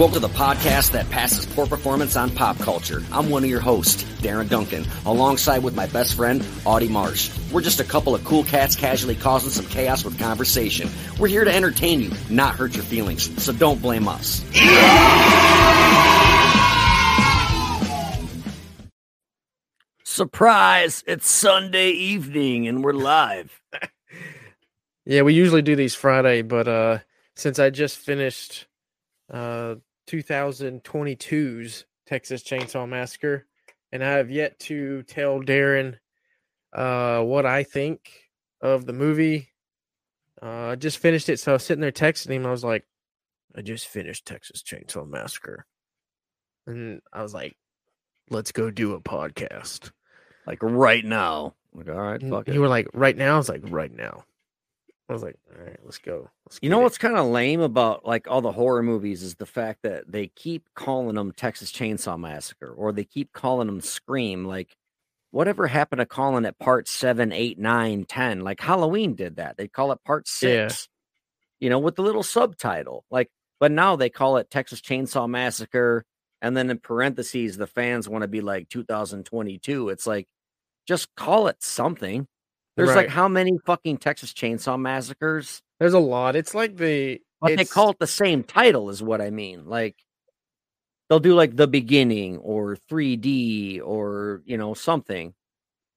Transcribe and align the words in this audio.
Welcome 0.00 0.22
to 0.22 0.26
the 0.26 0.32
podcast 0.32 0.92
that 0.92 1.10
passes 1.10 1.44
poor 1.44 1.66
performance 1.66 2.16
on 2.16 2.30
pop 2.30 2.56
culture. 2.56 3.02
I'm 3.12 3.28
one 3.28 3.44
of 3.44 3.50
your 3.50 3.60
hosts, 3.60 4.02
Darin 4.22 4.48
Duncan, 4.48 4.86
alongside 5.04 5.62
with 5.62 5.76
my 5.76 5.88
best 5.88 6.14
friend, 6.14 6.42
Audie 6.64 6.88
Marsh. 6.88 7.30
We're 7.52 7.60
just 7.60 7.80
a 7.80 7.84
couple 7.84 8.14
of 8.14 8.24
cool 8.24 8.42
cats 8.44 8.74
casually 8.76 9.14
causing 9.14 9.50
some 9.50 9.66
chaos 9.66 10.02
with 10.02 10.18
conversation. 10.18 10.88
We're 11.18 11.28
here 11.28 11.44
to 11.44 11.54
entertain 11.54 12.00
you, 12.00 12.12
not 12.30 12.54
hurt 12.54 12.74
your 12.74 12.84
feelings, 12.84 13.44
so 13.44 13.52
don't 13.52 13.82
blame 13.82 14.08
us. 14.08 14.42
Surprise! 20.02 21.04
It's 21.06 21.28
Sunday 21.28 21.90
evening 21.90 22.66
and 22.68 22.82
we're 22.82 22.94
live. 22.94 23.60
Yeah, 25.04 25.22
we 25.22 25.34
usually 25.34 25.62
do 25.62 25.76
these 25.76 25.94
Friday, 25.94 26.40
but 26.40 26.68
uh 26.68 26.98
since 27.34 27.58
I 27.58 27.68
just 27.68 27.98
finished 27.98 28.66
uh 29.30 29.74
2022's 30.10 31.84
Texas 32.06 32.42
Chainsaw 32.42 32.88
Massacre 32.88 33.46
and 33.92 34.04
I 34.04 34.10
have 34.12 34.30
yet 34.30 34.58
to 34.60 35.02
tell 35.04 35.40
Darin 35.40 35.96
uh 36.72 37.20
what 37.22 37.46
I 37.46 37.62
think 37.64 38.10
of 38.60 38.86
the 38.86 38.92
movie. 38.92 39.48
Uh 40.42 40.68
I 40.70 40.74
just 40.76 40.98
finished 40.98 41.28
it, 41.28 41.38
so 41.38 41.52
I 41.52 41.54
was 41.54 41.64
sitting 41.64 41.80
there 41.80 41.92
texting 41.92 42.30
him. 42.32 42.46
I 42.46 42.50
was 42.50 42.64
like, 42.64 42.84
I 43.56 43.62
just 43.62 43.88
finished 43.88 44.26
Texas 44.26 44.62
Chainsaw 44.62 45.08
Massacre. 45.08 45.66
And 46.66 47.00
I 47.12 47.22
was 47.22 47.34
like, 47.34 47.56
let's 48.30 48.52
go 48.52 48.70
do 48.70 48.94
a 48.94 49.00
podcast. 49.00 49.90
Like 50.46 50.58
right 50.62 51.04
now. 51.04 51.54
Like, 51.72 51.88
all 51.88 51.94
right, 51.94 52.20
And 52.20 52.30
fuck 52.30 52.48
it. 52.48 52.54
you 52.54 52.60
were 52.60 52.68
like, 52.68 52.88
right 52.94 53.16
now? 53.16 53.34
I 53.34 53.38
was 53.38 53.48
like, 53.48 53.62
right 53.64 53.94
now. 53.94 54.24
I 55.10 55.14
was 55.14 55.22
like, 55.22 55.36
all 55.54 55.62
right, 55.64 55.78
let's 55.84 55.98
go. 55.98 56.30
Let's 56.46 56.60
You 56.62 56.70
know 56.70 56.80
it." 56.80 56.82
what's 56.82 56.98
kind 56.98 57.16
of 57.16 57.26
lame 57.26 57.60
about 57.60 58.06
like 58.06 58.28
all 58.28 58.40
the 58.42 58.52
horror 58.52 58.82
movies 58.82 59.22
is 59.22 59.34
the 59.36 59.46
fact 59.46 59.80
that 59.82 60.10
they 60.10 60.28
keep 60.28 60.68
calling 60.74 61.16
them 61.16 61.32
Texas 61.32 61.72
Chainsaw 61.72 62.18
Massacre 62.18 62.72
or 62.72 62.92
they 62.92 63.04
keep 63.04 63.32
calling 63.32 63.66
them 63.66 63.80
Scream. 63.80 64.44
Like, 64.44 64.76
whatever 65.32 65.66
happened 65.68 66.00
to 66.00 66.06
calling 66.06 66.44
it 66.44 66.58
part 66.58 66.88
seven, 66.88 67.32
eight, 67.32 67.58
nine, 67.58 68.04
ten? 68.06 68.40
Like 68.42 68.60
Halloween 68.60 69.14
did 69.14 69.36
that. 69.36 69.56
They 69.56 69.68
call 69.68 69.92
it 69.92 70.00
part 70.04 70.28
Yeah. 70.40 70.74
six, 70.74 70.88
you 71.60 71.70
know, 71.70 71.78
with 71.80 71.96
the 71.96 72.02
little 72.02 72.22
subtitle. 72.24 73.04
Like, 73.10 73.30
but 73.60 73.72
now 73.72 73.96
they 73.96 74.10
call 74.10 74.38
it 74.38 74.50
Texas 74.50 74.80
Chainsaw 74.80 75.28
Massacre. 75.28 76.04
And 76.42 76.56
then 76.56 76.70
in 76.70 76.78
parentheses, 76.78 77.56
the 77.58 77.66
fans 77.66 78.08
want 78.08 78.22
to 78.22 78.28
be 78.28 78.40
like 78.42 78.68
2022. 78.70 79.90
It's 79.90 80.06
like, 80.06 80.28
just 80.86 81.14
call 81.16 81.48
it 81.48 81.62
something. 81.62 82.26
There's 82.84 82.96
like 82.96 83.08
how 83.08 83.28
many 83.28 83.58
fucking 83.66 83.98
Texas 83.98 84.32
Chainsaw 84.32 84.80
Massacres? 84.80 85.62
There's 85.78 85.94
a 85.94 85.98
lot. 85.98 86.36
It's 86.36 86.54
like 86.54 86.76
the 86.76 87.20
But 87.40 87.56
they 87.56 87.64
call 87.64 87.90
it 87.90 87.98
the 87.98 88.06
same 88.06 88.42
title, 88.42 88.90
is 88.90 89.02
what 89.02 89.20
I 89.20 89.30
mean. 89.30 89.66
Like 89.66 89.96
they'll 91.08 91.20
do 91.20 91.34
like 91.34 91.56
the 91.56 91.66
beginning 91.66 92.38
or 92.38 92.76
3D 92.90 93.80
or 93.82 94.42
you 94.44 94.56
know 94.56 94.74
something. 94.74 95.34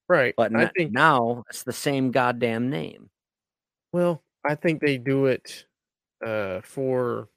right. 0.08 0.34
But 0.36 0.54
I 0.54 0.66
think 0.66 0.92
now 0.92 1.44
it's 1.50 1.62
the 1.62 1.72
same 1.72 2.10
goddamn 2.10 2.70
name. 2.70 3.10
well, 3.92 4.22
I 4.44 4.54
think 4.54 4.80
they 4.80 4.98
do 4.98 5.26
it 5.26 5.66
uh 6.24 6.60
for 6.62 7.28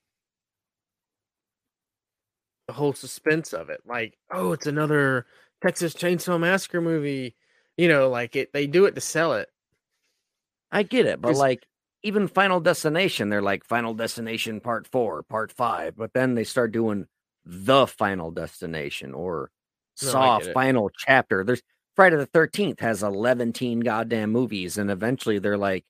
the 2.68 2.74
whole 2.74 2.94
suspense 2.94 3.54
of 3.54 3.70
it. 3.70 3.82
Like, 3.86 4.18
oh, 4.32 4.52
it's 4.52 4.68
another 4.68 5.26
Texas 5.62 5.94
Chainsaw 5.94 6.40
Massacre 6.40 6.82
movie. 6.82 7.36
You 7.78 7.88
know, 7.88 8.10
like 8.10 8.36
it 8.36 8.52
they 8.54 8.68
do 8.68 8.86
it 8.86 8.96
to 8.96 9.02
sell 9.02 9.34
it. 9.34 9.50
I 10.72 10.84
get 10.84 11.06
it, 11.06 11.22
but 11.22 11.36
like 11.36 11.66
even 12.04 12.28
Final 12.28 12.60
Destination, 12.60 13.30
they're 13.30 13.42
like 13.42 13.64
Final 13.64 13.94
Destination 13.94 14.60
Part 14.60 14.88
Four, 14.88 15.24
Part 15.24 15.52
Five, 15.52 15.96
but 15.96 16.14
then 16.14 16.36
they 16.36 16.44
start 16.44 16.72
doing 16.72 17.06
the 17.46 17.88
Final 17.88 18.32
Destination 18.32 19.14
or 19.14 19.52
No, 20.02 20.10
Saw. 20.10 20.40
Final 20.54 20.90
Chapter. 20.98 21.44
There's 21.44 21.62
Friday 21.96 22.18
the 22.18 22.26
Thirteenth 22.26 22.80
has 22.80 23.04
11 23.04 23.54
goddamn 23.82 24.32
movies, 24.32 24.78
and 24.78 24.92
eventually 24.92 25.40
they're 25.40 25.58
like 25.58 25.86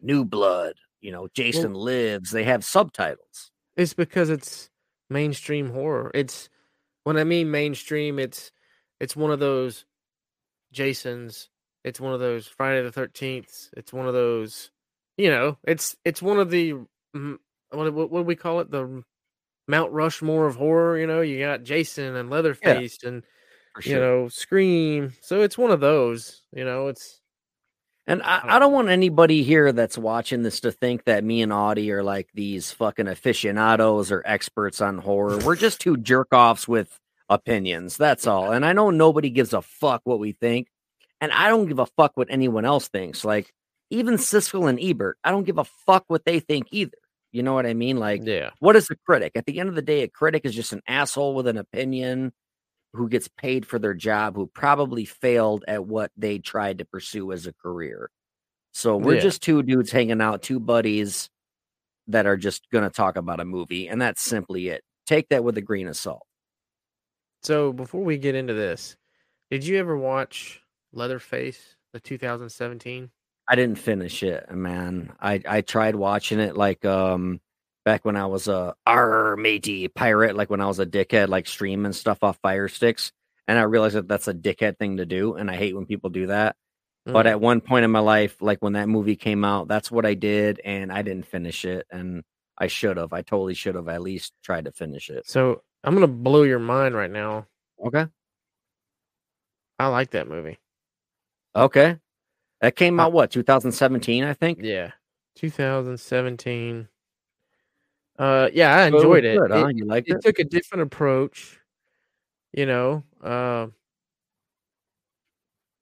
New 0.00 0.24
Blood. 0.24 0.74
You 1.00 1.12
know, 1.12 1.28
Jason 1.32 1.74
Lives. 1.74 2.30
They 2.30 2.44
have 2.44 2.64
subtitles. 2.64 3.52
It's 3.76 3.94
because 3.94 4.30
it's 4.30 4.68
mainstream 5.08 5.70
horror. 5.70 6.10
It's 6.12 6.48
when 7.04 7.16
I 7.16 7.24
mean 7.24 7.50
mainstream, 7.50 8.18
it's 8.18 8.50
it's 9.00 9.16
one 9.16 9.30
of 9.30 9.38
those 9.38 9.84
Jasons. 10.72 11.48
It's 11.84 12.00
one 12.00 12.12
of 12.12 12.20
those 12.20 12.46
Friday 12.46 12.82
the 12.82 12.92
Thirteenth. 12.92 13.70
It's 13.76 13.92
one 13.92 14.06
of 14.06 14.14
those, 14.14 14.70
you 15.16 15.30
know. 15.30 15.56
It's 15.64 15.96
it's 16.04 16.20
one 16.20 16.38
of 16.38 16.50
the 16.50 16.74
what 17.70 17.92
what, 17.92 18.10
do 18.10 18.22
we 18.22 18.36
call 18.36 18.60
it? 18.60 18.70
The 18.70 19.02
Mount 19.66 19.92
Rushmore 19.92 20.46
of 20.46 20.56
horror. 20.56 20.98
You 20.98 21.06
know, 21.06 21.20
you 21.20 21.38
got 21.38 21.62
Jason 21.62 22.16
and 22.16 22.30
Leatherface 22.30 23.02
and 23.04 23.22
For 23.74 23.88
you 23.88 23.96
know 23.96 24.28
Scream. 24.28 25.12
So 25.20 25.42
it's 25.42 25.56
one 25.56 25.70
of 25.70 25.80
those. 25.80 26.42
You 26.52 26.64
know, 26.64 26.88
it's 26.88 27.20
And 28.06 28.22
I, 28.22 28.40
I 28.56 28.58
don't 28.58 28.72
want 28.72 28.88
anybody 28.88 29.42
here 29.42 29.70
that's 29.70 29.98
watching 29.98 30.42
this 30.42 30.60
to 30.60 30.72
think 30.72 31.04
that 31.04 31.24
me 31.24 31.42
and 31.42 31.52
Audie 31.52 31.92
are 31.92 32.02
like 32.02 32.28
these 32.32 32.72
fucking 32.72 33.06
aficionados 33.06 34.10
or 34.10 34.22
experts 34.24 34.80
on 34.80 34.98
horror. 34.98 35.38
We're 35.44 35.56
just 35.56 35.80
two 35.80 35.98
jerk 35.98 36.28
offs 36.32 36.66
with 36.66 36.98
opinions. 37.28 37.96
That's 37.96 38.26
all. 38.26 38.52
And 38.52 38.64
I 38.64 38.72
know 38.72 38.90
nobody 38.90 39.30
gives 39.30 39.52
a 39.52 39.62
fuck 39.62 40.02
what 40.04 40.18
we 40.18 40.32
think. 40.32 40.68
And 41.20 41.32
I 41.32 41.48
don't 41.48 41.66
give 41.66 41.78
a 41.78 41.86
fuck 41.86 42.12
what 42.14 42.28
anyone 42.30 42.64
else 42.64 42.88
thinks. 42.88 43.24
Like 43.24 43.52
even 43.90 44.14
Siskel 44.14 44.68
and 44.68 44.78
Ebert, 44.80 45.18
I 45.24 45.30
don't 45.30 45.44
give 45.44 45.58
a 45.58 45.64
fuck 45.64 46.04
what 46.08 46.24
they 46.24 46.40
think 46.40 46.68
either. 46.70 46.98
You 47.32 47.42
know 47.42 47.52
what 47.54 47.66
I 47.66 47.74
mean? 47.74 47.98
Like, 47.98 48.22
yeah. 48.24 48.50
what 48.60 48.76
is 48.76 48.90
a 48.90 48.96
critic? 48.96 49.32
At 49.34 49.44
the 49.46 49.60
end 49.60 49.68
of 49.68 49.74
the 49.74 49.82
day, 49.82 50.02
a 50.02 50.08
critic 50.08 50.42
is 50.44 50.54
just 50.54 50.72
an 50.72 50.82
asshole 50.88 51.34
with 51.34 51.46
an 51.46 51.58
opinion 51.58 52.32
who 52.94 53.08
gets 53.08 53.28
paid 53.28 53.66
for 53.66 53.78
their 53.78 53.92
job, 53.92 54.34
who 54.34 54.46
probably 54.46 55.04
failed 55.04 55.64
at 55.68 55.84
what 55.84 56.10
they 56.16 56.38
tried 56.38 56.78
to 56.78 56.86
pursue 56.86 57.32
as 57.32 57.46
a 57.46 57.52
career. 57.52 58.10
So 58.72 58.96
we're 58.96 59.16
Yeah. 59.16 59.20
just 59.20 59.42
two 59.42 59.62
dudes 59.62 59.90
hanging 59.90 60.22
out, 60.22 60.42
two 60.42 60.58
buddies 60.58 61.28
that 62.06 62.26
are 62.26 62.36
just 62.38 62.68
going 62.70 62.84
to 62.84 62.90
talk 62.90 63.16
about 63.16 63.40
a 63.40 63.44
movie, 63.44 63.88
and 63.88 64.00
that's 64.00 64.22
simply 64.22 64.68
it. 64.68 64.82
Take 65.04 65.28
that 65.28 65.44
with 65.44 65.58
a 65.58 65.62
grain 65.62 65.88
of 65.88 65.96
salt. 65.96 66.26
So 67.42 67.72
before 67.72 68.02
we 68.02 68.18
get 68.18 68.34
into 68.34 68.54
this, 68.54 68.96
did 69.50 69.64
you 69.64 69.78
ever 69.78 69.96
watch 69.96 70.62
Leatherface, 70.92 71.76
the 71.92 72.00
2017? 72.00 73.10
I 73.50 73.54
didn't 73.54 73.78
finish 73.78 74.22
it, 74.22 74.50
man. 74.50 75.12
I 75.20 75.40
I 75.46 75.60
tried 75.62 75.94
watching 75.96 76.38
it 76.40 76.56
like 76.56 76.84
um 76.84 77.40
back 77.84 78.04
when 78.04 78.16
I 78.16 78.26
was 78.26 78.48
a 78.48 78.74
R 78.86 79.36
matey 79.36 79.88
pirate, 79.88 80.36
like 80.36 80.50
when 80.50 80.60
I 80.60 80.66
was 80.66 80.78
a 80.80 80.86
dickhead, 80.86 81.28
like 81.28 81.46
streaming 81.46 81.92
stuff 81.94 82.18
off 82.22 82.38
Fire 82.42 82.68
Sticks, 82.68 83.12
and 83.46 83.58
I 83.58 83.62
realized 83.62 83.94
that 83.96 84.08
that's 84.08 84.28
a 84.28 84.34
dickhead 84.34 84.78
thing 84.78 84.98
to 84.98 85.06
do, 85.06 85.34
and 85.34 85.50
I 85.50 85.56
hate 85.56 85.74
when 85.74 85.86
people 85.86 86.10
do 86.10 86.26
that. 86.26 86.56
But 87.06 87.24
Mm. 87.26 87.30
at 87.30 87.40
one 87.40 87.60
point 87.62 87.84
in 87.86 87.90
my 87.90 88.00
life, 88.00 88.36
like 88.42 88.58
when 88.60 88.74
that 88.74 88.88
movie 88.88 89.16
came 89.16 89.44
out, 89.44 89.66
that's 89.68 89.90
what 89.90 90.04
I 90.04 90.12
did, 90.14 90.60
and 90.62 90.92
I 90.92 91.00
didn't 91.02 91.26
finish 91.26 91.64
it, 91.64 91.86
and 91.90 92.22
I 92.58 92.66
should 92.66 92.98
have. 92.98 93.14
I 93.14 93.22
totally 93.22 93.54
should 93.54 93.76
have 93.76 93.88
at 93.88 94.02
least 94.02 94.34
tried 94.42 94.66
to 94.66 94.72
finish 94.72 95.08
it. 95.08 95.26
So 95.26 95.62
I'm 95.88 95.94
gonna 95.94 96.06
blow 96.06 96.42
your 96.42 96.58
mind 96.58 96.94
right 96.94 97.10
now. 97.10 97.46
Okay, 97.82 98.04
I 99.78 99.86
like 99.86 100.10
that 100.10 100.28
movie. 100.28 100.58
okay, 101.56 101.96
that 102.60 102.76
came 102.76 103.00
out 103.00 103.14
what 103.14 103.30
2017, 103.30 104.22
I 104.22 104.34
think. 104.34 104.58
Yeah, 104.60 104.90
2017. 105.36 106.88
Uh, 108.18 108.50
yeah, 108.52 108.76
I 108.76 108.90
was 108.90 109.02
enjoyed 109.02 109.24
it. 109.24 109.38
good, 109.38 109.50
huh? 109.50 109.66
It, 109.68 109.76
You 109.76 109.86
liked 109.86 110.10
it 110.10 110.16
it? 110.16 110.20
took 110.22 110.38
a 110.38 110.44
different 110.44 110.82
approach. 110.82 111.58
You 112.52 112.66
know, 112.66 113.04
uh, 113.24 113.68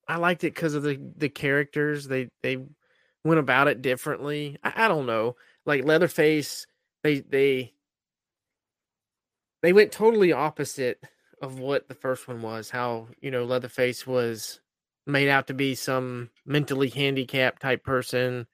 I 0.07 0.19
liked 0.19 0.45
it 0.45 0.55
because 0.55 0.75
of 0.75 0.85
the 0.85 1.01
the 1.17 1.29
characters. 1.29 2.07
They 2.07 2.29
they 2.45 2.59
went 3.25 3.41
about 3.41 3.67
it 3.67 3.83
differently. 3.83 4.57
I, 4.63 4.85
I 4.85 4.89
don't 4.89 5.07
know, 5.07 5.35
like 5.65 5.85
Leatherface. 5.85 6.69
They 7.03 7.23
they 7.23 7.73
they 9.67 9.73
went 9.73 9.91
totally 9.91 10.33
opposite 10.33 11.03
of 11.43 11.59
what 11.59 11.89
the 11.89 11.95
first 11.95 12.29
one 12.29 12.41
was. 12.41 12.71
How 12.71 13.09
you 13.21 13.33
know 13.33 13.45
Leatherface 13.45 14.07
was 14.07 14.61
made 15.09 15.29
out 15.29 15.49
to 15.49 15.55
be 15.55 15.75
some 15.75 16.31
mentally 16.45 16.89
handicapped 16.89 17.63
type 17.63 17.83
person. 17.83 18.47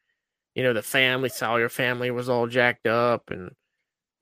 You 0.55 0.63
know, 0.63 0.73
the 0.73 0.81
family 0.81 1.29
Sawyer 1.29 1.69
family 1.69 2.11
was 2.11 2.31
all 2.31 2.47
jacked 2.47 2.87
up, 2.87 3.31
and 3.31 3.55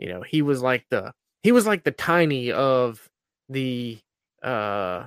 you 0.00 0.08
know 0.08 0.22
he 0.22 0.42
was 0.42 0.62
like 0.62 0.84
the 0.90 1.12
he 1.44 1.52
was 1.52 1.64
like 1.64 1.84
the 1.84 1.92
tiny 1.92 2.50
of 2.50 3.08
the 3.48 4.00
uh 4.42 5.04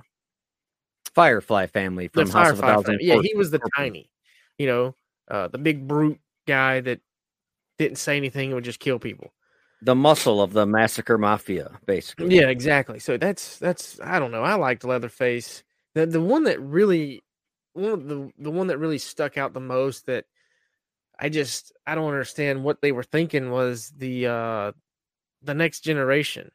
Firefly 1.14 1.68
family 1.68 2.08
from 2.08 2.30
House 2.30 2.52
of 2.52 2.60
a 2.60 2.62
Thousand 2.62 3.00
family. 3.00 3.06
Yeah, 3.08 3.20
he 3.22 3.36
was 3.36 3.52
the 3.52 3.60
tiny, 3.76 4.10
you 4.58 4.68
know, 4.68 4.96
uh 5.30 5.50
the 5.50 5.58
big 5.58 5.86
brute 5.86 6.22
guy 6.48 6.80
that 6.80 7.02
didn't 7.78 7.98
say 7.98 8.16
anything 8.16 8.46
and 8.48 8.56
would 8.56 8.64
just 8.64 8.80
kill 8.80 9.00
people. 9.00 9.34
The 9.84 9.96
muscle 9.96 10.42
of 10.42 10.54
the 10.54 10.66
massacre 10.66 11.18
mafia, 11.18 11.72
basically. 11.86 12.36
Yeah, 12.36 12.48
exactly. 12.48 13.00
So 13.00 13.18
that's 13.18 13.58
that's 13.60 14.00
I 14.02 14.20
don't 14.20 14.32
know. 14.32 14.44
I 14.44 14.56
liked 14.56 14.84
Leatherface. 14.84 15.64
The 15.94 16.06
the 16.06 16.22
one 16.22 16.44
that 16.46 16.60
really 16.62 17.24
one 17.74 17.92
of 17.92 18.08
the 18.08 18.32
the 18.38 18.52
one 18.52 18.68
that 18.68 18.78
really 18.78 18.98
stuck 18.98 19.38
out 19.38 19.54
the 19.54 19.60
most 19.60 20.06
that 20.06 20.26
I 21.20 21.30
just 21.30 21.74
I 21.86 21.96
don't 21.96 22.08
understand 22.08 22.64
what 22.64 22.82
they 22.82 22.92
were 22.92 23.04
thinking 23.04 23.52
was 23.52 23.92
the 23.98 24.28
uh 24.28 24.72
the 25.42 25.54
next 25.54 25.82
generation 25.82 26.52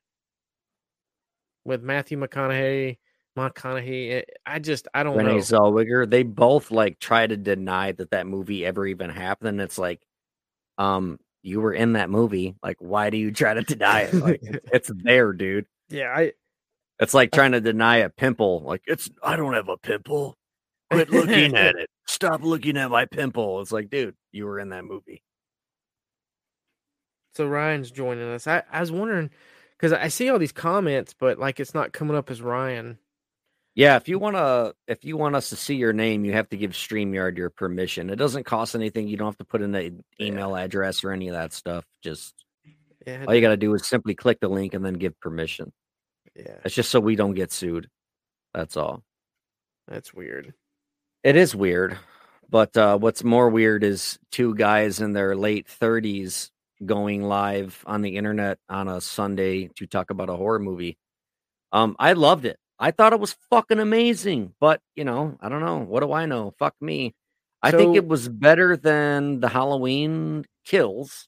with 1.64 1.82
Matthew 1.82 2.18
McConaughey. 2.18 2.96
McConaughey. 3.36 4.12
Eh, 4.12 4.22
I 4.46 4.58
just 4.58 4.88
I 4.94 5.02
don't 5.02 5.16
Renee 5.16 5.34
know. 5.34 5.38
Zellweger. 5.38 6.08
They 6.08 6.22
both 6.22 6.70
like 6.70 6.98
try 6.98 7.26
to 7.26 7.36
deny 7.36 7.92
that 7.92 8.10
that 8.10 8.26
movie 8.26 8.64
ever 8.64 8.86
even 8.86 9.10
happened. 9.10 9.60
It's 9.60 9.78
like, 9.78 10.00
um, 10.78 11.18
you 11.42 11.60
were 11.60 11.72
in 11.72 11.92
that 11.94 12.10
movie. 12.10 12.56
Like, 12.62 12.76
why 12.80 13.10
do 13.10 13.16
you 13.16 13.30
try 13.32 13.54
to 13.54 13.62
deny 13.62 14.02
it? 14.02 14.14
Like, 14.14 14.40
it's, 14.42 14.68
it's 14.72 14.90
there, 15.04 15.32
dude. 15.32 15.66
Yeah, 15.88 16.12
I 16.14 16.32
It's 17.00 17.14
like 17.14 17.32
trying 17.32 17.52
to 17.52 17.60
deny 17.60 17.98
a 17.98 18.10
pimple. 18.10 18.60
Like, 18.64 18.82
it's 18.86 19.08
I 19.22 19.36
don't 19.36 19.54
have 19.54 19.68
a 19.68 19.76
pimple. 19.76 20.36
Quit 20.90 21.10
looking 21.10 21.54
at 21.56 21.76
it. 21.78 21.90
Stop 22.06 22.42
looking 22.42 22.76
at 22.76 22.90
my 22.90 23.04
pimple. 23.06 23.60
It's 23.60 23.72
like, 23.72 23.90
dude, 23.90 24.14
you 24.32 24.46
were 24.46 24.58
in 24.58 24.70
that 24.70 24.84
movie. 24.84 25.22
so 27.34 27.46
Ryan's 27.46 27.90
joining 27.90 28.28
us. 28.28 28.46
I, 28.46 28.62
I 28.72 28.80
was 28.80 28.90
wondering 28.90 29.30
because 29.76 29.92
I 29.92 30.08
see 30.08 30.28
all 30.28 30.38
these 30.38 30.52
comments, 30.52 31.14
but 31.18 31.38
like 31.38 31.60
it's 31.60 31.74
not 31.74 31.92
coming 31.92 32.16
up 32.16 32.30
as 32.30 32.42
Ryan. 32.42 32.98
Yeah, 33.78 33.94
if 33.94 34.08
you 34.08 34.18
wanna 34.18 34.72
if 34.88 35.04
you 35.04 35.16
want 35.16 35.36
us 35.36 35.50
to 35.50 35.56
see 35.56 35.76
your 35.76 35.92
name, 35.92 36.24
you 36.24 36.32
have 36.32 36.48
to 36.48 36.56
give 36.56 36.72
StreamYard 36.72 37.38
your 37.38 37.48
permission. 37.48 38.10
It 38.10 38.16
doesn't 38.16 38.42
cost 38.42 38.74
anything. 38.74 39.06
You 39.06 39.16
don't 39.16 39.28
have 39.28 39.38
to 39.38 39.44
put 39.44 39.62
in 39.62 39.70
the 39.70 39.94
email 40.20 40.56
address 40.56 41.04
or 41.04 41.12
any 41.12 41.28
of 41.28 41.34
that 41.34 41.52
stuff. 41.52 41.84
Just 42.02 42.34
Yeah, 43.06 43.24
all 43.28 43.32
you 43.32 43.40
gotta 43.40 43.56
do 43.56 43.72
is 43.74 43.86
simply 43.86 44.16
click 44.16 44.40
the 44.40 44.48
link 44.48 44.74
and 44.74 44.84
then 44.84 44.94
give 44.94 45.20
permission. 45.20 45.72
yeah, 46.34 46.56
It's 46.64 46.74
just 46.74 46.90
so 46.90 46.98
we 46.98 47.14
don't 47.14 47.34
get 47.34 47.52
sued. 47.52 47.88
That's 48.52 48.76
all. 48.76 49.04
that's 49.86 50.12
weird. 50.12 50.54
It 51.22 51.36
is 51.36 51.54
weird. 51.54 51.96
But 52.50 52.76
uh, 52.76 52.98
what's 52.98 53.22
more 53.22 53.48
weird 53.48 53.84
is 53.84 54.18
two 54.32 54.56
guys 54.56 55.00
in 55.00 55.12
their 55.12 55.36
late 55.36 55.68
30s 55.68 56.50
going 56.84 57.22
live 57.22 57.84
on 57.86 58.02
the 58.02 58.16
internet 58.16 58.58
on 58.68 58.88
a 58.88 59.00
Sunday 59.00 59.68
to 59.76 59.86
talk 59.86 60.10
about 60.10 60.30
a 60.30 60.34
horror 60.36 60.58
movie. 60.58 60.98
Um, 61.70 61.94
I 62.00 62.14
loved 62.14 62.44
it. 62.44 62.58
I 62.78 62.90
thought 62.90 63.12
it 63.12 63.20
was 63.20 63.36
fucking 63.50 63.80
amazing. 63.80 64.54
But, 64.60 64.80
you 64.94 65.04
know, 65.04 65.36
I 65.40 65.48
don't 65.48 65.64
know. 65.64 65.78
What 65.78 66.00
do 66.00 66.12
I 66.12 66.26
know? 66.26 66.54
Fuck 66.58 66.74
me. 66.80 67.14
I 67.60 67.72
think 67.72 67.96
it 67.96 68.06
was 68.06 68.28
better 68.28 68.76
than 68.76 69.40
the 69.40 69.48
Halloween 69.48 70.44
kills. 70.64 71.26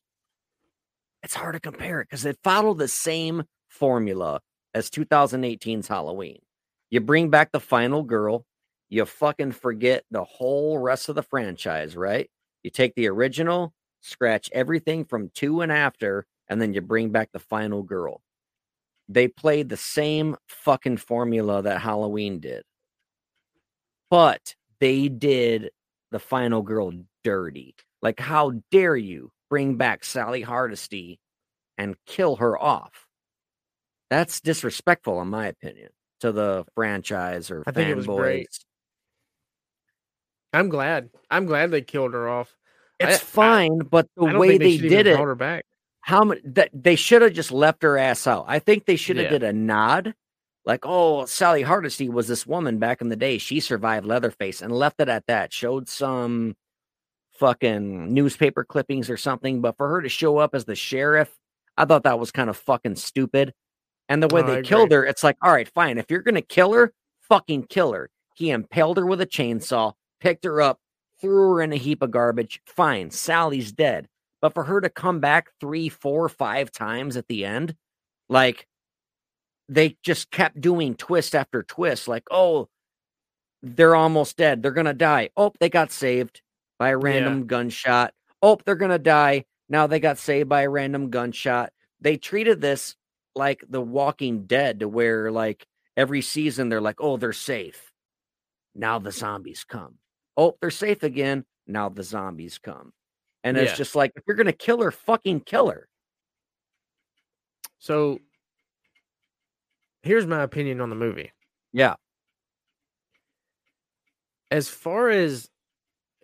It's 1.22 1.34
hard 1.34 1.54
to 1.54 1.60
compare 1.60 2.00
it 2.00 2.08
because 2.08 2.24
it 2.24 2.38
followed 2.44 2.78
the 2.78 2.88
same 2.88 3.44
formula 3.68 4.40
as 4.72 4.90
2018's 4.90 5.88
Halloween. 5.88 6.38
You 6.90 7.00
bring 7.00 7.30
back 7.30 7.52
the 7.52 7.60
final 7.60 8.04
girl, 8.04 8.46
you 8.88 9.04
fucking 9.04 9.52
forget 9.52 10.04
the 10.10 10.24
whole 10.24 10.78
rest 10.78 11.08
of 11.08 11.16
the 11.16 11.22
franchise, 11.22 11.96
right? 11.96 12.30
You 12.62 12.70
take 12.70 12.94
the 12.94 13.08
original, 13.08 13.72
scratch 14.00 14.50
everything 14.52 15.04
from 15.04 15.30
two 15.34 15.60
and 15.60 15.72
after, 15.72 16.26
and 16.48 16.60
then 16.60 16.74
you 16.74 16.80
bring 16.80 17.10
back 17.10 17.30
the 17.32 17.38
final 17.38 17.82
girl. 17.82 18.22
They 19.12 19.26
played 19.26 19.68
the 19.68 19.76
same 19.76 20.36
fucking 20.46 20.98
formula 20.98 21.62
that 21.62 21.80
Halloween 21.80 22.38
did, 22.38 22.62
but 24.08 24.54
they 24.78 25.08
did 25.08 25.70
the 26.12 26.20
final 26.20 26.62
girl 26.62 26.92
dirty. 27.24 27.74
Like, 28.00 28.20
how 28.20 28.52
dare 28.70 28.96
you 28.96 29.32
bring 29.50 29.74
back 29.76 30.04
Sally 30.04 30.42
Hardesty 30.42 31.18
and 31.76 31.96
kill 32.06 32.36
her 32.36 32.56
off? 32.56 33.08
That's 34.10 34.40
disrespectful, 34.40 35.20
in 35.20 35.28
my 35.28 35.46
opinion, 35.48 35.90
to 36.20 36.30
the 36.30 36.64
franchise 36.76 37.50
or 37.50 37.64
I 37.66 37.72
think 37.72 37.88
it 37.88 37.96
was 37.96 38.06
great. 38.06 38.48
fanboys. 38.48 38.64
I'm 40.52 40.68
glad. 40.68 41.10
I'm 41.30 41.46
glad 41.46 41.72
they 41.72 41.82
killed 41.82 42.12
her 42.14 42.28
off. 42.28 42.56
I- 43.00 43.04
It's 43.06 43.22
I- 43.22 43.24
fine, 43.24 43.78
but 43.78 44.06
the 44.16 44.38
way 44.38 44.56
they, 44.56 44.76
did 44.76 45.08
it, 45.08 45.18
her 45.18 45.34
back. 45.34 45.64
How 46.02 46.24
many 46.24 46.40
that 46.44 46.70
they 46.72 46.96
should 46.96 47.22
have 47.22 47.32
just 47.32 47.52
left 47.52 47.82
her 47.82 47.98
ass 47.98 48.26
out. 48.26 48.44
I 48.48 48.58
think 48.58 48.84
they 48.86 48.96
should 48.96 49.16
have 49.16 49.24
Yeah. 49.26 49.30
did 49.38 49.42
a 49.42 49.52
nod, 49.52 50.14
like, 50.64 50.80
"Oh, 50.84 51.26
Sally 51.26 51.62
Hardesty 51.62 52.08
was 52.08 52.28
this 52.28 52.46
woman 52.46 52.78
back 52.78 53.00
in 53.00 53.08
the 53.08 53.16
day. 53.16 53.38
She 53.38 53.60
survived 53.60 54.06
Leatherface," 54.06 54.62
and 54.62 54.72
left 54.72 55.00
it 55.00 55.08
at 55.08 55.26
that. 55.26 55.52
Showed 55.52 55.88
some 55.88 56.56
fucking 57.32 58.12
newspaper 58.12 58.64
clippings 58.64 59.08
or 59.08 59.16
something, 59.16 59.60
but 59.60 59.76
for 59.76 59.88
her 59.88 60.02
to 60.02 60.08
show 60.08 60.38
up 60.38 60.54
as 60.54 60.64
the 60.66 60.74
sheriff, 60.74 61.34
I 61.76 61.84
thought 61.86 62.02
that 62.04 62.18
was 62.18 62.30
kind 62.30 62.50
of 62.50 62.56
fucking 62.56 62.96
stupid. 62.96 63.54
And 64.08 64.22
the 64.22 64.28
way 64.34 64.42
Oh, 64.42 64.46
they 64.46 64.58
I 64.58 64.62
killed 64.62 64.86
agree. 64.92 64.96
her, 64.96 65.06
it's 65.06 65.22
like, 65.24 65.36
all 65.42 65.52
right, 65.52 65.68
fine. 65.68 65.96
If 65.98 66.10
you're 66.10 66.20
gonna 66.22 66.42
kill 66.42 66.72
her, 66.72 66.92
fucking 67.20 67.64
kill 67.68 67.92
her. 67.92 68.10
He 68.34 68.50
impaled 68.50 68.96
her 68.98 69.06
with 69.06 69.20
a 69.20 69.26
chainsaw, 69.26 69.94
picked 70.20 70.44
her 70.44 70.60
up, 70.60 70.80
threw 71.20 71.54
her 71.54 71.62
in 71.62 71.72
a 71.72 71.76
heap 71.76 72.02
of 72.02 72.10
garbage. 72.10 72.60
Fine, 72.66 73.10
Sally's 73.10 73.72
dead. 73.72 74.08
But 74.40 74.54
for 74.54 74.64
her 74.64 74.80
to 74.80 74.88
come 74.88 75.20
back 75.20 75.50
three, 75.60 75.88
four, 75.88 76.28
five 76.28 76.72
times 76.72 77.16
at 77.16 77.28
the 77.28 77.44
end, 77.44 77.74
like 78.28 78.66
they 79.68 79.96
just 80.02 80.30
kept 80.30 80.60
doing 80.60 80.94
twist 80.94 81.34
after 81.34 81.62
twist, 81.62 82.08
like, 82.08 82.24
oh, 82.30 82.68
they're 83.62 83.94
almost 83.94 84.36
dead. 84.36 84.62
They're 84.62 84.70
gonna 84.72 84.94
die. 84.94 85.30
Oh, 85.36 85.52
they 85.60 85.68
got 85.68 85.92
saved 85.92 86.40
by 86.78 86.90
a 86.90 86.96
random 86.96 87.46
gunshot. 87.46 88.14
Oh, 88.42 88.58
they're 88.64 88.74
gonna 88.74 88.98
die. 88.98 89.44
Now 89.68 89.86
they 89.86 90.00
got 90.00 90.18
saved 90.18 90.48
by 90.48 90.62
a 90.62 90.70
random 90.70 91.10
gunshot. 91.10 91.72
They 92.00 92.16
treated 92.16 92.60
this 92.60 92.96
like 93.36 93.62
the 93.68 93.80
walking 93.82 94.46
dead 94.46 94.80
to 94.80 94.88
where 94.88 95.30
like 95.30 95.66
every 95.96 96.22
season 96.22 96.68
they're 96.68 96.80
like, 96.80 97.00
oh, 97.00 97.16
they're 97.18 97.32
safe. 97.32 97.92
Now 98.74 98.98
the 98.98 99.12
zombies 99.12 99.64
come. 99.64 99.98
Oh, 100.36 100.56
they're 100.60 100.70
safe 100.70 101.02
again. 101.02 101.44
Now 101.66 101.90
the 101.90 102.02
zombies 102.02 102.58
come. 102.58 102.92
And 103.42 103.56
it's 103.56 103.76
just 103.76 103.94
like 103.94 104.12
if 104.16 104.22
you're 104.26 104.36
gonna 104.36 104.52
kill 104.52 104.82
her, 104.82 104.90
fucking 104.90 105.40
kill 105.40 105.70
her. 105.70 105.88
So 107.78 108.20
here's 110.02 110.26
my 110.26 110.42
opinion 110.42 110.80
on 110.80 110.90
the 110.90 110.96
movie. 110.96 111.32
Yeah. 111.72 111.94
As 114.50 114.68
far 114.68 115.08
as 115.08 115.48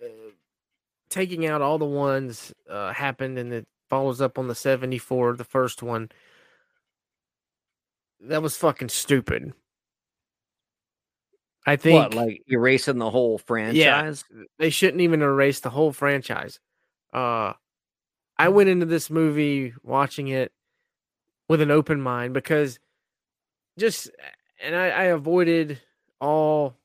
uh, 0.03 0.09
taking 1.09 1.47
out 1.47 1.63
all 1.63 1.79
the 1.79 1.85
ones 1.85 2.53
uh, 2.69 2.93
happened 2.93 3.39
and 3.39 3.53
it 3.53 3.67
follows 3.89 4.21
up 4.21 4.39
on 4.39 4.49
the 4.49 4.55
74, 4.55 5.37
the 5.37 5.45
first 5.45 5.83
one, 5.83 6.11
that 8.21 8.43
was 8.43 8.57
fucking 8.57 8.89
stupid. 8.89 9.53
I 11.67 11.77
think 11.77 11.99
What, 11.99 12.15
like 12.15 12.43
erasing 12.47 12.99
the 12.99 13.11
whole 13.11 13.39
franchise? 13.39 13.77
Yeah, 13.77 14.43
they 14.59 14.71
shouldn't 14.71 15.01
even 15.01 15.23
erase 15.23 15.61
the 15.61 15.71
whole 15.71 15.93
franchise. 15.93 16.61
Uh 17.17 17.55
I 18.39 18.51
went 18.51 18.69
into 18.69 18.87
this 18.87 19.11
movie 19.11 19.73
watching 19.83 20.29
it 20.29 20.53
with 21.49 21.61
an 21.63 21.71
open 21.71 22.01
mind 22.01 22.35
because 22.35 22.79
just 23.79 24.11
and 24.63 24.77
I, 24.77 24.89
I 24.89 25.05
avoided 25.05 25.81
all 26.21 26.77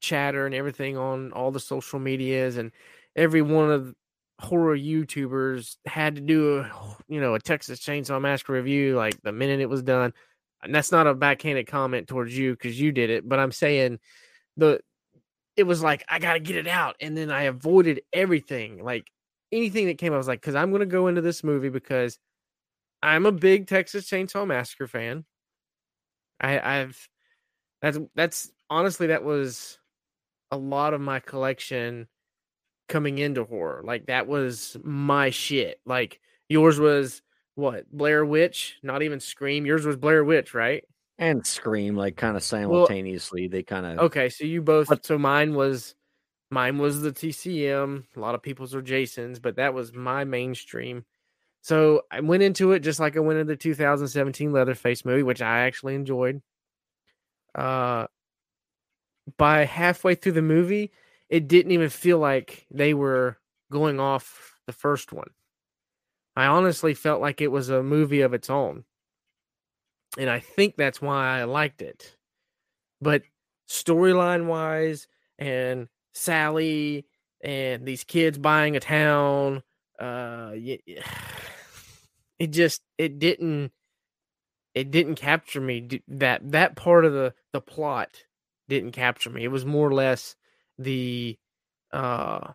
chatter 0.00 0.46
and 0.46 0.54
everything 0.54 0.96
on 0.96 1.32
all 1.32 1.50
the 1.50 1.60
social 1.60 1.98
medias 1.98 2.56
and 2.56 2.72
every 3.16 3.42
one 3.42 3.70
of 3.70 3.86
the 3.86 3.94
horror 4.40 4.76
YouTubers 4.76 5.76
had 5.86 6.14
to 6.16 6.22
do 6.22 6.60
a 6.60 6.72
you 7.08 7.20
know 7.20 7.34
a 7.34 7.40
Texas 7.40 7.80
Chainsaw 7.80 8.20
Massacre 8.20 8.54
review 8.54 8.96
like 8.96 9.20
the 9.22 9.32
minute 9.32 9.60
it 9.60 9.68
was 9.68 9.82
done. 9.82 10.12
And 10.62 10.74
that's 10.74 10.92
not 10.92 11.06
a 11.06 11.14
backhanded 11.14 11.66
comment 11.66 12.08
towards 12.08 12.36
you 12.36 12.52
because 12.52 12.78
you 12.80 12.92
did 12.92 13.10
it, 13.10 13.28
but 13.28 13.38
I'm 13.38 13.52
saying 13.52 13.98
the 14.56 14.80
it 15.56 15.64
was 15.64 15.82
like 15.82 16.04
I 16.08 16.18
gotta 16.18 16.40
get 16.40 16.56
it 16.56 16.68
out, 16.68 16.96
and 17.00 17.16
then 17.16 17.30
I 17.30 17.44
avoided 17.44 18.02
everything, 18.12 18.82
like 18.84 19.06
anything 19.52 19.86
that 19.86 19.98
came. 19.98 20.12
I 20.12 20.16
was 20.16 20.28
like, 20.28 20.40
because 20.40 20.54
I'm 20.54 20.72
gonna 20.72 20.86
go 20.86 21.08
into 21.08 21.20
this 21.20 21.44
movie 21.44 21.68
because 21.68 22.18
I'm 23.02 23.26
a 23.26 23.32
big 23.32 23.66
Texas 23.66 24.08
Chainsaw 24.08 24.46
Massacre 24.46 24.86
fan. 24.86 25.24
I, 26.40 26.80
I've 26.80 27.08
that's 27.82 27.98
that's 28.14 28.50
honestly 28.68 29.08
that 29.08 29.24
was 29.24 29.78
a 30.50 30.56
lot 30.56 30.94
of 30.94 31.00
my 31.00 31.20
collection 31.20 32.08
coming 32.88 33.18
into 33.18 33.44
horror. 33.44 33.82
Like 33.84 34.06
that 34.06 34.26
was 34.26 34.76
my 34.82 35.30
shit. 35.30 35.80
Like 35.86 36.20
yours 36.48 36.78
was 36.78 37.22
what 37.54 37.90
Blair 37.90 38.24
Witch, 38.24 38.78
not 38.82 39.02
even 39.02 39.20
Scream. 39.20 39.66
Yours 39.66 39.86
was 39.86 39.96
Blair 39.96 40.24
Witch, 40.24 40.54
right? 40.54 40.84
And 41.18 41.46
Scream, 41.46 41.96
like 41.96 42.16
kind 42.16 42.36
of 42.36 42.42
simultaneously. 42.42 43.48
they 43.48 43.62
kind 43.62 43.86
of 43.86 43.98
Okay, 43.98 44.28
so 44.28 44.44
you 44.44 44.62
both. 44.62 44.88
So 45.04 45.18
mine 45.18 45.54
was, 45.54 45.94
mine 46.50 46.78
was 46.78 47.00
the 47.00 47.12
TCM. 47.12 48.04
A 48.16 48.20
lot 48.20 48.34
of 48.34 48.42
people's 48.42 48.74
are 48.74 48.82
Jason's, 48.82 49.38
but 49.38 49.56
that 49.56 49.74
was 49.74 49.92
my 49.92 50.24
mainstream. 50.24 51.04
So 51.62 52.02
I 52.10 52.20
went 52.20 52.42
into 52.42 52.72
it 52.72 52.80
just 52.80 53.00
like 53.00 53.16
I 53.16 53.20
went 53.20 53.38
into 53.38 53.52
the 53.52 53.56
2017 53.56 54.52
Leatherface 54.52 55.04
movie, 55.04 55.22
which 55.22 55.42
I 55.42 55.60
actually 55.60 55.94
enjoyed. 55.94 56.42
Uh, 57.54 58.06
by 59.36 59.64
halfway 59.64 60.14
through 60.14 60.32
the 60.32 60.42
movie, 60.42 60.92
it 61.28 61.48
didn't 61.48 61.72
even 61.72 61.90
feel 61.90 62.18
like 62.18 62.66
they 62.70 62.94
were 62.94 63.38
going 63.70 64.00
off 64.00 64.58
the 64.66 64.72
first 64.72 65.12
one. 65.12 65.30
I 66.36 66.46
honestly 66.46 66.94
felt 66.94 67.20
like 67.20 67.40
it 67.40 67.52
was 67.52 67.68
a 67.68 67.82
movie 67.82 68.22
of 68.22 68.34
its 68.34 68.50
own. 68.50 68.84
And 70.18 70.30
I 70.30 70.40
think 70.40 70.76
that's 70.76 71.00
why 71.00 71.38
I 71.40 71.44
liked 71.44 71.82
it. 71.82 72.16
But 73.00 73.22
storyline 73.68 74.46
wise 74.46 75.06
and 75.38 75.88
Sally 76.20 77.06
and 77.42 77.86
these 77.86 78.04
kids 78.04 78.38
buying 78.38 78.76
a 78.76 78.80
town, 78.80 79.62
uh 79.98 80.52
it 82.38 82.46
just 82.50 82.82
it 82.98 83.18
didn't 83.18 83.72
it 84.74 84.90
didn't 84.90 85.16
capture 85.16 85.60
me 85.60 86.02
that 86.08 86.52
that 86.52 86.76
part 86.76 87.04
of 87.04 87.12
the 87.12 87.34
the 87.52 87.60
plot 87.60 88.24
didn't 88.68 88.92
capture 88.92 89.30
me. 89.30 89.44
It 89.44 89.50
was 89.50 89.64
more 89.64 89.88
or 89.88 89.94
less 89.94 90.36
the 90.78 91.38
uh 91.92 92.52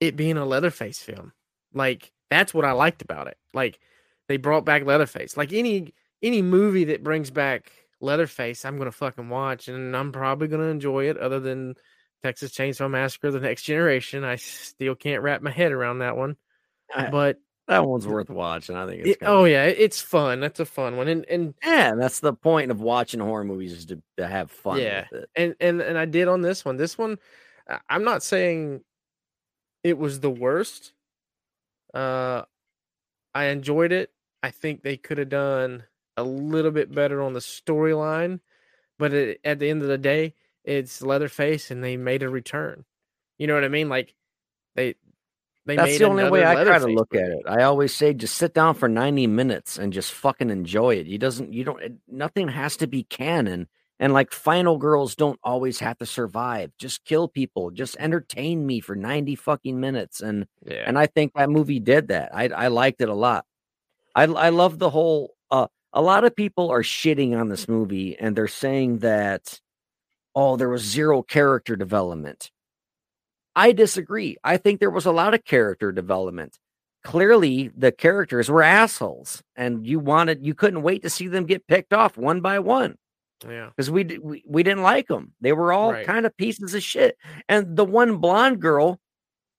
it 0.00 0.16
being 0.16 0.36
a 0.36 0.44
leatherface 0.44 0.98
film. 0.98 1.32
Like 1.72 2.12
that's 2.30 2.52
what 2.52 2.64
i 2.64 2.72
liked 2.72 3.02
about 3.02 3.28
it. 3.28 3.38
Like 3.54 3.78
they 4.28 4.36
brought 4.36 4.64
back 4.64 4.84
leatherface. 4.84 5.36
Like 5.36 5.52
any 5.52 5.94
any 6.22 6.42
movie 6.42 6.84
that 6.84 7.04
brings 7.04 7.30
back 7.30 7.70
leatherface 8.02 8.64
i'm 8.64 8.78
gonna 8.78 8.90
fucking 8.90 9.28
watch 9.28 9.68
and 9.68 9.96
i'm 9.96 10.10
probably 10.10 10.48
gonna 10.48 10.64
enjoy 10.64 11.08
it 11.08 11.16
other 11.16 11.38
than 11.38 11.74
texas 12.22 12.52
chainsaw 12.52 12.90
massacre 12.90 13.30
the 13.30 13.40
next 13.40 13.62
generation 13.62 14.24
i 14.24 14.36
still 14.36 14.94
can't 14.94 15.22
wrap 15.22 15.42
my 15.42 15.50
head 15.50 15.72
around 15.72 15.98
that 15.98 16.16
one 16.16 16.36
but 17.10 17.38
that 17.68 17.86
one's 17.86 18.06
worth 18.06 18.28
watching. 18.28 18.76
I 18.76 18.86
think 18.86 19.00
it's 19.00 19.10
it, 19.10 19.18
oh 19.22 19.44
yeah, 19.44 19.64
it's 19.64 20.00
fun. 20.00 20.40
That's 20.40 20.60
a 20.60 20.66
fun 20.66 20.96
one, 20.96 21.08
and 21.08 21.24
and 21.26 21.54
yeah, 21.64 21.94
that's 21.94 22.20
the 22.20 22.32
point 22.32 22.70
of 22.70 22.80
watching 22.80 23.20
horror 23.20 23.44
movies 23.44 23.72
is 23.72 23.86
to, 23.86 24.02
to 24.16 24.26
have 24.26 24.50
fun. 24.50 24.78
Yeah, 24.78 25.06
and 25.36 25.54
and 25.60 25.80
and 25.80 25.96
I 25.96 26.04
did 26.04 26.28
on 26.28 26.42
this 26.42 26.64
one. 26.64 26.76
This 26.76 26.98
one, 26.98 27.18
I'm 27.88 28.04
not 28.04 28.22
saying 28.22 28.82
it 29.84 29.96
was 29.96 30.20
the 30.20 30.30
worst. 30.30 30.92
Uh, 31.94 32.42
I 33.34 33.44
enjoyed 33.44 33.92
it. 33.92 34.10
I 34.42 34.50
think 34.50 34.82
they 34.82 34.96
could 34.96 35.18
have 35.18 35.28
done 35.28 35.84
a 36.16 36.24
little 36.24 36.72
bit 36.72 36.92
better 36.92 37.22
on 37.22 37.32
the 37.32 37.40
storyline, 37.40 38.40
but 38.98 39.14
it, 39.14 39.40
at 39.44 39.60
the 39.60 39.70
end 39.70 39.82
of 39.82 39.88
the 39.88 39.98
day, 39.98 40.34
it's 40.64 41.02
Leatherface, 41.02 41.70
and 41.70 41.82
they 41.82 41.96
made 41.96 42.22
a 42.22 42.28
return. 42.28 42.84
You 43.38 43.46
know 43.46 43.54
what 43.54 43.64
I 43.64 43.68
mean? 43.68 43.88
Like 43.88 44.14
they 44.74 44.94
they 45.64 45.76
That's 45.76 45.98
the 45.98 46.04
only 46.04 46.28
way 46.28 46.44
I 46.44 46.64
try 46.64 46.78
to 46.78 46.86
look 46.86 47.12
movie. 47.12 47.24
at 47.24 47.30
it. 47.30 47.42
I 47.46 47.62
always 47.62 47.94
say 47.94 48.14
just 48.14 48.34
sit 48.34 48.52
down 48.52 48.74
for 48.74 48.88
90 48.88 49.26
minutes 49.28 49.78
and 49.78 49.92
just 49.92 50.12
fucking 50.12 50.50
enjoy 50.50 50.96
it. 50.96 51.06
You 51.06 51.18
doesn't 51.18 51.52
you 51.52 51.64
don't 51.64 51.80
it, 51.82 51.92
nothing 52.08 52.48
has 52.48 52.76
to 52.78 52.86
be 52.86 53.04
canon 53.04 53.68
and 54.00 54.12
like 54.12 54.32
final 54.32 54.76
girls 54.76 55.14
don't 55.14 55.38
always 55.44 55.78
have 55.78 55.98
to 55.98 56.06
survive. 56.06 56.72
Just 56.78 57.04
kill 57.04 57.28
people. 57.28 57.70
Just 57.70 57.96
entertain 58.00 58.66
me 58.66 58.80
for 58.80 58.96
90 58.96 59.36
fucking 59.36 59.78
minutes 59.78 60.20
and 60.20 60.46
yeah. 60.66 60.82
and 60.86 60.98
I 60.98 61.06
think 61.06 61.34
that 61.34 61.50
movie 61.50 61.80
did 61.80 62.08
that. 62.08 62.34
I 62.34 62.48
I 62.48 62.66
liked 62.68 63.00
it 63.00 63.08
a 63.08 63.14
lot. 63.14 63.44
I 64.16 64.24
I 64.24 64.48
love 64.48 64.80
the 64.80 64.90
whole 64.90 65.34
uh 65.52 65.68
a 65.92 66.02
lot 66.02 66.24
of 66.24 66.34
people 66.34 66.70
are 66.70 66.82
shitting 66.82 67.38
on 67.38 67.48
this 67.48 67.68
movie 67.68 68.18
and 68.18 68.34
they're 68.34 68.48
saying 68.48 68.98
that 68.98 69.60
oh 70.34 70.56
there 70.56 70.68
was 70.68 70.82
zero 70.82 71.22
character 71.22 71.76
development 71.76 72.50
I 73.54 73.72
disagree. 73.72 74.36
I 74.42 74.56
think 74.56 74.80
there 74.80 74.90
was 74.90 75.06
a 75.06 75.12
lot 75.12 75.34
of 75.34 75.44
character 75.44 75.92
development. 75.92 76.58
Clearly, 77.04 77.70
the 77.76 77.92
characters 77.92 78.48
were 78.48 78.62
assholes, 78.62 79.42
and 79.56 79.86
you 79.86 79.98
wanted 79.98 80.46
you 80.46 80.54
couldn't 80.54 80.82
wait 80.82 81.02
to 81.02 81.10
see 81.10 81.26
them 81.26 81.46
get 81.46 81.66
picked 81.66 81.92
off 81.92 82.16
one 82.16 82.40
by 82.40 82.60
one. 82.60 82.96
Yeah, 83.46 83.70
because 83.70 83.90
we, 83.90 84.04
we 84.22 84.44
we 84.46 84.62
didn't 84.62 84.84
like 84.84 85.08
them. 85.08 85.32
They 85.40 85.52
were 85.52 85.72
all 85.72 85.92
right. 85.92 86.06
kind 86.06 86.26
of 86.26 86.36
pieces 86.36 86.74
of 86.74 86.82
shit. 86.82 87.16
And 87.48 87.76
the 87.76 87.84
one 87.84 88.18
blonde 88.18 88.60
girl 88.60 89.00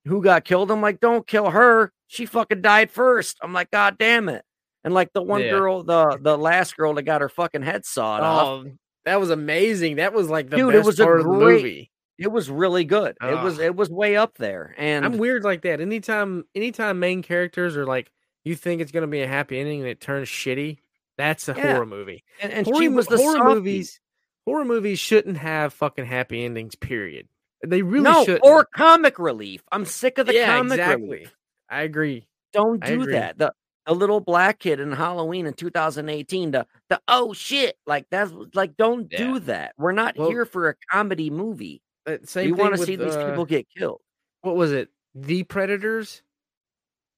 who 0.05 0.23
got 0.23 0.45
killed, 0.45 0.71
I'm 0.71 0.81
like, 0.81 1.01
don't 1.01 1.27
kill 1.27 1.49
her. 1.49 1.91
She 2.07 2.25
fucking 2.25 2.61
died 2.61 2.91
first. 2.91 3.37
I'm 3.41 3.51
like, 3.51 3.71
god 3.71 3.97
damn 3.97 4.29
it. 4.29 4.43
And 4.85 4.93
like 4.93 5.11
the 5.13 5.21
one 5.21 5.41
yeah. 5.41 5.49
girl, 5.49 5.83
the 5.83 6.17
the 6.21 6.37
last 6.37 6.77
girl 6.77 6.93
that 6.93 7.03
got 7.03 7.21
her 7.21 7.29
fucking 7.29 7.61
head 7.61 7.85
sawed 7.85 8.21
oh, 8.21 8.25
off. 8.25 8.65
Um, 8.65 8.79
That 9.05 9.19
was 9.19 9.29
amazing. 9.29 9.97
That 9.97 10.13
was 10.13 10.29
like 10.29 10.49
the 10.49 10.57
Dude, 10.57 10.75
it 10.75 10.85
was 10.85 10.99
a 10.99 11.05
great, 11.05 11.25
movie. 11.25 11.91
It 12.17 12.31
was 12.31 12.49
really 12.49 12.85
good. 12.85 13.17
It 13.21 13.43
was 13.43 13.59
it 13.59 13.75
was 13.75 13.89
way 13.89 14.15
up 14.15 14.37
there. 14.37 14.73
And 14.77 15.05
I'm 15.05 15.17
weird 15.17 15.43
like 15.43 15.63
that. 15.63 15.81
Anytime 15.81 16.45
anytime 16.55 16.99
main 16.99 17.21
characters 17.21 17.75
are 17.75 17.85
like 17.85 18.11
you 18.43 18.55
think 18.55 18.81
it's 18.81 18.91
gonna 18.91 19.07
be 19.07 19.21
a 19.21 19.27
happy 19.27 19.59
ending 19.59 19.81
and 19.81 19.89
it 19.89 19.99
turns 19.99 20.27
shitty, 20.27 20.77
that's 21.17 21.49
a 21.49 21.53
yeah. 21.53 21.73
horror 21.73 21.85
movie. 21.85 22.23
And, 22.41 22.53
and 22.53 22.65
horror, 22.65 22.81
she 22.81 22.89
was 22.89 23.07
the 23.07 23.17
horror 23.17 23.55
movies. 23.55 23.99
Horror 24.45 24.65
movies 24.65 24.99
shouldn't 24.99 25.37
have 25.37 25.73
fucking 25.73 26.05
happy 26.05 26.43
endings. 26.43 26.75
Period. 26.75 27.27
They 27.65 27.81
really 27.81 28.03
no, 28.03 28.25
should. 28.25 28.41
Or 28.43 28.65
comic 28.65 29.17
relief. 29.19 29.63
I'm 29.71 29.85
sick 29.85 30.17
of 30.17 30.27
the 30.27 30.33
yeah, 30.33 30.57
comic 30.57 30.79
exactly. 30.79 31.07
relief. 31.07 31.35
I 31.69 31.83
agree. 31.83 32.27
Don't 32.51 32.83
do 32.83 33.01
agree. 33.01 33.13
that. 33.13 33.37
The 33.37 33.53
a 33.85 33.93
little 33.93 34.19
black 34.19 34.59
kid 34.59 34.79
in 34.79 34.91
Halloween 34.91 35.45
in 35.45 35.53
2018. 35.53 36.51
The 36.51 36.67
the 36.89 37.01
oh 37.07 37.33
shit, 37.33 37.77
like 37.85 38.05
that's 38.09 38.31
like 38.53 38.77
don't 38.77 39.11
yeah. 39.11 39.17
do 39.17 39.39
that. 39.39 39.73
We're 39.77 39.91
not 39.91 40.17
well, 40.17 40.29
here 40.29 40.45
for 40.45 40.69
a 40.69 40.75
comedy 40.91 41.29
movie. 41.29 41.81
Uh, 42.05 42.17
same 42.23 42.45
we 42.47 42.51
want 42.53 42.75
to 42.75 42.85
see 42.85 42.95
these 42.95 43.15
uh, 43.15 43.29
people 43.29 43.45
get 43.45 43.67
killed. 43.75 44.01
What 44.41 44.55
was 44.55 44.71
it? 44.71 44.89
The 45.15 45.43
Predators? 45.43 46.21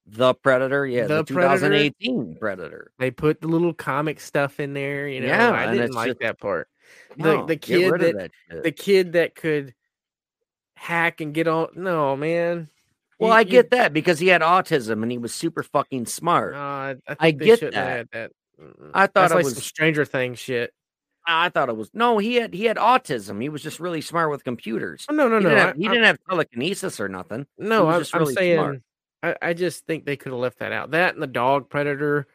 The 0.08 0.36
Predator, 0.36 0.86
yeah, 0.86 1.08
the, 1.08 1.18
the 1.18 1.24
2018 1.24 2.36
Predator. 2.38 2.40
Predator. 2.40 2.92
They 3.00 3.10
put 3.10 3.42
the 3.42 3.48
little 3.48 3.74
comic 3.74 4.20
stuff 4.20 4.60
in 4.60 4.74
there, 4.74 5.08
you 5.08 5.22
know. 5.22 5.28
Yeah, 5.28 5.52
I 5.52 5.72
didn't 5.72 5.94
like 5.94 6.10
just, 6.10 6.20
that 6.20 6.40
part. 6.40 6.70
The 7.18 7.24
no, 7.24 7.46
the 7.48 7.56
kid 7.56 7.92
that, 7.92 8.32
that 8.50 8.64
the 8.64 8.72
kid 8.72 9.14
that 9.14 9.34
could 9.34 9.74
hack 10.76 11.22
and 11.22 11.34
get 11.34 11.48
on 11.48 11.70
no 11.76 12.16
man. 12.16 12.70
Well, 13.20 13.32
I 13.32 13.44
get 13.44 13.72
that 13.72 13.94
because 13.94 14.20
he 14.20 14.28
had 14.28 14.42
autism 14.42 15.02
and 15.02 15.12
he 15.12 15.18
was 15.18 15.34
super 15.34 15.64
fucking 15.64 16.06
smart. 16.06 16.54
Uh, 16.54 16.96
I, 17.08 17.16
I 17.20 17.32
get 17.32 17.62
that. 17.62 18.12
that. 18.12 18.32
I 18.94 19.08
thought 19.08 19.14
That's 19.14 19.34
it 19.34 19.36
like 19.36 19.46
was 19.46 19.64
Stranger 19.64 20.06
Things 20.06 20.40
shit. 20.40 20.74
I 21.28 21.50
thought 21.50 21.70
it 21.70 21.78
was 21.78 21.90
no. 21.94 22.18
He 22.18 22.36
had 22.36 22.54
he 22.54 22.66
had 22.66 22.78
autism. 22.78 23.42
He 23.42 23.50
was 23.50 23.64
just 23.64 23.80
really 23.80 24.02
smart 24.02 24.30
with 24.30 24.44
computers. 24.44 25.06
Oh, 25.10 25.14
no, 25.14 25.28
no, 25.28 25.40
he 25.40 25.44
no. 25.44 25.50
Didn't 25.50 25.66
have, 25.68 25.76
he 25.78 25.88
I, 25.88 25.92
didn't 25.92 26.06
have 26.06 26.18
telekinesis 26.30 27.00
or 27.00 27.10
nothing. 27.10 27.48
No, 27.58 27.88
I'm, 27.88 28.00
just 28.00 28.14
really 28.14 28.34
saying. 28.34 28.82
I, 29.24 29.36
I 29.42 29.54
just 29.54 29.86
think 29.88 30.06
they 30.06 30.18
could 30.18 30.32
have 30.32 30.40
left 30.40 30.60
that 30.60 30.72
out. 30.72 30.92
That 30.92 31.16
and 31.16 31.24
the 31.24 31.28
dog 31.28 31.70
predator. 31.70 32.28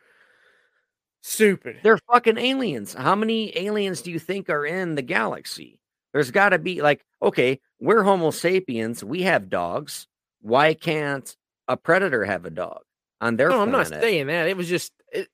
Stupid. 1.22 1.76
They're 1.82 1.98
fucking 2.10 2.38
aliens. 2.38 2.94
How 2.94 3.14
many 3.14 3.56
aliens 3.56 4.02
do 4.02 4.10
you 4.10 4.18
think 4.18 4.48
are 4.48 4.64
in 4.64 4.94
the 4.94 5.02
galaxy? 5.02 5.78
There's 6.12 6.30
got 6.30 6.48
to 6.48 6.58
be 6.58 6.82
like, 6.82 7.04
okay, 7.22 7.60
we're 7.78 8.02
Homo 8.02 8.30
sapiens. 8.30 9.04
We 9.04 9.22
have 9.22 9.50
dogs. 9.50 10.08
Why 10.40 10.74
can't 10.74 11.36
a 11.68 11.76
predator 11.76 12.24
have 12.24 12.44
a 12.44 12.50
dog 12.50 12.82
on 13.20 13.36
their? 13.36 13.48
No, 13.48 13.56
planet? 13.56 13.74
I'm 13.74 13.78
not 13.80 14.00
saying 14.00 14.26
that. 14.28 14.48
It 14.48 14.56
was 14.56 14.68
just. 14.68 14.92
It, 15.12 15.28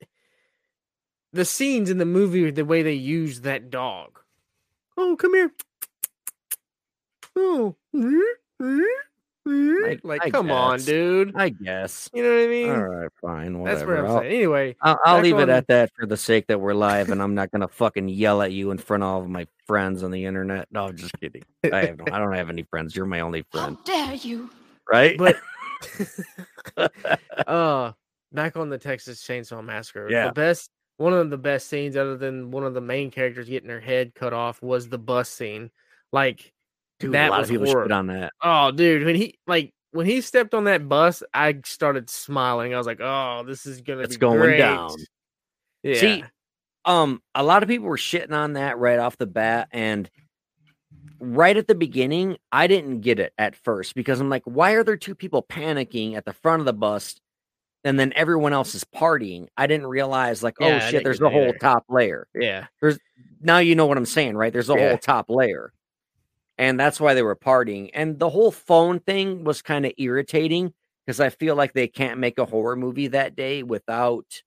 the 1.32 1.44
scenes 1.44 1.90
in 1.90 1.98
the 1.98 2.06
movie, 2.06 2.50
the 2.50 2.64
way 2.64 2.82
they 2.82 2.94
use 2.94 3.42
that 3.42 3.70
dog. 3.70 4.18
Oh, 4.96 5.16
come 5.16 5.34
here. 5.34 5.52
Oh. 7.36 7.76
Like, 9.44 10.00
like 10.02 10.24
I 10.24 10.30
come 10.30 10.46
guess. 10.48 10.56
on, 10.56 10.80
dude. 10.80 11.36
I 11.36 11.50
guess. 11.50 12.10
You 12.12 12.22
know 12.22 12.30
what 12.30 12.42
I 12.42 12.46
mean? 12.48 12.70
All 12.70 12.84
right, 12.84 13.10
fine. 13.20 13.58
Whatever. 13.60 13.78
That's 13.78 13.86
what 13.86 13.98
I'm 13.98 14.06
I'll, 14.06 14.20
saying. 14.20 14.32
Anyway, 14.34 14.76
I'll, 14.80 14.98
I'll 15.04 15.20
leave 15.20 15.36
on... 15.36 15.42
it 15.42 15.48
at 15.50 15.66
that 15.68 15.90
for 15.94 16.06
the 16.06 16.16
sake 16.16 16.46
that 16.48 16.60
we're 16.60 16.74
live, 16.74 17.10
and 17.10 17.22
I'm 17.22 17.34
not 17.34 17.52
gonna 17.52 17.68
fucking 17.68 18.08
yell 18.08 18.42
at 18.42 18.52
you 18.52 18.70
in 18.72 18.78
front 18.78 19.02
of 19.02 19.08
all 19.08 19.20
of 19.20 19.28
my 19.28 19.46
friends 19.66 20.02
on 20.02 20.10
the 20.10 20.24
internet. 20.24 20.66
No, 20.72 20.86
I'm 20.86 20.96
just 20.96 21.12
kidding. 21.20 21.44
I 21.62 21.84
have 21.86 22.00
I 22.10 22.18
don't 22.18 22.32
have 22.32 22.50
any 22.50 22.62
friends. 22.64 22.96
You're 22.96 23.06
my 23.06 23.20
only 23.20 23.44
friend. 23.52 23.76
How 23.76 23.82
dare 23.84 24.14
you? 24.14 24.50
Right? 24.90 25.18
But 25.18 25.36
uh 27.46 27.92
back 28.32 28.56
on 28.56 28.70
the 28.70 28.78
Texas 28.78 29.22
Chainsaw 29.22 29.64
Massacre. 29.64 30.08
Yeah. 30.10 30.28
The 30.28 30.32
best 30.32 30.70
one 30.98 31.12
of 31.12 31.30
the 31.30 31.38
best 31.38 31.68
scenes 31.68 31.96
other 31.96 32.16
than 32.16 32.50
one 32.50 32.64
of 32.64 32.74
the 32.74 32.80
main 32.80 33.10
characters 33.10 33.48
getting 33.48 33.68
her 33.68 33.80
head 33.80 34.14
cut 34.14 34.32
off 34.32 34.62
was 34.62 34.88
the 34.88 34.98
bus 34.98 35.28
scene. 35.28 35.70
Like 36.12 36.52
dude, 37.00 37.12
that 37.12 37.28
a 37.28 37.30
lot 37.30 37.40
was 37.40 37.50
of 37.50 37.54
people 37.60 37.66
shit 37.66 37.92
on 37.92 38.06
that. 38.08 38.32
Oh, 38.42 38.70
dude, 38.70 39.04
when 39.04 39.16
he 39.16 39.38
like 39.46 39.72
when 39.92 40.06
he 40.06 40.20
stepped 40.20 40.54
on 40.54 40.64
that 40.64 40.88
bus, 40.88 41.22
I 41.34 41.60
started 41.64 42.08
smiling. 42.10 42.74
I 42.74 42.78
was 42.78 42.86
like, 42.86 43.00
"Oh, 43.00 43.44
this 43.46 43.66
is 43.66 43.80
gonna 43.80 44.02
it's 44.02 44.16
be 44.16 44.20
going 44.20 44.38
great. 44.38 44.58
down." 44.58 44.96
Yeah. 45.82 45.94
See, 45.94 46.24
um, 46.84 47.22
a 47.34 47.42
lot 47.42 47.62
of 47.62 47.68
people 47.68 47.88
were 47.88 47.96
shitting 47.96 48.32
on 48.32 48.54
that 48.54 48.78
right 48.78 48.98
off 48.98 49.16
the 49.16 49.26
bat, 49.26 49.68
and 49.72 50.08
right 51.20 51.56
at 51.56 51.68
the 51.68 51.74
beginning, 51.74 52.36
I 52.52 52.66
didn't 52.66 53.00
get 53.00 53.18
it 53.18 53.32
at 53.38 53.56
first 53.56 53.94
because 53.94 54.20
I'm 54.20 54.30
like, 54.30 54.42
"Why 54.44 54.72
are 54.72 54.84
there 54.84 54.96
two 54.96 55.14
people 55.14 55.42
panicking 55.42 56.14
at 56.14 56.24
the 56.24 56.32
front 56.32 56.60
of 56.60 56.66
the 56.66 56.72
bus 56.72 57.20
and 57.86 58.00
then 58.00 58.12
everyone 58.16 58.52
else 58.52 58.74
is 58.74 58.82
partying. 58.82 59.46
I 59.56 59.68
didn't 59.68 59.86
realize 59.86 60.42
like, 60.42 60.56
oh, 60.60 60.66
yeah, 60.66 60.80
oh 60.82 60.90
shit, 60.90 61.04
there's 61.04 61.20
the 61.20 61.30
whole 61.30 61.52
top 61.52 61.84
layer. 61.88 62.26
Yeah. 62.34 62.66
There's 62.80 62.98
now 63.40 63.58
you 63.58 63.76
know 63.76 63.86
what 63.86 63.96
I'm 63.96 64.06
saying, 64.06 64.36
right? 64.36 64.52
There's 64.52 64.68
a 64.68 64.74
yeah. 64.74 64.88
whole 64.88 64.98
top 64.98 65.26
layer. 65.28 65.72
And 66.58 66.80
that's 66.80 66.98
why 66.98 67.14
they 67.14 67.22
were 67.22 67.36
partying. 67.36 67.90
And 67.94 68.18
the 68.18 68.28
whole 68.28 68.50
phone 68.50 68.98
thing 68.98 69.44
was 69.44 69.62
kind 69.62 69.86
of 69.86 69.92
irritating 69.98 70.74
because 71.06 71.20
I 71.20 71.28
feel 71.28 71.54
like 71.54 71.74
they 71.74 71.86
can't 71.86 72.18
make 72.18 72.38
a 72.38 72.44
horror 72.44 72.74
movie 72.74 73.06
that 73.08 73.36
day 73.36 73.62
without 73.62 74.42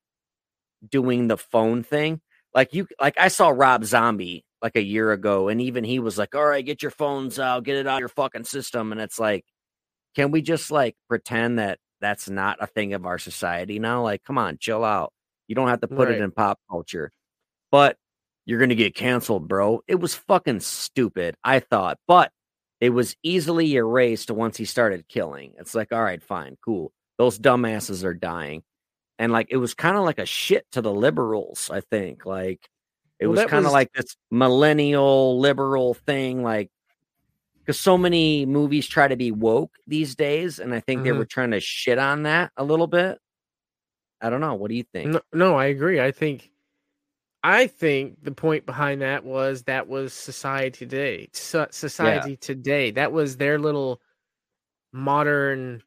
doing 0.90 1.30
the 1.30 1.38
phone 1.38 1.82
thing. 1.82 2.20
Like 2.54 2.74
you 2.74 2.88
like 3.00 3.18
I 3.18 3.30
saw 3.30 3.50
Rob 3.50 3.86
Zombie 3.86 4.44
like 4.62 4.76
a 4.76 4.84
year 4.84 5.12
ago, 5.12 5.48
and 5.50 5.62
even 5.62 5.84
he 5.84 6.00
was 6.00 6.18
like, 6.18 6.36
All 6.36 6.46
right, 6.46 6.66
get 6.66 6.82
your 6.82 6.92
phones 6.92 7.40
out, 7.40 7.64
get 7.64 7.78
it 7.78 7.88
out 7.88 7.96
of 7.96 8.00
your 8.00 8.10
fucking 8.10 8.46
system. 8.46 8.92
And 8.92 9.02
it's 9.02 9.20
like, 9.20 9.46
can 10.16 10.32
we 10.32 10.42
just 10.42 10.72
like 10.72 10.96
pretend 11.08 11.60
that 11.60 11.80
that's 12.02 12.30
not 12.30 12.58
a 12.62 12.68
thing 12.68 12.94
of 12.94 13.06
our 13.06 13.18
society 13.18 13.80
now. 13.80 14.04
Like, 14.04 14.24
come 14.24 14.38
on, 14.38 14.58
chill 14.60 14.84
out. 14.84 15.14
You 15.48 15.56
don't 15.56 15.68
have 15.68 15.82
to 15.82 15.88
put 15.88 16.08
right. 16.08 16.18
it 16.18 16.22
in 16.22 16.32
pop 16.32 16.60
culture, 16.70 17.12
but 17.72 17.98
you're 18.46 18.60
going 18.60 18.70
to 18.70 18.76
get 18.76 18.96
canceled, 18.96 19.48
bro. 19.48 19.82
It 19.88 20.00
was 20.00 20.16
fucking 20.16 20.62
stupid, 20.62 21.36
I 21.44 21.60
thought, 21.60 21.98
but 22.08 22.32
it 22.80 22.92
was 22.92 23.16
easily 23.24 23.76
erased 23.76 24.32
once 24.32 24.58
he 24.58 24.66
started 24.66 25.08
killing. 25.08 25.54
It's 25.60 25.76
like, 25.76 25.92
all 25.92 26.04
right, 26.04 26.22
fine, 26.24 26.58
cool. 26.64 26.92
Those 27.18 27.38
dumbasses 27.40 28.04
are 28.04 28.14
dying. 28.14 28.64
and 29.18 29.32
like 29.32 29.48
it 29.52 29.58
was 29.58 29.74
kind 29.74 29.98
of 29.98 30.04
like 30.04 30.20
a 30.20 30.26
shit 30.26 30.66
to 30.72 30.82
the 30.82 30.94
liberals. 30.94 31.70
I 31.72 31.82
think 31.82 32.26
like 32.26 32.70
it 33.20 33.28
Well, 33.28 33.32
was 33.32 33.46
kind 33.46 33.60
of 33.60 33.66
was- 33.66 33.74
like 33.74 33.92
this 33.94 34.16
millennial 34.32 35.40
liberal 35.40 35.94
thing, 35.94 36.44
like 36.44 36.72
because 37.60 37.80
so 37.80 37.98
many 37.98 38.46
movies 38.48 38.88
try 38.88 39.08
to 39.08 39.16
be 39.16 39.32
woke 39.32 39.76
these 39.86 40.16
days, 40.16 40.58
and 40.60 40.74
I 40.74 40.80
think 40.80 41.04
they 41.04 41.10
Mhm. 41.12 41.18
were 41.20 41.26
trying 41.26 41.52
to 41.52 41.60
shit 41.60 42.00
on 42.00 42.24
that 42.24 42.52
a 42.58 42.64
little 42.64 42.88
bit. 42.88 43.20
I 44.22 44.30
don't 44.30 44.42
know. 44.42 44.56
What 44.56 44.70
do 44.70 44.76
you 44.76 44.84
think? 44.84 45.12
No, 45.12 45.22
no, 45.34 45.56
I 45.56 45.66
agree. 45.68 46.00
I 46.02 46.12
think, 46.12 46.52
I 47.44 47.68
think 47.68 48.24
the 48.24 48.32
point 48.32 48.66
behind 48.66 49.02
that 49.02 49.24
was 49.24 49.64
that 49.64 49.88
was 49.88 50.14
society 50.14 50.86
today. 50.86 51.30
So, 51.34 51.68
society 51.72 52.36
today. 52.38 52.92
That 52.92 53.12
was 53.12 53.38
their 53.38 53.60
little 53.60 54.02
modern 54.92 55.84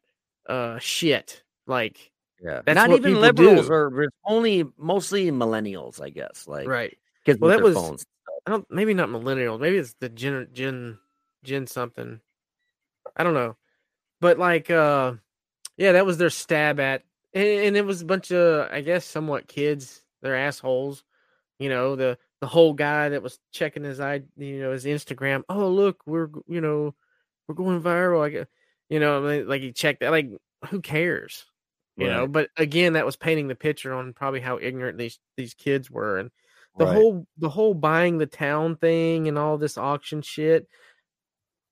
uh 0.47 0.79
shit. 0.79 1.43
Like 1.67 2.11
Yeah, 2.41 2.61
That's 2.65 2.75
not 2.75 2.91
even 2.91 3.19
liberals 3.19 3.67
do. 3.67 3.73
or 3.73 4.09
only 4.25 4.65
mostly 4.77 5.31
millennials, 5.31 6.01
I 6.01 6.09
guess. 6.09 6.47
Like 6.47 6.67
right. 6.67 6.97
Kids 7.25 7.39
Well, 7.39 7.51
that 7.51 7.63
was- 7.63 7.75
phones. 7.75 8.05
I 8.45 8.51
don't. 8.51 8.69
Maybe 8.69 8.93
not 8.93 9.07
millennials. 9.09 9.61
Maybe 9.61 9.77
it's 9.77 9.93
the 9.99 10.09
gen 10.09 10.49
gen 10.51 10.99
gen 11.43 11.65
something. 11.65 12.19
I 13.15 13.23
don't 13.23 13.33
know, 13.35 13.55
but 14.19 14.37
like, 14.37 14.69
uh, 14.69 15.13
yeah, 15.77 15.93
that 15.93 16.05
was 16.05 16.17
their 16.17 16.29
stab 16.29 16.79
at, 16.79 17.03
and, 17.33 17.47
and 17.47 17.77
it 17.77 17.85
was 17.85 18.01
a 18.01 18.05
bunch 18.05 18.31
of, 18.31 18.69
I 18.71 18.81
guess, 18.81 19.05
somewhat 19.05 19.47
kids. 19.47 20.01
They're 20.21 20.35
assholes. 20.35 21.03
You 21.59 21.69
know 21.69 21.95
the 21.95 22.17
the 22.41 22.47
whole 22.47 22.73
guy 22.73 23.07
that 23.09 23.23
was 23.23 23.39
checking 23.53 23.83
his 23.85 24.01
i 24.01 24.21
you 24.35 24.59
know 24.59 24.71
his 24.71 24.83
Instagram. 24.83 25.43
Oh 25.47 25.69
look, 25.69 26.01
we're 26.05 26.29
you 26.47 26.59
know 26.59 26.93
we're 27.47 27.55
going 27.55 27.81
viral. 27.81 28.25
I 28.25 28.29
guess 28.29 28.47
you 28.89 28.99
know 28.99 29.21
like 29.47 29.61
he 29.61 29.71
checked 29.71 30.01
that. 30.01 30.11
Like 30.11 30.31
who 30.69 30.81
cares? 30.81 31.45
You 31.95 32.07
know. 32.07 32.27
But 32.27 32.49
again, 32.57 32.93
that 32.93 33.05
was 33.05 33.15
painting 33.15 33.47
the 33.47 33.55
picture 33.55 33.93
on 33.93 34.11
probably 34.11 34.41
how 34.41 34.57
ignorant 34.59 34.97
these 34.97 35.19
these 35.37 35.53
kids 35.53 35.89
were 35.89 36.17
and 36.17 36.31
the 36.77 36.85
Right. 36.85 36.93
whole 36.95 37.27
the 37.37 37.49
whole 37.49 37.73
buying 37.73 38.17
the 38.17 38.25
town 38.25 38.75
thing 38.77 39.27
and 39.27 39.37
all 39.37 39.57
this 39.57 39.77
auction 39.77 40.21
shit 40.21 40.67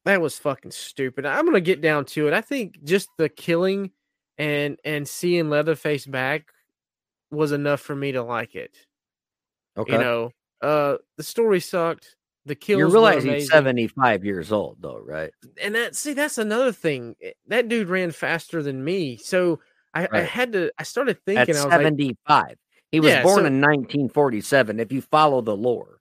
that 0.05 0.21
was 0.21 0.37
fucking 0.37 0.71
stupid 0.71 1.25
i'm 1.25 1.45
gonna 1.45 1.59
get 1.61 1.81
down 1.81 2.05
to 2.05 2.27
it 2.27 2.33
i 2.33 2.41
think 2.41 2.83
just 2.83 3.09
the 3.17 3.29
killing 3.29 3.91
and 4.37 4.79
and 4.85 5.07
seeing 5.07 5.49
leatherface 5.49 6.05
back 6.05 6.47
was 7.31 7.51
enough 7.51 7.81
for 7.81 7.95
me 7.95 8.11
to 8.11 8.21
like 8.23 8.55
it 8.55 8.75
okay. 9.77 9.93
you 9.93 9.97
know 9.99 10.31
uh 10.61 10.97
the 11.17 11.23
story 11.23 11.59
sucked 11.59 12.15
the 12.45 12.55
kills 12.55 12.79
you 12.79 12.85
were 12.85 12.91
realize 12.91 13.23
he's 13.23 13.49
75 13.51 14.25
years 14.25 14.51
old, 14.51 14.75
though, 14.79 14.97
right? 14.97 15.31
and 15.61 15.75
that 15.75 15.95
see 15.95 16.13
that's 16.13 16.37
another 16.39 16.71
thing 16.71 17.15
Eh, 17.21 17.31
that 17.47 17.67
dude 17.69 17.87
ran 17.89 18.11
faster 18.11 18.63
than 18.63 18.83
me 18.83 19.17
so 19.17 19.59
i, 19.93 20.07
I 20.11 20.21
had 20.21 20.51
to 20.53 20.71
i 20.79 20.83
started 20.83 21.17
At 21.17 21.23
thinking 21.25 21.55
i 21.55 21.59
was 21.59 21.65
like 21.65 21.81
75. 21.81 22.55
He 22.91 22.99
was 22.99 23.09
Yeah, 23.11 23.23
born 23.23 23.41
so- 23.41 23.45
in 23.45 23.61
1947, 23.61 24.79
if 24.79 24.91
you 24.91 25.01
follow 25.01 25.41
the 25.41 25.55
lore. 25.55 25.99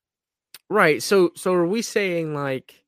right 0.69 1.03
so 1.03 1.31
so 1.35 1.53
are 1.55 1.67
we 1.67 1.83
saying 1.83 2.35
like 2.35 2.85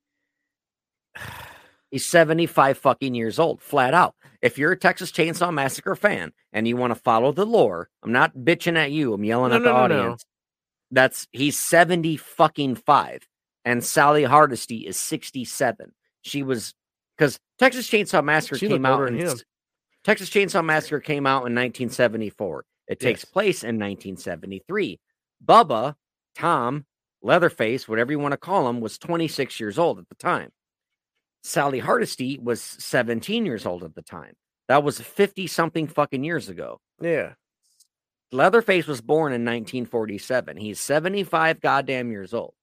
He's 1.91 2.07
75 2.07 2.79
fucking 2.79 3.15
years 3.15 3.39
old, 3.39 3.61
flat 3.61 3.93
out. 3.93 4.15
If 4.41 4.57
you're 4.57 4.73
a 4.73 4.79
Texas 4.79 5.13
Chainsaw 5.13 5.53
Massacre 5.53 5.95
fan 5.95 6.33
and 6.51 6.67
you 6.67 6.75
want 6.75 6.91
to 6.95 6.99
follow 6.99 7.33
the 7.33 7.45
lore, 7.45 7.91
I'm 8.03 8.13
not 8.13 8.35
bitching 8.35 8.79
at 8.79 8.93
you. 8.93 9.13
I'm 9.13 9.23
yelling 9.25 9.51
No, 9.51 9.57
at 9.57 9.63
the 9.63 9.65
no, 9.67 9.73
no, 9.73 9.87
no. 9.89 10.01
audience. 10.05 10.25
That's 10.91 11.29
he's 11.33 11.59
70 11.59 12.17
fucking 12.17 12.77
five, 12.77 13.29
and 13.67 13.85
Sally 13.85 14.25
Hardesty 14.25 14.87
is 14.87 14.97
67. 14.97 15.93
She 16.23 16.43
was 16.43 16.73
because 17.19 17.39
Texas 17.59 17.91
Chainsaw 17.91 18.25
Massacre 18.25 18.57
She 18.57 18.69
came 18.69 18.87
out 18.87 19.07
in. 19.09 19.35
Texas 20.03 20.31
Chainsaw 20.31 20.65
Massacre 20.65 21.01
came 21.01 21.27
out 21.27 21.47
in 21.47 21.55
1974. 21.55 22.65
It 22.93 23.01
takes 23.01 23.23
Yes. 23.25 23.31
place 23.31 23.65
in 23.65 23.79
1973. 23.79 25.01
Bubba, 25.45 25.97
Tom, 26.35 26.87
Leatherface, 27.23 27.89
whatever 27.89 28.13
you 28.13 28.19
want 28.19 28.33
to 28.33 28.37
call 28.39 28.69
him, 28.69 28.81
was 28.81 28.99
26 28.99 29.59
years 29.61 29.79
old 29.79 29.99
at 29.99 30.09
the 30.09 30.15
time. 30.17 30.51
Sally 31.43 31.79
Hardesty 31.81 32.39
was 32.39 32.61
17 32.63 33.45
years 33.47 33.67
old 33.67 33.83
at 33.85 33.95
the 33.95 34.03
time. 34.03 34.35
That 34.69 34.83
was 34.85 35.01
50 35.01 35.47
something 35.47 35.87
fucking 35.89 36.25
years 36.25 36.49
ago. 36.49 36.81
yeah 37.01 37.35
Leatherface 38.31 38.87
was 38.87 39.01
born 39.03 39.33
in 39.33 39.45
1947. 39.45 40.57
He's 40.57 40.81
75 40.81 41.61
goddamn 41.61 42.11
years 42.11 42.33
old. 42.33 42.55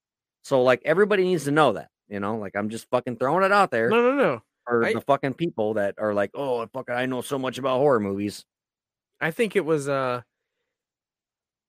So, 0.43 0.63
like, 0.63 0.81
everybody 0.83 1.23
needs 1.23 1.43
to 1.43 1.51
know 1.51 1.73
that, 1.73 1.89
you 2.07 2.19
know, 2.19 2.37
like, 2.37 2.55
I'm 2.55 2.69
just 2.69 2.87
fucking 2.89 3.17
throwing 3.17 3.43
it 3.43 3.51
out 3.51 3.69
there 3.71 3.89
no 3.89 4.01
no 4.01 4.15
no 4.15 4.41
for 4.65 4.83
I- 4.85 4.93
the 4.93 5.01
fucking 5.01 5.35
people 5.35 5.75
that 5.75 5.95
are 5.99 6.13
like, 6.13 6.31
oh, 6.33 6.65
fucking, 6.67 6.95
I 6.95 7.05
know 7.05 7.21
so 7.21 7.37
much 7.37 7.57
about 7.59 7.77
horror 7.77 7.99
movies. 7.99 8.45
I 9.21 9.31
think 9.31 9.55
it 9.55 9.65
was 9.65 9.87
uh 9.87 10.21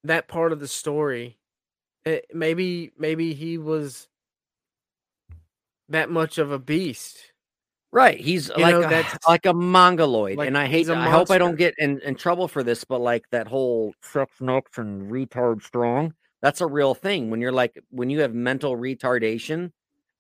that 0.05 0.29
part 0.29 0.53
of 0.53 0.61
the 0.61 0.69
story. 0.69 1.39
eh, 2.07 2.21
maybe 2.33 2.93
maybe 2.99 3.35
he 3.35 3.59
was 3.59 4.09
that 5.89 6.11
much 6.11 6.39
of 6.39 6.53
a 6.53 6.59
beast. 6.59 7.33
Right. 7.93 8.21
He's 8.21 8.49
You 8.49 8.57
like 8.59 8.75
know, 8.75 8.83
a, 8.83 9.05
like 9.29 9.47
a 9.47 9.53
mongoloid. 9.53 10.39
like, 10.39 10.47
and 10.47 10.57
I 10.57 10.67
hate 10.67 10.89
I 10.89 11.09
hope 11.11 11.31
I 11.31 11.39
don't 11.39 11.57
get 11.57 11.75
in, 11.79 11.99
in 12.01 12.15
trouble 12.15 12.47
for 12.47 12.63
this, 12.63 12.85
but 12.85 13.01
like 13.01 13.25
that 13.33 13.49
whole 13.49 13.93
sex 14.03 14.41
nuts 14.41 14.79
and 14.79 15.11
retard 15.11 15.63
strong, 15.63 16.15
that's 16.41 16.61
a 16.61 16.67
real 16.67 16.95
thing. 16.95 17.31
When 17.31 17.41
you're 17.41 17.51
like 17.53 17.77
when 17.91 18.09
you 18.09 18.21
have 18.21 18.33
mental 18.33 18.77
retardation, 18.77 19.73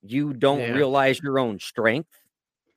you 0.02 0.32
don't 0.32 0.60
Yeah. 0.60 0.74
realize 0.74 1.20
your 1.22 1.38
own 1.38 1.60
strength. 1.60 2.08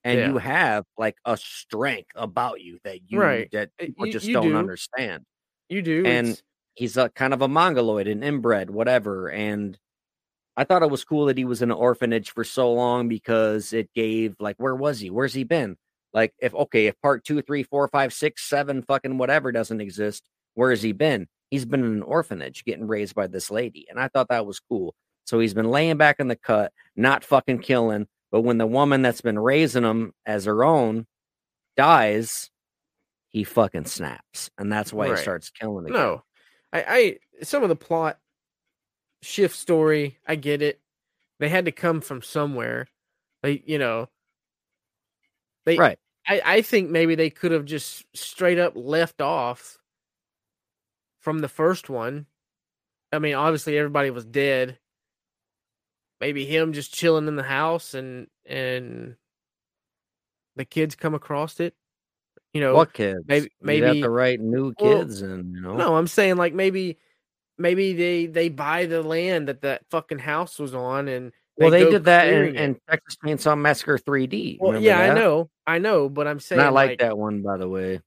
And 0.04 0.20
Yeah. 0.20 0.28
you 0.30 0.38
have 0.38 0.86
like 0.98 1.16
a 1.26 1.38
strength 1.38 2.12
about 2.16 2.62
you 2.62 2.80
that 2.84 3.10
you 3.10 3.20
Right. 3.22 3.50
that 3.52 3.70
Uh, 3.80 3.86
people 3.86 4.06
you- 4.08 4.12
just 4.14 4.26
you 4.28 4.34
don't 4.34 4.50
do. 4.50 4.56
understand. 4.58 5.24
You 5.70 5.82
do. 5.82 6.04
And 6.06 6.28
it's- 6.30 6.44
He's 6.76 6.98
a 6.98 7.08
kind 7.10 7.36
of 7.36 7.42
a 7.44 7.48
mongoloid, 7.48 8.08
an 8.08 8.24
inbred, 8.24 8.72
whatever. 8.72 9.30
And 9.30 9.78
I 10.58 10.64
thought 10.64 10.82
it 10.82 10.90
was 10.90 11.06
cool 11.06 11.26
that 11.28 11.38
he 11.38 11.46
was 11.46 11.62
in 11.62 11.70
an 11.70 11.78
orphanage 11.78 12.32
for 12.32 12.44
so 12.44 12.74
long 12.74 13.08
because 13.08 13.74
it 13.74 13.94
gave 13.94 14.36
like 14.40 14.56
where 14.58 14.76
was 14.76 15.00
he? 15.00 15.12
Where's 15.12 15.36
he 15.36 15.44
been? 15.44 15.78
Like 16.14 16.34
if 16.40 16.54
okay, 16.56 16.88
if 16.88 17.00
part 17.02 17.24
two, 17.26 17.42
three, 17.44 17.62
four, 17.64 17.88
five, 17.90 18.12
six, 18.12 18.44
seven, 18.50 18.82
fucking 18.82 19.20
whatever 19.20 19.52
doesn't 19.52 19.82
exist, 19.82 20.28
where 20.56 20.72
has 20.72 20.82
he 20.82 20.94
been? 20.94 21.28
He's 21.52 21.66
been 21.66 21.84
in 21.84 21.92
an 21.94 22.02
orphanage 22.04 22.66
getting 22.66 22.88
raised 22.88 23.14
by 23.14 23.28
this 23.28 23.52
lady, 23.52 23.86
and 23.90 24.00
I 24.00 24.08
thought 24.08 24.30
that 24.30 24.46
was 24.48 24.60
cool. 24.60 24.96
So 25.26 25.40
he's 25.40 25.54
been 25.54 25.70
laying 25.70 25.98
back 25.98 26.20
in 26.20 26.28
the 26.28 26.36
cut, 26.36 26.74
not 26.96 27.24
fucking 27.24 27.60
killing. 27.60 28.08
But 28.34 28.42
when 28.42 28.58
the 28.58 28.66
woman 28.66 29.04
that's 29.04 29.22
been 29.22 29.38
raising 29.38 29.84
him 29.84 30.12
as 30.26 30.46
her 30.46 30.64
own 30.64 31.06
dies, 31.78 32.50
he 33.30 33.44
fucking 33.44 33.86
snaps, 33.86 34.50
and 34.58 34.72
that's 34.72 34.92
why 34.92 35.08
Right. 35.10 35.18
he 35.20 35.22
starts 35.22 35.52
killing. 35.52 35.86
Again. 35.86 35.94
no. 36.02 36.24
I 36.74 36.84
I 36.88 37.44
some 37.44 37.62
of 37.62 37.70
the 37.70 37.76
plot 37.76 38.18
shift 39.22 39.56
story, 39.56 40.18
I 40.28 40.34
get 40.36 40.64
it. 40.64 40.82
They 41.40 41.48
had 41.48 41.66
to 41.66 41.72
come 41.72 42.02
from 42.02 42.24
somewhere. 42.24 42.88
They, 43.44 43.62
you 43.68 43.78
know, 43.78 44.10
they 45.66 45.78
right? 45.78 46.00
I, 46.28 46.42
I 46.44 46.62
think 46.64 46.90
maybe 46.90 47.14
they 47.14 47.30
could 47.30 47.52
have 47.52 47.66
just 47.66 48.04
straight 48.16 48.58
up 48.58 48.74
left 48.76 49.22
off 49.22 49.78
from 51.20 51.38
the 51.40 51.48
first 51.50 51.88
one. 51.88 52.26
I 53.12 53.20
mean, 53.20 53.36
obviously 53.36 53.78
everybody 53.78 54.10
was 54.10 54.26
dead. 54.26 54.80
Maybe 56.22 56.46
him 56.46 56.74
just 56.74 56.94
chilling 56.94 57.28
in 57.28 57.36
the 57.36 57.44
house 57.44 57.94
and 57.94 58.28
and 58.46 59.16
the 60.56 60.66
kids 60.66 60.96
come 60.96 61.14
across 61.14 61.60
it. 61.60 61.74
You 62.54 62.62
know, 62.62 62.76
What 62.76 62.94
kids? 62.94 63.20
maybe- 63.28 63.46
have 63.46 63.52
maybe- 63.62 64.02
to 64.02 64.10
write 64.10 64.40
new 64.40 64.74
well, 64.80 65.00
kids, 65.00 65.22
and 65.22 65.56
you 65.56 65.62
know, 65.62 65.76
no, 65.76 65.96
I'm 65.96 66.08
saying 66.08 66.38
like 66.38 66.54
maybe 66.54 66.98
maybe 67.58 67.94
they 67.94 68.26
they 68.28 68.50
buy 68.50 68.86
the 68.86 69.02
land 69.02 69.48
that 69.48 69.62
that 69.62 69.84
fucking 69.90 70.20
house 70.20 70.60
was 70.60 70.74
on 70.76 71.08
and 71.08 71.32
well, 71.58 71.70
they 71.70 71.88
did 71.90 72.06
that 72.06 72.30
in, 72.30 72.56
in 72.56 72.80
Texas 72.90 73.16
Chainsaw 73.24 73.56
Massacre 73.60 74.00
3D. 74.00 74.58
well, 74.60 74.80
yeah, 74.80 75.00
I 75.00 75.14
know, 75.14 75.50
I 75.68 75.78
know, 75.78 76.10
but 76.10 76.28
I'm 76.28 76.40
saying 76.40 76.60
And 76.60 76.68
I 76.68 76.72
like, 76.72 76.90
like, 76.92 77.00
that 77.00 77.16
one, 77.18 77.44
by 77.44 77.58
the 77.58 77.70
way. 77.70 78.00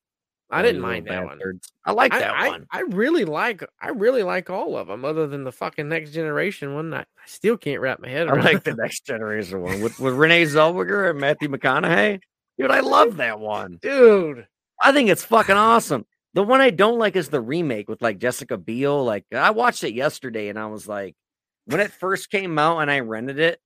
I 0.50 0.62
didn't 0.62 0.80
mind 0.80 1.08
that 1.08 1.24
one. 1.24 1.40
I 1.84 1.92
like 1.92 2.12
that 2.12 2.32
I, 2.32 2.48
one. 2.48 2.66
I 2.70 2.82
really 2.82 3.24
like 3.24 3.64
I 3.80 3.88
really 3.88 4.22
like 4.22 4.48
all 4.48 4.76
of 4.76 4.86
them, 4.86 5.04
other 5.04 5.26
than 5.26 5.44
the 5.44 5.52
fucking 5.52 5.88
next 5.88 6.12
generation 6.12 6.74
one. 6.74 6.94
I, 6.94 7.00
I 7.00 7.26
still 7.26 7.56
can't 7.56 7.80
wrap 7.80 8.00
my 8.00 8.08
head 8.08 8.28
I 8.28 8.34
like 8.34 8.62
the 8.62 8.74
next 8.74 9.04
generation 9.06 9.60
one 9.60 9.80
with, 9.80 9.98
with 9.98 10.14
Renee 10.14 10.44
Zellweger 10.44 11.10
and 11.10 11.18
Matthew 11.18 11.48
McConaughey. 11.48 12.20
Dude, 12.58 12.70
I 12.70 12.80
love 12.80 13.16
that 13.16 13.40
one. 13.40 13.78
dude. 13.82 14.46
I 14.80 14.92
think 14.92 15.08
it's 15.08 15.24
fucking 15.24 15.56
awesome. 15.56 16.06
The 16.34 16.42
one 16.42 16.60
I 16.60 16.70
don't 16.70 16.98
like 16.98 17.16
is 17.16 17.28
the 17.28 17.40
remake 17.40 17.88
with 17.88 18.02
like 18.02 18.18
Jessica 18.18 18.56
Biel. 18.56 19.04
Like 19.04 19.24
I 19.32 19.50
watched 19.50 19.84
it 19.84 19.94
yesterday 19.94 20.48
and 20.48 20.58
I 20.58 20.66
was 20.66 20.86
like, 20.86 21.16
when 21.64 21.80
it 21.80 21.90
first 21.90 22.30
came 22.30 22.58
out 22.58 22.78
and 22.78 22.90
I 22.90 23.00
rented 23.00 23.38
it, 23.38 23.58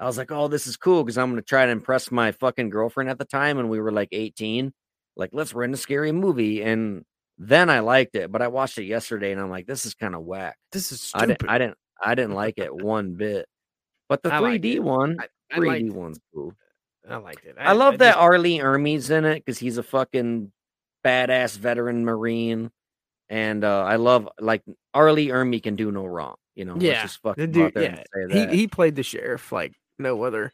I 0.00 0.06
was 0.06 0.18
like, 0.18 0.32
oh, 0.32 0.48
this 0.48 0.66
is 0.66 0.76
cool 0.76 1.04
because 1.04 1.18
I'm 1.18 1.30
gonna 1.30 1.42
try 1.42 1.66
to 1.66 1.72
impress 1.72 2.10
my 2.10 2.32
fucking 2.32 2.70
girlfriend 2.70 3.10
at 3.10 3.18
the 3.18 3.24
time 3.24 3.58
and 3.58 3.68
we 3.68 3.80
were 3.80 3.92
like 3.92 4.08
18. 4.12 4.72
Like, 5.16 5.30
let's 5.32 5.54
rent 5.54 5.74
a 5.74 5.76
scary 5.76 6.12
movie. 6.12 6.62
And 6.62 7.04
then 7.38 7.70
I 7.70 7.80
liked 7.80 8.16
it, 8.16 8.30
but 8.32 8.42
I 8.42 8.48
watched 8.48 8.78
it 8.78 8.84
yesterday 8.84 9.32
and 9.32 9.40
I'm 9.40 9.50
like, 9.50 9.66
this 9.66 9.86
is 9.86 9.94
kind 9.94 10.14
of 10.14 10.22
whack. 10.22 10.56
This 10.72 10.92
is 10.92 11.10
I 11.14 11.18
stupid. 11.20 11.38
didn't 11.38 11.50
I 11.50 11.58
didn't 11.58 11.78
I 12.04 12.14
didn't 12.14 12.34
like 12.34 12.58
it 12.58 12.74
one 12.74 13.14
bit. 13.14 13.46
But 14.08 14.22
the 14.22 14.34
I 14.34 14.40
3D 14.40 14.74
it. 14.74 14.82
one, 14.82 15.16
I, 15.20 15.26
I 15.54 15.58
3D 15.58 15.66
liked, 15.66 15.92
one's 15.96 16.20
cool. 16.34 16.52
I 17.08 17.16
liked 17.16 17.44
it. 17.44 17.56
I, 17.58 17.72
love 17.72 17.98
that 17.98 18.12
just- 18.12 18.18
R. 18.18 18.38
Lee 18.38 18.58
Ermey's 18.58 19.10
in 19.10 19.24
it 19.24 19.36
because 19.44 19.58
he's 19.58 19.78
a 19.78 19.82
fucking 19.82 20.52
badass 21.04 21.56
veteran 21.58 22.04
Marine. 22.04 22.70
And 23.28 23.64
uh, 23.64 23.82
I 23.84 23.96
love 23.96 24.28
like 24.38 24.62
R. 24.92 25.12
Lee 25.12 25.28
Ermey 25.28 25.62
can 25.62 25.76
do 25.76 25.90
no 25.90 26.04
wrong. 26.04 26.36
You 26.54 26.66
know, 26.66 26.76
Yeah, 26.78 27.02
just 27.02 27.20
The 27.22 27.28
fucking 27.30 27.50
dude, 27.52 27.72
yeah, 27.74 28.02
and 28.12 28.32
say 28.32 28.50
he 28.50 28.56
he 28.58 28.66
played 28.68 28.94
the 28.94 29.02
sheriff 29.02 29.50
like 29.50 29.74
no 29.98 30.22
other. 30.22 30.52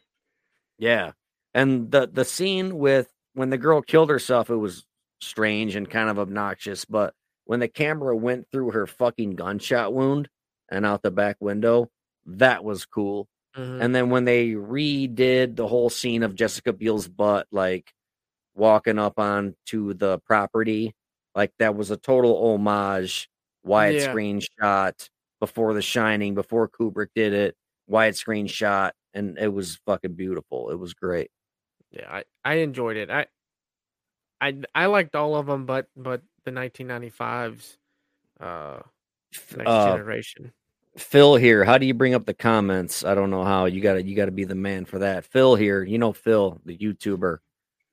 Yeah. 0.79 1.11
And 1.53 1.91
the 1.91 2.09
the 2.11 2.25
scene 2.25 2.77
with 2.77 3.07
when 3.33 3.49
the 3.49 3.57
girl 3.57 3.81
killed 3.81 4.09
herself, 4.09 4.49
it 4.49 4.55
was 4.55 4.85
strange 5.21 5.75
and 5.75 5.89
kind 5.89 6.09
of 6.09 6.19
obnoxious. 6.19 6.85
But 6.85 7.13
when 7.45 7.59
the 7.59 7.67
camera 7.67 8.15
went 8.15 8.47
through 8.51 8.71
her 8.71 8.87
fucking 8.87 9.35
gunshot 9.35 9.93
wound 9.93 10.29
and 10.69 10.85
out 10.85 11.01
the 11.03 11.11
back 11.11 11.37
window, 11.39 11.89
that 12.25 12.63
was 12.63 12.85
cool. 12.85 13.27
Mhm. 13.57 13.81
And 13.81 13.95
then 13.95 14.09
when 14.09 14.25
they 14.25 14.49
redid 14.51 15.55
the 15.55 15.67
whole 15.67 15.89
scene 15.89 16.23
of 16.23 16.35
Jessica 16.35 16.73
Biel's 16.73 17.07
butt, 17.07 17.47
like 17.51 17.93
walking 18.55 18.99
up 18.99 19.19
onto 19.19 19.93
the 19.93 20.19
property, 20.19 20.93
like 21.35 21.51
that 21.59 21.75
was 21.75 21.91
a 21.91 21.97
total 21.97 22.53
homage, 22.53 23.29
widescreen 23.65 24.45
shot 24.59 25.09
before 25.39 25.73
The 25.73 25.81
Shining, 25.81 26.35
before 26.35 26.69
Kubrick 26.69 27.09
did 27.15 27.33
it, 27.33 27.55
widescreen 27.89 28.49
shot, 28.49 28.95
and 29.13 29.37
it 29.39 29.49
was 29.53 29.77
fucking 29.85 30.13
beautiful. 30.15 30.69
It 30.71 30.75
was 30.79 30.93
great. 30.93 31.31
Yeah, 31.91 32.09
I, 32.09 32.23
I 32.43 32.53
enjoyed 32.55 32.97
it. 32.97 33.09
I 33.09 33.27
I 34.39 34.57
I 34.73 34.85
liked 34.87 35.15
all 35.15 35.35
of 35.35 35.45
them, 35.45 35.65
but 35.65 35.87
but 35.95 36.21
the 36.45 36.51
1995s, 36.51 37.77
uh, 38.39 38.79
next 39.55 39.69
Uh, 39.69 39.85
generation. 39.91 40.51
Phil 40.97 41.35
here, 41.35 41.63
how 41.63 41.77
do 41.77 41.85
you 41.85 41.93
bring 41.93 42.13
up 42.13 42.25
the 42.25 42.33
comments? 42.33 43.05
I 43.05 43.15
don't 43.15 43.29
know 43.29 43.43
how. 43.43 43.65
You 43.65 43.81
gotta 43.81 44.03
you 44.03 44.15
gotta 44.15 44.31
be 44.31 44.43
the 44.43 44.55
man 44.55 44.85
for 44.85 44.99
that. 44.99 45.25
Phil 45.25 45.55
here, 45.55 45.83
you 45.83 45.97
know 45.97 46.13
Phil, 46.13 46.59
the 46.65 46.77
YouTuber. 46.77 47.37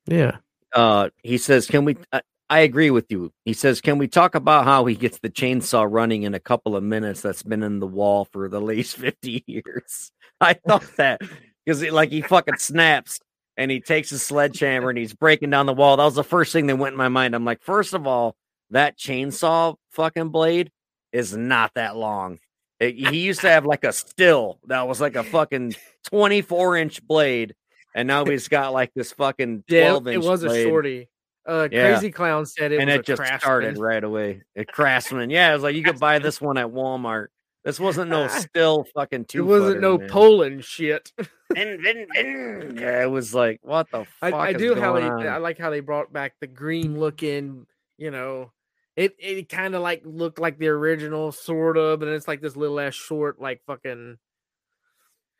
Yeah, 0.06 0.38
uh 0.74 1.11
he 1.22 1.38
says 1.38 1.66
can 1.66 1.84
we 1.84 1.96
I, 2.12 2.20
I 2.50 2.61
agree 2.61 2.90
with 2.90 3.11
you 3.11 3.32
he 3.44 3.52
says 3.52 3.80
can 3.80 3.98
we 3.98 4.08
talk 4.08 4.34
about 4.34 4.64
how 4.64 4.84
he 4.87 4.94
gets 4.94 5.18
the 5.18 5.30
chainsaw 5.30 5.87
running 5.88 6.22
in 6.24 6.34
a 6.34 6.40
couple 6.40 6.76
of 6.76 6.82
minutes 6.82 7.20
that's 7.20 7.42
been 7.42 7.62
in 7.62 7.78
the 7.78 7.87
wall 7.87 8.26
for 8.26 8.48
the 8.48 8.61
least 8.70 8.96
50 8.96 9.44
years 9.46 10.12
i 10.40 10.54
thought 10.54 10.84
that 10.96 11.20
because 11.64 11.82
like 11.90 12.11
he 12.11 12.20
fucking 12.20 12.58
snaps 12.58 13.20
and 13.59 13.71
he 13.71 13.81
takes 13.81 14.09
his 14.09 14.23
sledgehammer 14.23 14.88
and 14.88 14.97
he's 14.99 15.12
breaking 15.12 15.51
down 15.51 15.66
the 15.66 15.75
wall 15.75 15.97
that 15.99 16.05
was 16.05 16.14
the 16.14 16.25
first 16.25 16.53
thing 16.53 16.66
that 16.68 16.77
went 16.77 16.94
in 16.94 16.97
my 16.99 17.09
mind 17.09 17.35
i'm 17.35 17.44
like 17.44 17.61
first 17.62 17.92
of 17.92 18.07
all 18.07 18.35
that 18.71 18.97
chainsaw 18.99 19.75
fucking 19.90 20.29
blade 20.31 20.71
is 21.12 21.37
not 21.37 21.73
that 21.75 21.97
long 21.97 22.38
It- 22.81 22.94
he 22.97 23.18
used 23.21 23.40
to 23.42 23.51
have 23.51 23.66
like 23.66 23.85
a 23.85 23.88
Stihl 23.88 24.59
that 24.68 24.87
was 24.88 25.01
like 25.01 25.16
a 25.16 25.25
fucking 25.25 25.75
24 26.11 26.77
inch 26.77 27.07
blade 27.07 27.55
and 27.94 28.07
now 28.09 28.25
he's 28.25 28.49
got 28.59 28.73
like 28.73 28.92
this 28.94 29.12
fucking 29.12 29.64
12 29.68 30.07
yeah. 30.07 30.12
inch 30.14 30.23
It, 30.23 30.27
it 30.27 30.31
was 30.31 30.42
a 30.44 30.47
blade, 30.49 30.64
shorty. 30.64 31.09
Uh, 31.47 31.66
Yeah. 31.73 31.92
Crazy 31.92 32.11
Clown 32.11 32.44
said 32.47 32.73
it 32.73 32.81
and 32.81 32.90
it 32.90 33.01
a 33.01 33.03
just 33.03 33.18
Craftsman. 33.18 33.40
started 33.40 33.79
right 33.79 34.05
away 34.05 34.42
at 34.55 34.68
craftsman 34.68 35.31
yeah 35.31 35.51
it 35.51 35.55
was 35.55 35.62
like 35.62 35.75
you 35.75 35.83
could 35.83 35.99
buy 35.99 36.18
this 36.21 36.40
one 36.40 36.59
at 36.59 36.66
walmart 36.68 37.29
this 37.64 37.79
wasn't 37.81 38.11
no 38.11 38.25
uh, 38.25 38.29
Stihl 38.29 38.87
fucking 38.94 39.27
two 39.27 39.40
It 39.40 39.47
wasn't 39.47 39.81
no 39.81 39.99
Poulan 39.99 40.62
shit. 40.64 41.12
yeah 41.55 43.03
it 43.03 43.11
was 43.11 43.35
like 43.35 43.59
what 43.62 43.90
the 43.90 44.07
I, 44.23 44.31
fuck 44.31 44.40
I 44.40 44.53
do 44.53 44.75
how 44.75 44.94
they 44.94 45.03
on? 45.03 45.27
I 45.27 45.38
like 45.38 45.59
how 45.59 45.71
they 45.71 45.81
brought 45.81 46.12
back 46.12 46.35
the 46.40 46.47
green 46.47 46.99
looking, 46.99 47.66
you 47.97 48.11
know. 48.11 48.53
It 48.97 49.14
it 49.18 49.49
kind 49.49 49.75
of 49.75 49.83
like 49.83 50.03
looked 50.05 50.38
like 50.40 50.59
the 50.59 50.68
original 50.68 51.31
sort 51.33 51.77
of, 51.77 52.03
and 52.03 52.11
it's 52.11 52.27
like 52.29 52.40
this 52.40 52.57
little 52.57 52.81
ass 52.81 52.94
short 52.94 53.40
like 53.40 53.62
fucking 53.66 54.16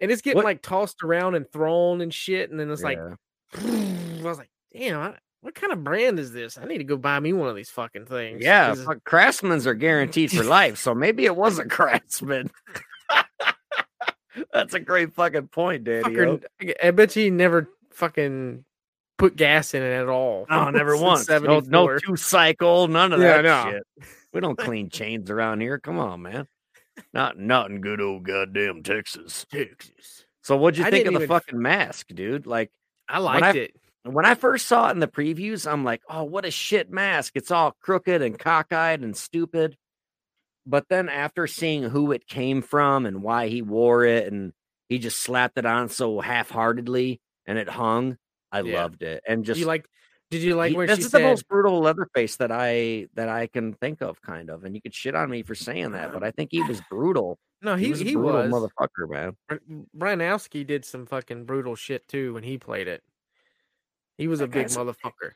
and 0.01 0.11
it's 0.11 0.23
getting 0.23 0.37
What- 0.37 0.45
like 0.45 0.63
tossed 0.63 1.03
around 1.03 1.35
and 1.35 1.51
thrown 1.51 2.01
and 2.01 2.15
shit, 2.15 2.51
and 2.51 2.59
then 2.61 2.71
it's 2.71 2.83
like 2.83 2.99
I 3.55 4.21
was 4.23 4.39
like, 4.39 4.51
damn, 4.73 5.01
I, 5.01 5.15
what 5.41 5.55
kind 5.55 5.73
of 5.73 5.85
brand 5.85 6.19
is 6.19 6.33
this? 6.33 6.59
I 6.59 6.65
need 6.65 6.79
to 6.79 6.85
go 6.85 6.97
buy 6.97 7.21
me 7.21 7.33
one 7.33 7.49
of 7.49 7.57
these 7.57 7.71
fucking 7.71 8.07
things. 8.07 8.43
Yeah, 8.43 8.75
fuck, 8.75 9.05
craftsmans 9.05 9.67
are 9.67 9.75
guaranteed 9.75 10.31
for 10.33 10.43
life, 10.45 10.79
so 10.79 10.95
maybe 10.95 11.25
it 11.27 11.37
was 11.37 11.59
a 11.59 11.65
craftsman. 11.69 12.51
That's 14.53 14.75
a 14.75 14.81
great 14.81 15.15
fucking 15.15 15.49
point, 15.49 15.85
Daddy. 15.85 16.03
fucker- 16.15 16.43
I 16.83 16.91
bet 16.93 17.17
you 17.17 17.31
never 17.31 17.69
fucking 17.91 18.65
put 19.17 19.37
gas 19.37 19.75
in 19.75 19.83
it 19.83 19.93
at 19.93 20.09
all. 20.09 20.47
No, 20.49 20.71
never 20.71 20.97
once. 20.97 21.29
No, 21.29 21.61
no 21.61 21.99
two 21.99 22.17
cycle, 22.17 22.87
none 22.89 23.13
of 23.13 23.21
Yeah, 23.21 23.43
that 23.43 23.65
no. 23.67 23.71
shit. 23.73 23.83
We 24.33 24.41
don't 24.41 24.59
clean 24.59 24.91
chains 24.91 25.31
around 25.31 25.61
here. 25.61 25.79
Come 25.79 25.99
on, 25.99 26.23
man. 26.23 26.47
Not 27.13 27.39
not 27.39 27.71
in 27.71 27.81
good 27.81 28.01
old 28.01 28.25
goddamn 28.25 28.83
Texas. 28.83 29.47
Texas. 29.51 30.25
So 30.43 30.57
what'd 30.57 30.79
you 30.79 30.85
I 30.85 30.91
think 30.91 31.07
of 31.07 31.15
the 31.15 31.21
even- 31.21 31.29
fucking 31.29 31.61
mask, 31.61 32.09
dude? 32.15 32.47
Like 32.47 32.71
I 33.09 33.19
liked 33.19 33.45
I- 33.45 33.53
it. 33.59 33.77
When 34.13 34.25
I 34.27 34.35
first 34.35 34.67
saw 34.67 34.89
it 34.89 34.93
in 34.93 34.99
the 35.01 35.09
previews, 35.09 35.71
I'm 35.71 35.85
like, 35.85 36.03
oh, 36.09 36.25
what 36.25 36.45
a 36.45 36.51
shit 36.51 36.91
mask. 36.91 37.33
It's 37.37 37.51
all 37.51 37.77
crooked 37.81 38.23
and 38.23 38.39
cockeyed 38.39 39.03
and 39.03 39.17
stupid. 39.17 39.77
But 40.67 40.87
then 40.91 41.09
after 41.09 41.47
seeing 41.47 41.83
who 41.85 42.13
it 42.13 42.27
came 42.27 42.61
from 42.63 43.07
and 43.07 43.23
why 43.23 43.49
he 43.49 43.63
wore 43.63 44.05
it, 44.05 44.31
and 44.31 44.53
he 44.89 44.99
just 44.99 45.21
slapped 45.21 45.59
it 45.59 45.65
on 45.67 45.89
so 45.89 46.21
half 46.21 46.51
heartedly 46.51 47.21
and 47.47 47.59
it 47.59 47.69
hung, 47.69 48.19
I 48.53 48.61
Yeah. 48.61 48.83
loved 48.83 49.03
it. 49.03 49.23
And 49.27 49.45
just 49.45 49.59
you 49.61 49.67
like? 49.67 49.87
Did 50.31 50.43
you 50.43 50.55
like 50.57 50.73
he- 50.73 50.77
when 50.77 50.87
this 50.87 50.99
she 50.99 51.05
is 51.07 51.11
said? 51.11 51.21
the 51.23 51.25
most 51.27 51.49
brutal 51.49 51.81
Leatherface 51.81 52.37
that 52.37 52.53
I 52.53 53.07
that 53.15 53.31
I 53.31 53.47
can 53.47 53.73
think 53.73 54.03
of, 54.03 54.21
kind 54.21 54.51
of. 54.51 54.65
And 54.65 54.75
you 54.75 54.83
could 54.83 54.95
shit 54.95 55.15
on 55.15 55.31
me 55.31 55.43
for 55.43 55.55
saying 55.55 55.93
that, 55.93 56.13
but 56.13 56.23
I 56.23 56.31
think 56.33 56.51
he 56.53 56.63
was 56.63 56.83
brutal. 56.91 57.39
no, 57.63 57.75
He, 57.77 57.87
he 57.87 57.91
was 57.91 58.01
a 58.03 58.05
he 58.05 58.15
brutal 58.15 58.33
was. 58.35 58.51
motherfucker, 58.53 59.09
man. 59.11 59.37
Br- 59.49 59.57
Branowski 59.97 60.67
did 60.67 60.85
some 60.85 61.07
fucking 61.07 61.45
brutal 61.47 61.77
shit 61.77 62.07
too 62.09 62.35
when 62.35 62.43
he 62.43 62.59
played 62.59 62.89
it. 62.89 63.03
He 64.19 64.29
was 64.29 64.41
a 64.41 64.47
big 64.49 64.67
motherfucker. 64.67 65.33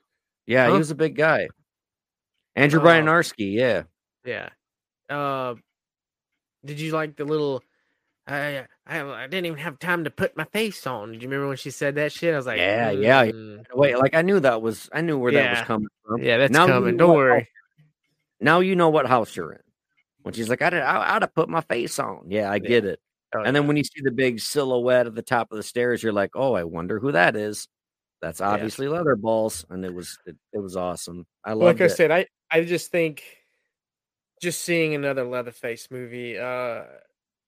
Yeah, 0.47 0.71
he 0.71 0.77
was 0.77 0.90
a 0.90 0.95
big 0.95 1.16
guy. 1.16 1.49
Andrew 2.55 2.81
Uh, 2.81 2.85
Bryniarski, 2.85 3.55
yeah. 3.55 3.85
Yeah. 4.25 4.49
Uh, 5.09 5.55
did 6.64 6.79
you 6.81 6.92
like 6.92 7.16
the 7.16 7.25
little? 7.25 7.62
I, 8.27 8.66
I 8.87 9.01
I 9.01 9.27
didn't 9.27 9.47
even 9.47 9.59
have 9.59 9.79
time 9.81 10.05
to 10.05 10.11
put 10.11 10.37
my 10.37 10.45
face 10.45 10.87
on. 10.87 11.12
Did 11.12 11.23
you 11.23 11.29
remember 11.29 11.49
when 11.49 11.57
she 11.57 11.71
said 11.71 11.97
that 11.97 12.12
shit? 12.12 12.35
I 12.35 12.37
was 12.37 12.47
like, 12.47 12.59
Yeah, 12.59 12.90
yeah. 12.90 13.25
"Mm, 13.27 13.64
Wait, 13.75 13.99
like 13.99 14.14
I 14.14 14.23
knew 14.23 14.38
that 14.40 14.62
was 14.62 14.88
I 14.92 15.01
knew 15.01 15.18
where 15.18 15.33
that 15.33 15.51
was 15.59 15.66
coming 15.66 15.88
from. 16.07 16.23
yeah, 16.23 16.37
that's 16.38 16.53
Now 16.53 16.66
coming. 16.66 16.97
Don't 16.97 17.16
worry. 17.16 17.40
house- 17.40 17.49
Now 18.40 18.61
you 18.61 18.77
know 18.77 18.90
what 18.90 19.07
house 19.07 19.35
you're 19.35 19.53
in. 19.53 19.61
When 20.23 20.35
she's 20.35 20.49
like, 20.49 20.62
I 20.62 20.71
did, 20.71 20.83
I, 20.83 21.16
I'd 21.16 21.23
have 21.23 21.35
put 21.35 21.49
my 21.49 21.62
face 21.62 21.99
on. 21.99 22.27
Yeah, 22.29 22.49
I 22.51 22.61
get 22.61 22.85
it. 22.85 23.01
Oh, 23.35 23.40
and 23.42 23.57
then 23.57 23.66
when 23.66 23.77
you 23.77 23.83
see 23.83 24.03
the 24.03 24.12
big 24.12 24.38
silhouette 24.38 25.07
at 25.07 25.14
the 25.16 25.23
top 25.23 25.51
of 25.51 25.57
the 25.57 25.62
stairs, 25.64 26.01
you're 26.01 26.12
like, 26.12 26.31
oh, 26.37 26.53
I 26.55 26.62
wonder 26.64 27.01
who 27.01 27.11
that 27.12 27.35
is. 27.35 27.66
That's 28.22 28.40
obviously 28.40 28.88
leather 28.88 29.16
balls, 29.16 29.66
and 29.70 29.85
it 29.85 29.92
was 29.94 30.18
it, 30.26 30.37
it 30.54 30.61
was 30.61 30.76
awesome. 30.76 31.26
I 31.44 31.54
love 31.54 31.78
like 31.78 31.80
I 31.80 31.87
it. 31.87 31.88
said, 31.88 32.11
I 32.11 32.26
I 32.50 32.64
just 32.64 32.90
think 32.90 33.22
just 34.40 34.62
seeing 34.62 34.94
another 34.94 35.24
Leatherface 35.24 35.90
movie 35.90 36.38
uh 36.38 36.85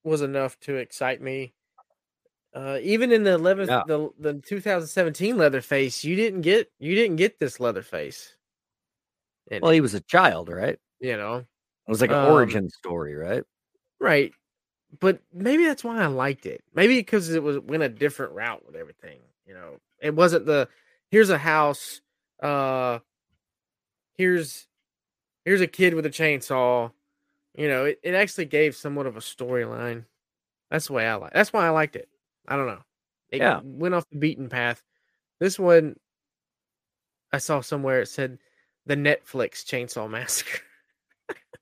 was 0.04 0.22
enough 0.22 0.58
to 0.60 0.76
excite 0.76 1.20
me. 1.22 1.54
Uh, 2.54 2.78
even 2.82 3.10
in 3.10 3.24
the 3.24 3.36
11th, 3.36 3.70
Yeah. 3.70 3.82
the 3.84 4.10
the 4.18 4.34
2017 4.40 5.36
Leatherface, 5.36 6.04
you 6.04 6.14
didn't 6.14 6.42
get 6.42 6.70
you 6.78 6.94
didn't 6.94 7.16
get 7.16 7.38
this 7.40 7.58
Leatherface. 7.60 8.36
in 9.50 9.62
well, 9.62 9.72
he 9.72 9.80
was 9.80 9.94
a 9.94 10.00
child, 10.00 10.48
right? 10.48 10.78
You 11.00 11.16
know, 11.16 11.36
it 11.86 11.90
was 11.90 12.00
like 12.00 12.10
an 12.10 12.16
Um, 12.16 12.20
origin 12.20 12.68
story, 12.68 13.14
right? 13.14 13.44
right? 14.00 14.32
But 15.00 15.20
maybe 15.32 15.64
that's 15.64 15.84
why 15.84 16.02
I 16.02 16.06
liked 16.06 16.46
it. 16.46 16.64
Maybe 16.74 16.98
because 16.98 17.30
it 17.30 17.42
was 17.42 17.58
went 17.60 17.82
a 17.82 17.90
different 17.90 18.34
route 18.34 18.64
with 18.66 18.76
everything. 18.76 19.20
You 19.46 19.54
know, 19.54 19.78
it 20.04 20.14
wasn't 20.14 20.46
the 20.46 20.68
here's 21.10 21.30
a 21.30 21.38
house, 21.38 22.00
uh, 22.42 23.00
here's 24.16 24.68
here's 25.44 25.60
a 25.60 25.66
kid 25.66 25.94
with 25.94 26.06
a 26.06 26.10
chainsaw. 26.10 26.92
You 27.56 27.68
know, 27.68 27.84
it, 27.86 28.00
it 28.02 28.14
actually 28.14 28.46
gave 28.46 28.76
somewhat 28.76 29.06
of 29.06 29.16
a 29.16 29.20
storyline. 29.20 30.04
That's 30.70 30.88
the 30.88 30.92
way 30.92 31.06
I 31.06 31.14
like. 31.14 31.32
That's 31.32 31.52
why 31.52 31.66
I 31.66 31.70
liked 31.70 31.96
it. 31.96 32.08
I 32.48 32.56
don't 32.56 32.66
know. 32.66 32.82
It 33.30 33.38
Yeah. 33.38 33.60
went 33.62 33.94
off 33.94 34.08
the 34.10 34.18
beaten 34.18 34.48
path. 34.48 34.82
This 35.40 35.58
one, 35.58 35.96
I 37.32 37.38
saw 37.38 37.60
somewhere 37.60 38.02
it 38.02 38.08
said 38.08 38.38
the 38.86 38.96
Netflix 38.96 39.64
Chainsaw 39.64 40.08
Massacre. 40.10 40.60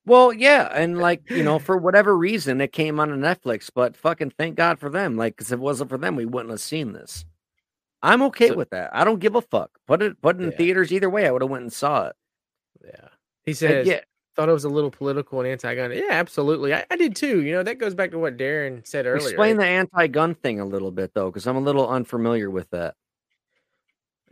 Well, 0.04 0.32
yeah, 0.32 0.68
and 0.74 0.98
like 0.98 1.30
you 1.30 1.44
know, 1.44 1.58
for 1.60 1.76
whatever 1.76 2.16
reason, 2.16 2.60
it 2.60 2.72
came 2.72 2.98
on 2.98 3.12
a 3.12 3.16
Netflix. 3.16 3.70
But 3.72 3.96
fucking 3.96 4.30
thank 4.38 4.56
God 4.56 4.78
for 4.80 4.90
them. 4.90 5.16
Like, 5.16 5.36
because 5.36 5.52
if 5.52 5.58
it 5.58 5.62
wasn't 5.62 5.90
for 5.90 5.98
them, 5.98 6.16
we 6.16 6.24
wouldn't 6.26 6.50
have 6.50 6.60
seen 6.60 6.92
this. 6.92 7.24
I'm 8.02 8.22
okay 8.22 8.48
So- 8.48 8.54
with 8.56 8.70
that. 8.70 8.90
I 8.94 9.04
don't 9.04 9.20
give 9.20 9.34
a 9.36 9.40
fuck. 9.42 9.70
Put 9.86 10.02
it 10.02 10.20
put 10.22 10.36
it 10.36 10.42
in 10.42 10.50
Yeah. 10.50 10.56
theaters 10.56 10.92
either 10.92 11.08
way. 11.10 11.26
I 11.26 11.30
would 11.30 11.42
have 11.42 11.50
went 11.50 11.62
and 11.62 11.72
saw 11.72 12.08
it. 12.08 12.16
Yeah, 12.84 13.08
he 13.44 13.50
And 13.52 13.56
says. 13.56 13.86
yeah, 13.86 14.00
thought 14.34 14.48
it 14.48 14.52
was 14.52 14.64
a 14.64 14.68
little 14.68 14.90
political 14.90 15.38
and 15.40 15.48
anti-gun. 15.48 15.92
Yeah, 15.92 16.06
absolutely. 16.10 16.74
I, 16.74 16.84
I 16.90 16.96
did 16.96 17.14
too. 17.14 17.42
You 17.42 17.52
know, 17.52 17.62
that 17.62 17.78
goes 17.78 17.94
back 17.94 18.10
to 18.10 18.18
what 18.18 18.36
Darin 18.36 18.82
said 18.84 19.06
earlier. 19.06 19.28
explain 19.28 19.56
right? 19.56 19.64
the 19.64 19.70
anti-gun 19.70 20.34
thing 20.34 20.58
a 20.58 20.64
little 20.64 20.90
bit 20.90 21.12
though, 21.14 21.26
because 21.30 21.46
I'm 21.46 21.56
a 21.56 21.60
little 21.60 21.88
unfamiliar 21.88 22.50
with 22.50 22.68
that. 22.70 22.94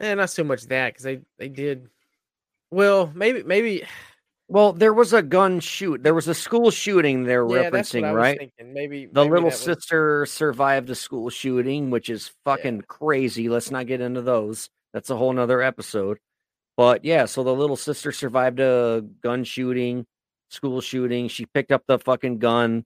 Eh, 0.00 0.14
not 0.14 0.30
so 0.30 0.42
much 0.42 0.62
that 0.66 0.88
because 0.94 1.04
they 1.04 1.20
they 1.38 1.48
did. 1.48 1.88
Well, 2.70 3.12
maybe 3.14 3.42
maybe 3.42 3.85
Well, 4.50 4.72
there 4.72 4.92
was 4.92 5.12
a 5.12 5.22
gun 5.22 5.60
shoot. 5.60 6.02
There 6.02 6.12
was 6.12 6.26
a 6.26 6.34
school 6.34 6.72
shooting 6.72 7.22
they're 7.22 7.46
yeah. 7.48 7.70
That's 7.70 7.94
what 7.94 8.02
referencing, 8.02 8.04
I 8.04 8.12
was 8.12 8.16
right? 8.16 8.38
thinking. 8.38 8.72
Maybe 8.74 9.06
The 9.06 9.12
maybe 9.22 9.30
little 9.30 9.44
was- 9.50 9.60
sister 9.60 10.26
survived 10.26 10.90
a 10.90 10.94
school 10.96 11.30
shooting, 11.30 11.90
which 11.90 12.10
is 12.10 12.32
fucking 12.44 12.82
crazy. 12.88 13.48
Let's 13.48 13.70
not 13.70 13.86
get 13.86 14.00
into 14.00 14.22
those. 14.22 14.68
That's 14.92 15.08
a 15.10 15.16
whole 15.16 15.32
nother 15.32 15.62
episode. 15.62 16.18
But 16.76 17.04
yeah, 17.04 17.26
so 17.26 17.44
the 17.44 17.54
little 17.54 17.76
sister 17.76 18.10
survived 18.10 18.58
a 18.58 19.04
gun 19.22 19.44
shooting, 19.44 20.04
school 20.48 20.80
shooting. 20.80 21.28
She 21.28 21.46
picked 21.46 21.70
up 21.70 21.84
the 21.86 21.98
fucking 22.00 22.38
gun 22.38 22.84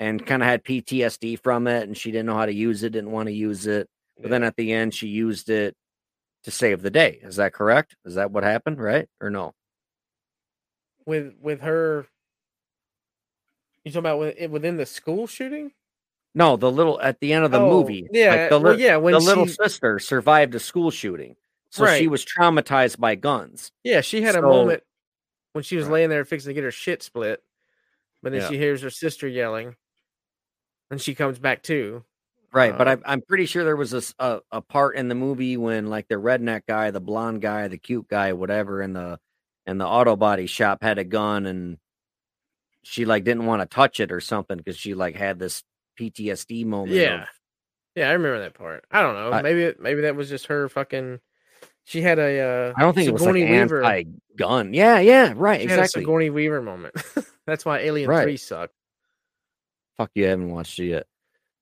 and 0.00 0.24
kind 0.26 0.42
of 0.42 0.48
had 0.48 0.64
PTSD 0.64 1.38
from 1.44 1.68
it, 1.68 1.84
and 1.84 1.96
she 1.96 2.10
didn't 2.10 2.26
know 2.26 2.34
how 2.34 2.46
to 2.46 2.52
use 2.54 2.82
it, 2.82 2.90
didn't 2.90 3.12
want 3.12 3.28
to 3.28 3.32
use 3.32 3.68
it. 3.68 3.86
But 4.20 4.30
then 4.30 4.42
at 4.42 4.56
the 4.56 4.72
end, 4.72 4.94
she 4.94 5.06
used 5.06 5.48
it 5.48 5.76
to 6.42 6.50
save 6.50 6.82
the 6.82 6.90
day. 6.90 7.20
Is 7.22 7.36
that 7.36 7.52
correct? 7.52 7.94
Is 8.04 8.16
that 8.16 8.32
what 8.32 8.42
happened, 8.42 8.80
right? 8.82 9.06
Or 9.20 9.30
no? 9.30 9.52
With 11.06 11.34
with 11.40 11.60
her. 11.60 12.06
You 13.84 13.90
talking 13.90 14.00
about 14.00 14.18
with, 14.20 14.50
within 14.50 14.76
the 14.76 14.86
school 14.86 15.26
shooting? 15.26 15.72
No, 16.34 16.56
the 16.56 16.70
little 16.70 17.00
at 17.00 17.20
the 17.20 17.32
end 17.32 17.44
of 17.44 17.50
the 17.50 17.58
Oh, 17.58 17.68
movie. 17.68 18.08
yeah, 18.12 18.30
like 18.30 18.50
the, 18.50 18.60
well, 18.60 18.78
yeah, 18.78 18.96
when 18.96 19.12
the 19.12 19.20
little 19.20 19.46
sister 19.46 19.98
survived 19.98 20.54
a 20.54 20.60
school 20.60 20.90
shooting. 20.90 21.36
So 21.70 21.86
she 21.86 22.06
was 22.06 22.24
traumatized 22.24 22.98
by 22.98 23.14
guns. 23.14 23.72
Yeah, 23.82 24.02
she 24.02 24.22
had 24.22 24.34
a 24.34 24.42
moment 24.42 24.82
when 25.52 25.64
she 25.64 25.76
was 25.76 25.86
Right. 25.86 25.94
laying 25.94 26.10
there 26.10 26.24
fixing 26.24 26.50
to 26.50 26.54
get 26.54 26.64
her 26.64 26.70
shit 26.70 27.02
split, 27.02 27.42
but 28.22 28.32
then 28.32 28.42
Yeah. 28.42 28.48
she 28.48 28.58
hears 28.58 28.82
her 28.82 28.90
sister 28.90 29.26
yelling, 29.26 29.76
and 30.90 31.00
she 31.00 31.14
comes 31.14 31.38
back 31.38 31.62
too. 31.62 32.04
Right, 32.52 32.76
but 32.76 32.86
um, 32.88 33.02
I, 33.06 33.12
I'm 33.12 33.22
pretty 33.22 33.46
sure 33.46 33.64
there 33.64 33.76
was 33.76 34.14
a 34.18 34.42
a 34.50 34.60
part 34.60 34.96
in 34.96 35.08
the 35.08 35.14
movie 35.14 35.56
when 35.56 35.88
like 35.88 36.08
the 36.08 36.16
redneck 36.16 36.62
guy, 36.68 36.90
the 36.90 37.00
blonde 37.00 37.40
guy, 37.40 37.68
the 37.68 37.78
cute 37.78 38.08
guy, 38.08 38.34
whatever, 38.34 38.82
in 38.82 38.92
the 38.92 39.18
in 39.66 39.78
the 39.78 39.86
auto 39.86 40.16
body 40.16 40.46
shop 40.46 40.82
had 40.82 40.98
a 40.98 41.04
gun, 41.04 41.46
and 41.46 41.78
she 42.82 43.04
like 43.04 43.24
didn't 43.24 43.46
want 43.46 43.62
to 43.62 43.66
touch 43.74 44.00
it 44.00 44.10
or 44.12 44.20
something 44.20 44.56
because 44.56 44.76
she 44.76 44.94
like 44.94 45.14
had 45.16 45.38
this 45.38 45.62
PTSD 46.00 46.64
moment. 46.66 46.92
Yeah. 46.96 47.22
of- 47.22 47.28
Yeah, 47.94 48.08
I 48.08 48.12
remember 48.12 48.40
that 48.40 48.54
part. 48.54 48.84
I 48.90 49.02
don't 49.02 49.14
know. 49.14 49.30
I- 49.32 49.42
maybe 49.42 49.74
maybe 49.78 50.00
that 50.02 50.16
was 50.16 50.28
just 50.28 50.46
her 50.46 50.68
fucking. 50.68 51.20
She 51.84 52.00
had 52.00 52.18
a. 52.20 52.40
Uh, 52.40 52.72
I 52.76 52.80
don't 52.82 52.94
think 52.94 53.08
it 53.08 53.12
was 53.12 53.22
like 53.22 53.34
Weaver. 53.34 53.82
anti-gun. 53.84 54.72
Yeah, 54.72 55.00
yeah, 55.00 55.32
right, 55.36 55.60
She 55.60 55.64
exactly. 55.64 56.02
Sigourney 56.02 56.30
Weaver 56.30 56.62
moment. 56.62 56.94
That's 57.46 57.64
why 57.64 57.80
Alien 57.80 58.08
Right. 58.08 58.22
Three 58.22 58.36
sucked. 58.36 58.72
Fuck 59.96 60.10
you, 60.14 60.26
I 60.26 60.28
haven't 60.30 60.50
watched 60.50 60.78
it 60.78 60.86
yet. 60.86 61.06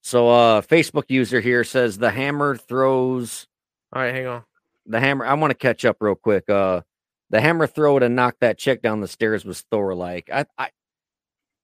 So, 0.02 0.28
uh, 0.28 0.60
Facebook 0.62 1.04
user 1.08 1.40
here 1.40 1.64
says 1.64 1.96
the 1.98 2.10
hammer 2.10 2.56
throws 2.56 3.46
All 3.94 4.00
right, 4.02 4.14
hang 4.14 4.26
on. 4.26 4.44
the 4.86 5.00
hammer. 5.00 5.24
I 5.26 5.34
want 5.34 5.50
to 5.52 5.54
catch 5.56 5.84
up 5.86 5.96
real 6.00 6.14
quick. 6.14 6.48
Uh, 6.50 6.82
the 7.30 7.40
hammer 7.40 7.66
throw 7.66 7.98
to 7.98 8.08
knock 8.08 8.36
that 8.40 8.58
chick 8.58 8.82
down 8.82 9.00
the 9.00 9.08
stairs 9.08 9.44
was 9.44 9.62
Thor 9.70 9.94
like. 9.94 10.28
I, 10.32 10.46
I, 10.58 10.70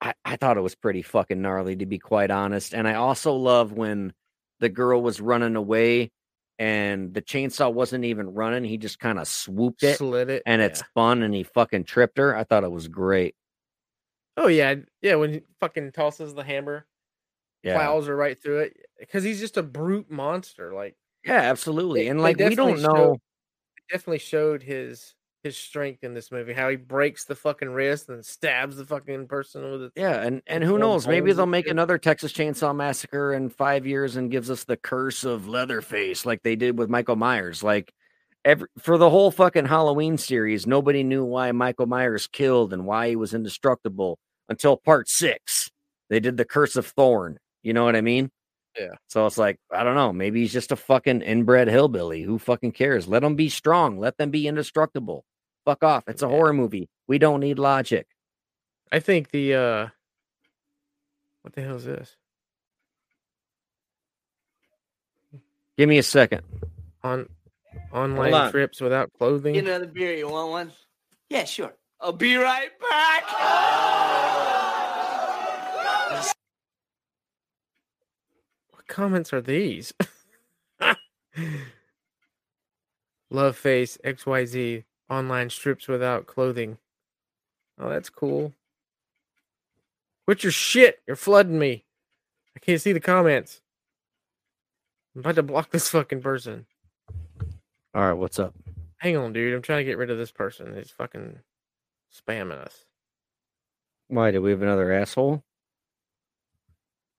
I, 0.01 0.15
I 0.25 0.37
thought 0.37 0.57
it 0.57 0.63
was 0.63 0.75
pretty 0.75 1.03
fucking 1.03 1.41
gnarly 1.43 1.77
to 1.77 1.87
be 1.87 1.99
quite 1.99 2.31
honest. 2.31 2.75
And 2.75 2.87
I 2.87 2.95
also 2.95 3.33
love 3.35 3.73
when 3.73 4.13
the 4.61 4.69
girl 4.69 5.03
was 5.03 5.21
running 5.21 5.57
away 5.57 6.11
and 6.59 7.13
the 7.13 7.21
chainsaw 7.21 7.73
wasn't 7.73 8.05
even 8.05 8.33
running. 8.33 8.65
He 8.65 8.79
just 8.79 8.99
kind 8.99 9.19
of 9.19 9.27
swooped 9.29 9.83
it 9.83 9.99
Slid 9.99 10.31
it, 10.31 10.43
and 10.47 10.61
yeah. 10.61 10.67
it 10.69 10.77
spun 10.79 11.23
and 11.23 11.35
he 11.35 11.43
fucking 11.43 11.85
tripped 11.85 12.17
her. 12.19 12.35
I 12.37 12.45
thought 12.45 12.65
it 12.65 12.71
was 12.71 12.89
great. 12.89 13.35
Oh 14.37 14.47
yeah, 14.49 14.75
yeah. 15.03 15.17
When 15.17 15.33
he 15.33 15.41
fucking 15.61 15.93
tosses 15.93 16.33
the 16.35 16.45
hammer, 16.45 16.87
Yeah. 17.63 17.77
plows 17.77 18.07
her 18.07 18.15
right 18.17 18.41
through 18.41 18.61
it 18.61 18.77
because 19.01 19.25
he's 19.25 19.41
just 19.41 19.57
a 19.57 19.63
brute 19.63 20.11
monster. 20.11 20.73
Like 20.73 20.95
Yeah, 21.25 21.41
absolutely. 21.41 22.05
They- 22.05 22.09
and 22.09 22.21
like 22.23 22.37
we 22.39 22.55
don't 22.55 22.81
know. 22.81 22.95
showed- 22.95 23.21
definitely 23.91 24.19
showed 24.19 24.63
his 24.63 25.15
his 25.47 25.57
strength 25.57 26.05
in 26.05 26.13
this 26.13 26.31
movie. 26.31 26.53
How 26.53 26.69
he 26.69 26.77
breaks 26.77 27.25
the 27.25 27.35
fucking 27.35 27.71
wrist 27.71 28.09
and 28.09 28.25
stabs 28.25 28.77
the 28.77 28.85
fucking 28.85 29.29
person 29.29 29.71
with 29.71 29.83
it. 29.85 29.93
Yeah, 29.97 30.23
and 30.23 30.43
and 30.47 30.63
who 30.63 30.79
knows? 30.79 31.07
Maybe 31.07 31.33
they'll 31.33 31.47
make 31.47 31.69
another 31.69 31.99
Texas 31.99 32.33
Chainsaw 32.33 32.75
Massacre 32.75 33.33
in 33.33 33.49
five 33.49 33.87
years 33.87 34.17
and 34.17 34.31
gives 34.31 34.51
us 34.51 34.65
the 34.65 34.77
curse 34.77 35.25
of 35.25 35.49
Leatherface, 35.49 36.27
like 36.27 36.43
they 36.43 36.57
did 36.57 36.79
with 36.79 36.91
Michael 36.91 37.17
Myers. 37.17 37.63
Like 37.63 37.93
every 38.45 38.69
for 38.79 38.99
the 38.99 39.11
whole 39.11 39.31
fucking 39.31 39.67
Halloween 39.67 40.19
series, 40.19 40.67
nobody 40.67 41.03
knew 41.03 41.25
why 41.25 41.53
Michael 41.53 41.87
Myers 41.87 42.27
killed 42.27 42.73
and 42.73 42.85
why 42.85 43.09
he 43.09 43.17
was 43.17 43.33
indestructible 43.33 44.19
until 44.49 44.77
part 44.77 45.09
six. 45.09 45.71
They 46.11 46.21
did 46.21 46.37
the 46.37 46.45
Curse 46.45 46.77
of 46.77 46.87
Thorn. 46.87 47.39
You 47.63 47.73
know 47.73 47.85
what 47.85 47.97
I 47.97 48.01
mean? 48.01 48.31
Yeah. 48.79 48.95
So 49.09 49.27
it's 49.27 49.39
like 49.39 49.59
I 49.71 49.85
don't 49.85 49.95
know. 49.95 50.13
Maybe 50.13 50.41
he's 50.41 50.53
just 50.53 50.73
a 50.73 50.77
fucking 50.77 51.23
inbred 51.23 51.69
hillbilly. 51.69 52.23
Who 52.23 52.39
fucking 52.39 52.73
cares? 52.73 53.09
Let 53.09 53.23
them 53.23 53.35
be 53.35 53.49
strong. 53.49 53.99
Let 53.99 54.19
them 54.19 54.31
be 54.31 54.47
indestructible. 54.47 55.25
Fuck 55.67 55.83
off. 55.83 56.05
It's 56.07 56.23
a 56.23 56.29
horror 56.29 56.53
movie. 56.53 56.89
We 57.09 57.19
don't 57.19 57.41
need 57.41 57.59
logic. 57.59 58.07
I 58.93 59.01
think 59.01 59.33
the 59.33 59.55
uh 59.55 59.89
what 61.43 61.55
the 61.55 61.63
hell 61.63 61.75
is 61.75 61.85
this? 61.85 62.17
Give 65.77 65.89
me 65.89 65.99
a 65.99 66.05
second. 66.05 66.43
On 67.03 67.29
online 67.93 68.33
on. 68.33 68.53
trips 68.53 68.81
without 68.81 69.13
clothing. 69.19 69.55
Get 69.55 69.65
another 69.65 69.89
beer. 69.89 70.15
You 70.15 70.29
want 70.29 70.51
one? 70.51 70.73
Yeah, 71.29 71.45
sure. 71.45 71.75
I'll 72.01 72.13
be 72.13 72.37
right 72.37 72.71
back. 72.81 73.25
What 78.71 78.87
comments 78.87 79.33
are 79.33 79.41
these? 79.41 79.93
Love 83.31 83.57
face 83.57 83.99
XYZ 84.05 84.85
online 85.09 85.51
strips 85.51 85.89
without 85.89 86.27
clothing. 86.27 86.79
Oh, 87.79 87.89
that's 87.89 88.11
cool. 88.11 88.53
Quit 90.27 90.43
your 90.43 90.53
shit. 90.53 91.01
You're 91.07 91.17
flooding 91.17 91.59
me. 91.59 91.85
I 92.57 92.61
can't 92.61 92.81
see 92.81 92.93
the 92.93 93.01
comments. 93.01 93.61
I'm 95.15 95.21
about 95.21 95.37
to 95.37 95.43
block 95.43 95.71
this 95.71 95.89
fucking 95.91 96.23
person. 96.23 96.67
All 97.95 98.03
right, 98.03 98.13
what's 98.13 98.39
up? 98.39 98.55
Hang 98.99 99.17
on, 99.17 99.33
dude. 99.33 99.55
I'm 99.55 99.63
trying 99.63 99.79
to 99.79 99.85
get 99.85 99.99
rid 99.99 100.11
of 100.11 100.19
this 100.19 100.33
person. 100.33 100.75
He's 100.75 100.91
fucking 100.91 101.39
spamming 102.13 102.59
us. 102.59 102.85
Why 104.09 104.31
do 104.31 104.41
we 104.41 104.51
have 104.51 104.63
another 104.63 104.93
asshole? 104.93 105.43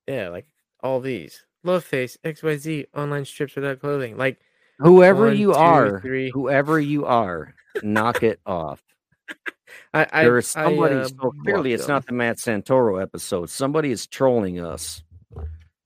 Yeah, 0.07 0.29
like 0.29 0.47
all 0.81 0.99
these. 0.99 1.43
Love 1.63 1.83
face 1.83 2.17
XYZ 2.23 2.87
online 2.95 3.25
strips 3.25 3.55
without 3.55 3.79
clothing. 3.79 4.17
Like 4.17 4.39
Whoever 4.79 5.27
One, 5.27 5.37
you 5.37 5.47
two, 5.53 5.57
are, 5.57 6.01
three. 6.01 6.29
whoever 6.29 6.79
you 6.79 7.05
are, 7.05 7.53
knock 7.81 8.23
it 8.23 8.39
off. 8.45 8.81
I, 9.93 10.07
I 10.11 10.23
There 10.23 10.37
is 10.37 10.55
I, 10.55 10.65
somebody. 10.65 10.95
uh, 10.95 11.07
so 11.07 11.33
clearly, 11.43 11.73
it's 11.73 11.87
not 11.87 12.05
the 12.05 12.13
Matt 12.13 12.37
Santoro 12.37 13.01
episode. 13.01 13.49
Somebody 13.49 13.91
is 13.91 14.07
trolling 14.07 14.59
us, 14.59 15.03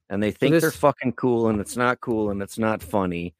and 0.09 0.21
they 0.21 0.31
think 0.31 0.59
they're 0.59 0.71
fucking 0.71 1.13
cool, 1.13 1.47
and 1.47 1.59
it's 1.61 1.77
not 1.77 2.01
cool, 2.01 2.29
and 2.31 2.41
it's 2.41 2.57
not 2.57 2.83
funny. 2.83 3.33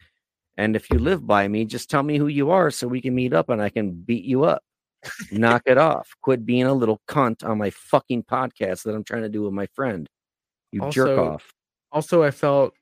And 0.58 0.76
if 0.76 0.90
you 0.90 1.00
live 1.00 1.26
by 1.26 1.48
me, 1.48 1.66
just 1.66 1.90
tell 1.90 2.04
me 2.04 2.18
who 2.18 2.28
you 2.28 2.52
are, 2.52 2.72
so 2.72 2.88
we 2.88 3.02
can 3.02 3.16
meet 3.16 3.34
up, 3.34 3.50
and 3.50 3.62
I 3.62 3.70
can 3.70 3.92
beat 3.92 4.24
you 4.26 4.44
up. 4.46 4.64
knock 5.32 5.64
it 5.66 5.78
off. 5.78 6.10
Quit 6.22 6.46
being 6.46 6.66
a 6.66 6.74
little 6.74 7.02
cunt 7.08 7.44
on 7.44 7.58
my 7.58 7.72
fucking 7.72 8.24
podcast 8.24 8.84
that 8.84 8.94
I'm 8.96 9.04
trying 9.04 9.24
to 9.24 9.30
do 9.30 9.42
with 9.44 9.54
my 9.54 9.66
friend. 9.74 10.08
You 10.72 10.90
jerk 10.92 11.18
off. 11.18 11.52
Also, 11.92 12.24
I 12.24 12.32
felt 12.32 12.74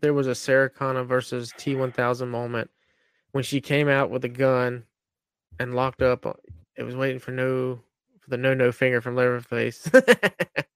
there 0.00 0.14
was 0.14 0.26
a 0.26 0.34
Sarah 0.34 0.70
Connor 0.70 1.04
versus 1.04 1.52
T1000 1.58 2.28
moment 2.28 2.70
when 3.32 3.44
she 3.44 3.60
came 3.60 3.88
out 3.88 4.10
with 4.10 4.24
a 4.24 4.28
gun 4.28 4.84
and 5.58 5.74
locked 5.74 6.02
up. 6.02 6.26
uh, 6.26 6.34
It 6.76 6.82
was 6.82 6.96
waiting 6.96 7.18
for 7.18 7.30
no 7.32 7.80
for 8.20 8.30
the 8.30 8.36
no 8.36 8.54
no 8.54 8.72
finger 8.72 9.00
from 9.00 9.16
Leatherface. 9.16 9.88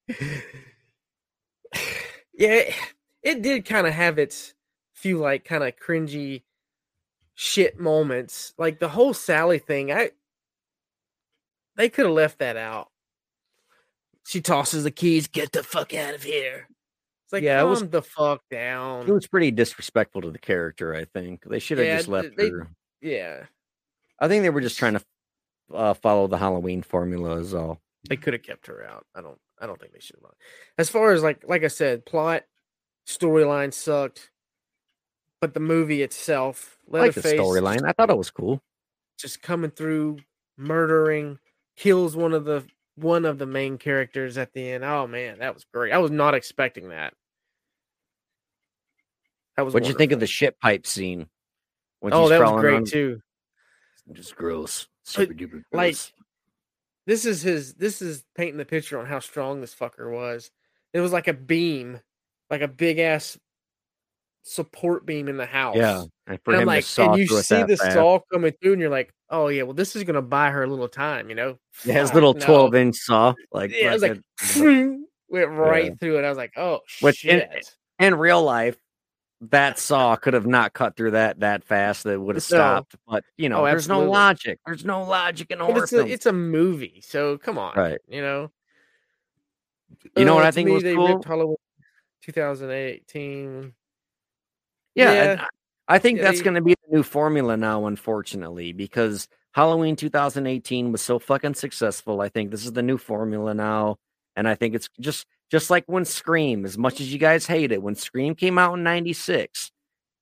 yeah, 0.09 0.41
it, 2.39 2.75
it 3.23 3.43
did 3.43 3.65
kind 3.65 3.87
of 3.87 3.93
have 3.95 4.19
its 4.19 4.55
few 4.95 5.19
like 5.19 5.45
kind 5.45 5.63
of 5.65 5.75
cringy 5.77 6.43
shit 7.35 7.79
moments. 7.79 8.53
Like 8.59 8.79
the 8.79 8.89
whole 8.89 9.15
Sally 9.15 9.59
thing, 9.59 9.93
I 9.93 10.11
they 11.77 11.89
could 11.89 12.07
have 12.07 12.15
left 12.15 12.39
that 12.41 12.57
out. 12.57 12.89
She 14.27 14.41
tosses 14.41 14.85
the 14.85 14.91
keys, 14.91 15.27
get 15.27 15.53
the 15.53 15.63
fuck 15.63 15.95
out 15.95 16.15
of 16.15 16.23
here. 16.23 16.69
It's 17.29 17.33
like, 17.35 17.43
Yeah, 17.43 17.59
it 17.59 17.62
calm 17.64 17.71
was- 17.71 17.88
the 17.91 18.01
fuck 18.01 18.43
down. 18.51 19.07
It 19.07 19.12
was 19.12 19.27
pretty 19.27 19.51
disrespectful 19.51 20.23
to 20.23 20.31
the 20.31 20.38
character. 20.38 20.95
I 20.95 21.05
think 21.05 21.45
they 21.45 21.59
should 21.59 21.77
have 21.77 21.87
Yeah, 21.87 21.97
just 21.99 22.09
left 22.09 22.37
they- 22.38 22.49
her. 22.49 22.69
yeah, 23.03 23.45
I 24.19 24.29
think 24.29 24.43
they 24.43 24.49
were 24.51 24.62
just 24.62 24.79
trying 24.79 24.95
to 24.95 25.05
uh, 25.75 25.93
follow 25.93 26.27
the 26.27 26.38
Halloween 26.38 26.81
formula. 26.81 27.37
Is 27.38 27.53
all. 27.53 27.83
they 28.09 28.17
could 28.17 28.33
have 28.33 28.43
kept 28.43 28.67
her 28.69 28.83
out. 28.83 29.05
I 29.14 29.21
don't. 29.21 29.38
I 29.61 29.67
don't 29.67 29.79
think 29.79 29.93
they 29.93 30.01
should 30.01 30.17
have. 30.23 30.33
As 30.79 30.88
far 30.88 31.12
as 31.12 31.23
like, 31.23 31.47
like 31.47 31.64
I 31.64 31.69
said, 31.69 32.07
plot, 32.07 32.45
storyline 33.07 33.75
sucked, 33.75 34.31
but 35.43 35.53
the 35.53 35.61
movie 35.61 36.01
itself, 36.03 36.79
I 36.95 36.99
like 37.01 37.14
the 37.14 37.21
storyline. 37.21 37.87
I 37.87 37.93
thought 37.93 38.09
it 38.09 38.17
was 38.17 38.31
cool. 38.31 38.62
just 39.19 39.43
coming 39.43 39.71
through, 39.71 40.21
murdering, 40.57 41.38
kills 41.77 42.17
one 42.17 42.33
of 42.33 42.45
the 42.47 42.64
one 42.99 43.25
of 43.25 43.39
the 43.39 43.47
main 43.47 43.79
characters 43.79 44.39
at 44.39 44.53
the 44.53 44.71
end. 44.71 44.85
Oh 44.85 45.07
man, 45.07 45.39
that 45.39 45.55
was 45.55 45.65
great. 45.73 45.93
I 45.93 45.99
was 45.99 46.11
not 46.11 46.35
expecting 46.35 46.91
that. 46.91 47.15
That 49.57 49.65
was. 49.65 49.75
What'd 49.75 49.89
you 49.89 49.95
think 49.95 50.13
of 50.13 50.21
the 50.21 50.27
shit 50.27 50.59
pipe 50.61 50.87
scene? 50.87 51.27
Oh, 52.03 52.29
that 52.29 52.41
was 52.41 52.61
great 52.61 52.75
around? 52.75 52.87
too. 52.87 53.21
Just 54.13 54.37
gross. 54.37 54.87
Super 55.05 55.35
duper 55.35 55.63
like, 55.73 55.95
gross. 55.95 56.13
this 57.07 57.25
is 57.25 57.43
his 57.43 57.75
this 57.75 58.03
is 58.03 58.25
painting 58.37 58.59
the 58.59 58.65
picture 58.65 58.99
on 58.99 59.07
how 59.07 59.19
strong 59.21 59.61
this 59.61 59.75
fucker 59.75 60.13
was 60.13 60.51
it 60.93 61.01
was 61.01 61.13
like 61.13 61.29
a 61.29 61.33
beam 61.33 62.01
like 62.51 62.61
a 62.61 62.69
big 62.69 62.99
ass 62.99 63.39
support 64.43 65.05
beam 65.07 65.29
in 65.29 65.37
the 65.37 65.47
house 65.47 65.77
yeah, 65.77 66.05
and 66.27 66.39
for 66.45 66.53
and 66.53 66.57
I'm 66.57 66.63
him 66.63 66.67
like 66.67 66.99
and 66.99 67.19
you 67.19 67.27
see 67.27 67.63
the 67.63 67.77
fast. 67.77 67.95
saw 67.95 68.21
coming 68.33 68.53
through 68.61 68.73
and 68.73 68.81
you're 68.81 68.91
like 68.91 69.13
oh 69.31 69.49
yeah, 69.49 69.62
well 69.62 69.75
this 69.75 69.95
is 69.97 70.05
gonna 70.05 70.23
buy 70.23 70.51
her 70.51 70.62
a 70.64 70.67
little 70.67 70.88
time, 70.88 71.29
you 71.29 71.35
know. 71.35 71.59
Has 71.85 72.09
Fuck, 72.09 72.14
little. 72.14 72.35
12 72.35 72.75
inch 72.75 72.97
saw. 72.97 73.35
Like, 73.53 73.71
Yeah, 73.73 73.91
it 73.91 73.93
was 73.93 74.03
like 74.03 74.21
went 75.29 75.51
right 75.51 75.87
Yeah. 75.87 75.95
through 76.01 76.19
it. 76.19 76.25
I 76.25 76.29
was 76.29 76.38
like, 76.38 76.53
oh 76.57 76.81
Which 77.01 77.25
in- 77.25 77.41
shit. 77.41 77.75
in 77.99 78.14
real 78.14 78.43
life, 78.43 78.77
that 79.41 79.79
saw 79.79 80.17
could 80.17 80.35
have 80.35 80.47
not 80.47 80.73
cut 80.73 80.97
through 80.97 81.12
that 81.12 81.41
that 81.41 81.62
fast. 81.64 82.05
That 82.05 82.19
would 82.21 82.35
have 82.37 82.43
No. 82.51 82.57
stopped. 82.57 82.97
But 83.07 83.25
you 83.37 83.49
know, 83.49 83.62
Oh, 83.62 83.67
there's 83.67 83.87
no 83.88 84.01
logic. 84.03 84.59
There's 84.67 84.85
no 84.85 85.05
logic 85.05 85.51
in 85.51 85.61
horror 85.61 85.85
it's 85.85 85.93
a, 85.93 86.07
it's 86.07 86.27
a 86.27 86.33
movie, 86.33 87.01
so 87.07 87.38
come 87.38 87.57
on, 87.59 87.77
Right. 87.77 87.99
You 88.09 88.21
know. 88.23 88.51
You 90.17 90.25
know 90.25 90.35
what 90.35 90.45
Uh, 90.45 90.49
I 90.49 90.51
think 90.51 90.67
me, 90.69 90.75
was 90.75 90.83
they 90.83 90.95
cool? 90.95 91.09
ripped 91.09 91.25
Halloween 91.25 91.57
2018. 92.23 93.73
Yeah, 94.95 95.12
Yeah. 95.12 95.45
I 95.88 95.98
think 95.98 96.18
Yeah, 96.18 96.24
that's 96.24 96.38
they- 96.38 96.44
going 96.44 96.55
to 96.55 96.61
be 96.62 96.74
the 96.87 96.96
new 96.96 97.03
formula 97.03 97.57
now, 97.57 97.87
unfortunately, 97.87 98.72
because 98.72 99.27
Halloween 99.53 99.96
2018 99.96 100.92
was 100.92 101.01
so 101.01 101.18
fucking 101.18 101.55
successful. 101.55 102.20
I 102.20 102.29
think 102.29 102.51
this 102.51 102.64
is 102.66 102.72
the 102.74 102.83
new 102.83 102.98
formula 102.98 103.55
now, 103.55 103.96
and 104.37 104.46
I 104.46 104.55
think 104.55 104.74
it's 104.74 104.88
just 105.01 105.27
just 105.51 105.70
like 105.70 105.85
when 105.87 106.05
Scream, 106.05 106.64
as 106.66 106.77
much 106.77 107.01
as 107.01 107.11
you 107.12 107.18
guys 107.18 107.46
hate 107.46 107.72
it, 107.72 107.83
when 107.83 107.94
Scream 107.94 108.35
came 108.35 108.59
out 108.59 108.74
in 108.74 108.83
'96, 108.85 109.72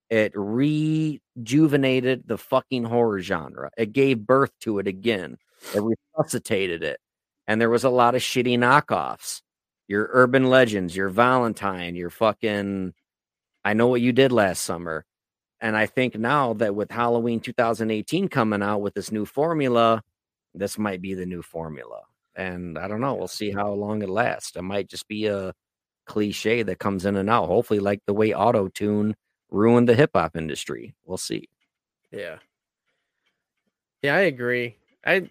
it 0.09 0.33
rejuvenated 0.37 2.23
the 2.27 2.39
fucking 2.39 2.85
horror 2.85 3.21
genre. 3.21 3.71
It 3.77 3.93
gave 3.93 4.21
birth 4.27 4.53
to 4.61 4.79
it 4.79 4.87
again. 4.87 5.37
It 5.75 5.83
resuscitated 5.83 6.83
it, 6.85 7.01
and 7.47 7.61
there 7.61 7.71
was 7.71 7.85
a 7.85 7.91
lot 7.91 8.15
of 8.15 8.23
shitty 8.23 8.57
knockoffs. 8.59 9.43
Your 9.89 10.09
urban 10.13 10.49
legends, 10.51 10.97
your 10.97 11.09
Valentine, 11.09 11.95
your 11.97 12.11
fucking 12.11 12.95
I 13.65 13.73
know 13.75 13.89
what 13.89 14.01
you 14.01 14.13
did 14.13 14.31
last 14.33 14.63
summer. 14.63 15.05
And 15.61 15.77
I 15.77 15.87
think 15.87 16.19
now 16.19 16.53
that 16.55 16.75
with 16.75 16.91
Halloween 16.91 17.41
2018 17.41 18.29
coming 18.29 18.63
out 18.63 18.83
with 18.83 18.95
this 18.95 19.11
new 19.11 19.25
formula, 19.25 20.03
this 20.55 20.79
might 20.79 21.01
be 21.01 21.15
the 21.15 21.27
new 21.27 21.43
formula. 21.43 22.03
And 22.35 22.79
I 22.79 22.89
don't 22.89 23.01
know. 23.01 23.15
We'll 23.15 23.29
see 23.29 23.51
how 23.51 23.71
long 23.73 24.03
it 24.03 24.11
lasts. 24.11 24.57
It 24.57 24.63
might 24.63 24.89
just 24.89 25.09
be 25.09 25.27
a 25.27 25.55
cliche 26.07 26.63
that 26.63 26.79
comes 26.79 27.07
in 27.07 27.17
and 27.17 27.31
out. 27.31 27.47
Hopefully, 27.47 27.81
like 27.81 28.01
the 28.07 28.15
way 28.15 28.35
auto 28.35 28.69
tune 28.69 29.15
ruined 29.51 29.89
the 29.89 29.95
hip 29.95 30.11
hop 30.15 30.37
industry. 30.37 30.95
We'll 31.05 31.17
see. 31.17 31.49
Yeah. 32.11 32.37
Yeah, 34.03 34.17
I 34.17 34.21
agree. 34.21 34.77
I 35.05 35.31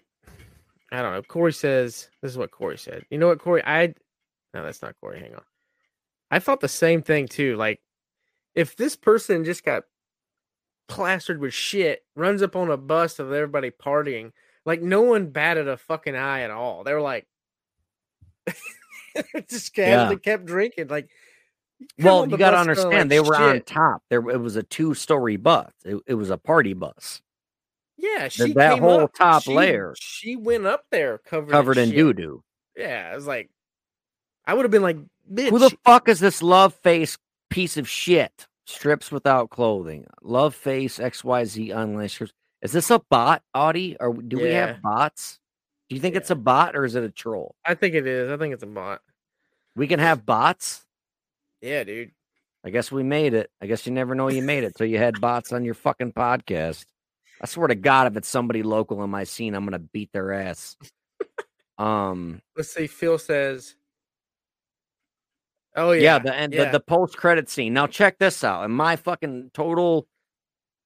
I 0.92 1.02
don't 1.02 1.12
know. 1.12 1.22
Corey 1.22 1.52
says 1.52 2.08
this 2.22 2.32
is 2.32 2.38
what 2.38 2.50
Corey 2.50 2.78
said. 2.78 3.04
You 3.10 3.18
know 3.18 3.28
what, 3.28 3.38
Corey? 3.38 3.62
I 3.64 3.94
no, 4.54 4.64
that's 4.64 4.82
not 4.82 4.94
Corey. 5.00 5.20
Hang 5.20 5.34
on. 5.34 5.42
I 6.30 6.38
thought 6.38 6.60
the 6.60 6.68
same 6.68 7.02
thing 7.02 7.28
too. 7.28 7.56
Like, 7.56 7.80
if 8.54 8.76
this 8.76 8.96
person 8.96 9.44
just 9.44 9.64
got 9.64 9.84
plastered 10.88 11.40
with 11.40 11.52
shit, 11.54 12.04
runs 12.14 12.42
up 12.42 12.56
on 12.56 12.70
a 12.70 12.76
bus 12.76 13.18
of 13.18 13.32
everybody 13.32 13.70
partying, 13.70 14.32
like 14.64 14.82
no 14.82 15.02
one 15.02 15.26
batted 15.30 15.68
a 15.68 15.76
fucking 15.76 16.14
eye 16.16 16.40
at 16.42 16.50
all. 16.50 16.84
They 16.84 16.92
were 16.94 17.00
like, 17.00 17.26
just 19.48 19.74
casually 19.74 20.18
kept 20.18 20.44
drinking. 20.44 20.88
Like, 20.88 21.08
Well, 21.98 22.28
you 22.28 22.36
got 22.36 22.52
to 22.52 22.58
understand, 22.58 22.92
like 22.94 23.08
they 23.08 23.20
were 23.20 23.36
on 23.36 23.60
top. 23.62 24.02
There, 24.10 24.28
it 24.30 24.40
was 24.40 24.56
a 24.56 24.62
two 24.62 24.94
story 24.94 25.36
bus. 25.36 25.70
It, 25.84 25.96
it 26.06 26.14
was 26.14 26.30
a 26.30 26.38
party 26.38 26.74
bus 26.74 27.20
Yeah, 27.96 28.28
she 28.28 28.52
that 28.54 28.74
came 28.74 28.82
whole 28.82 29.00
up, 29.02 29.14
top 29.14 29.42
she- 29.44 29.54
layer. 29.54 29.94
She 29.98 30.36
went 30.36 30.66
up 30.66 30.84
there 30.90 31.18
covered 31.18 31.50
covered 31.50 31.78
in 31.78 31.88
shit. 31.90 31.96
doo 31.96 32.12
doo. 32.12 32.42
Yeah, 32.76 33.10
I 33.12 33.16
was 33.16 33.26
like, 33.26 33.50
I 34.44 34.54
would 34.54 34.64
have 34.64 34.70
been 34.70 34.82
like, 34.82 34.98
bitch. 35.32 35.50
Who 35.50 35.58
the 35.58 35.76
fuck 35.84 36.08
is 36.08 36.20
this 36.20 36.42
love 36.42 36.74
face 36.74 37.16
piece 37.50 37.76
of 37.76 37.88
shit? 37.88 38.46
Strips 38.66 39.12
without 39.12 39.50
clothing. 39.50 40.06
Love 40.22 40.54
face 40.54 40.98
XYZ 40.98 41.74
online 41.74 42.08
strips. 42.08 42.32
Is 42.62 42.72
this 42.72 42.90
a 42.90 43.00
bot, 43.10 43.42
Audie? 43.54 43.96
Or 44.00 44.12
do 44.12 44.38
we 44.38 44.50
have 44.50 44.82
bots? 44.82 45.38
Do 45.88 45.94
you 45.94 46.02
think 46.02 46.16
it's 46.16 46.30
a 46.30 46.34
bot 46.34 46.74
or 46.74 46.84
is 46.84 46.96
it 46.96 47.04
a 47.04 47.10
troll? 47.10 47.54
I 47.64 47.74
think 47.74 47.94
it 47.94 48.06
is. 48.06 48.30
I 48.30 48.36
think 48.36 48.52
it's 48.52 48.64
a 48.64 48.66
bot. 48.66 49.02
We 49.76 49.86
can 49.86 50.00
have 50.00 50.26
bots. 50.26 50.84
Yeah, 51.60 51.84
dude. 51.84 52.10
I 52.64 52.70
guess 52.70 52.90
we 52.90 53.04
made 53.04 53.34
it. 53.34 53.50
I 53.62 53.66
guess 53.66 53.86
you 53.86 53.92
never 53.92 54.16
know 54.16 54.28
you 54.28 54.42
made 54.42 54.64
it 54.64 54.74
till 54.74 54.86
you 54.86 54.98
had 54.98 55.20
bots 55.20 55.52
on 55.52 55.64
your 55.64 55.74
fucking 55.74 56.12
podcast. 56.12 56.84
I 57.40 57.46
swear 57.46 57.68
to 57.68 57.76
God, 57.76 58.08
if 58.08 58.16
it's 58.16 58.28
somebody 58.28 58.64
local 58.64 59.04
in 59.04 59.10
my 59.10 59.22
scene, 59.22 59.54
I'm 59.54 59.64
gonna 59.64 59.78
beat 59.78 60.10
their 60.12 60.32
ass. 60.32 60.76
Um, 61.78 62.40
Let's 62.56 62.74
see. 62.74 62.86
Phil 62.86 63.18
says, 63.18 63.76
"Oh 65.76 65.92
yeah, 65.92 66.02
yeah, 66.02 66.18
the 66.18 66.34
and 66.34 66.52
yeah. 66.52 66.64
the, 66.66 66.72
the 66.72 66.80
post 66.80 67.16
credit 67.16 67.48
scene. 67.48 67.74
Now 67.74 67.86
check 67.86 68.18
this 68.18 68.42
out. 68.42 68.64
In 68.64 68.70
my 68.72 68.96
fucking 68.96 69.50
total 69.54 70.06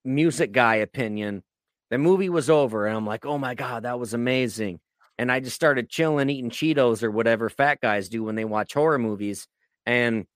music 0.04 0.52
guy 0.52 0.76
opinion, 0.76 1.42
the 1.90 1.98
movie 1.98 2.28
was 2.28 2.50
over, 2.50 2.86
and 2.86 2.96
I'm 2.96 3.06
like, 3.06 3.24
oh 3.24 3.38
my 3.38 3.54
god, 3.54 3.84
that 3.84 3.98
was 3.98 4.14
amazing. 4.14 4.80
And 5.18 5.30
I 5.30 5.40
just 5.40 5.56
started 5.56 5.90
chilling, 5.90 6.30
eating 6.30 6.50
Cheetos 6.50 7.02
or 7.02 7.10
whatever 7.10 7.50
fat 7.50 7.80
guys 7.82 8.08
do 8.08 8.24
when 8.24 8.36
they 8.36 8.46
watch 8.46 8.72
horror 8.72 8.98
movies. 8.98 9.46
And 9.84 10.26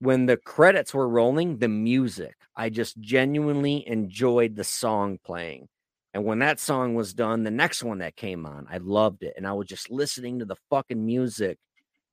when 0.00 0.26
the 0.26 0.36
credits 0.36 0.92
were 0.92 1.08
rolling, 1.08 1.58
the 1.58 1.68
music, 1.68 2.34
I 2.54 2.68
just 2.68 3.00
genuinely 3.00 3.88
enjoyed 3.88 4.54
the 4.54 4.64
song 4.64 5.18
playing. 5.24 5.68
And 6.12 6.24
when 6.24 6.40
that 6.40 6.60
song 6.60 6.94
was 6.94 7.14
done, 7.14 7.42
the 7.42 7.50
next 7.50 7.82
one 7.82 7.98
that 7.98 8.16
came 8.16 8.44
on, 8.44 8.66
I 8.70 8.76
loved 8.78 9.22
it. 9.22 9.32
And 9.36 9.46
I 9.46 9.54
was 9.54 9.66
just 9.66 9.90
listening 9.90 10.40
to 10.40 10.44
the 10.44 10.56
fucking 10.68 11.04
music. 11.04 11.58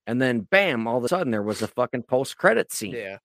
And 0.07 0.21
then 0.21 0.41
bam, 0.41 0.87
all 0.87 0.97
of 0.97 1.03
a 1.03 1.07
sudden 1.07 1.31
there 1.31 1.43
was 1.43 1.61
a 1.61 1.67
fucking 1.67 2.03
post 2.03 2.37
credit 2.37 2.71
scene. 2.71 2.93
yeah." 2.93 3.17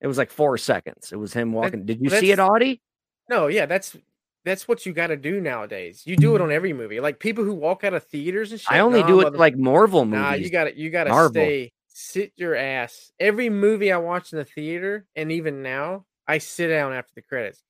It 0.00 0.06
was 0.06 0.18
like 0.18 0.30
four 0.30 0.58
seconds. 0.58 1.12
It 1.12 1.16
was 1.16 1.32
him 1.32 1.52
walking. 1.52 1.86
Did 1.86 2.00
you 2.00 2.10
see 2.10 2.30
it, 2.30 2.38
Audie? 2.38 2.82
No, 3.30 3.46
yeah, 3.46 3.64
that's 3.64 3.96
that's 4.44 4.68
what 4.68 4.84
you 4.84 4.92
got 4.92 5.06
to 5.06 5.16
do 5.16 5.40
nowadays. 5.40 6.02
You 6.04 6.16
do 6.16 6.34
it 6.34 6.42
on 6.42 6.48
mm-hmm. 6.48 6.56
every 6.56 6.72
movie. 6.74 7.00
Like 7.00 7.18
people 7.18 7.42
who 7.42 7.54
walk 7.54 7.84
out 7.84 7.94
of 7.94 8.04
theaters 8.04 8.52
and 8.52 8.60
shit. 8.60 8.70
I 8.70 8.80
only 8.80 9.00
nah, 9.00 9.06
do 9.06 9.20
it 9.20 9.24
mother- 9.24 9.38
like 9.38 9.56
Marvel 9.56 10.04
movies. 10.04 10.20
Nah, 10.20 10.32
you 10.34 10.50
got 10.50 10.64
to 10.64 10.78
you 10.78 10.90
got 10.90 11.04
to 11.04 11.28
stay 11.30 11.72
sit 11.94 12.32
your 12.36 12.54
ass. 12.54 13.12
Every 13.18 13.48
movie 13.48 13.92
I 13.92 13.96
watch 13.96 14.32
in 14.32 14.38
the 14.38 14.44
theater, 14.44 15.06
and 15.16 15.32
even 15.32 15.62
now, 15.62 16.04
I 16.28 16.38
sit 16.38 16.68
down 16.68 16.92
after 16.92 17.12
the 17.14 17.22
credits. 17.22 17.62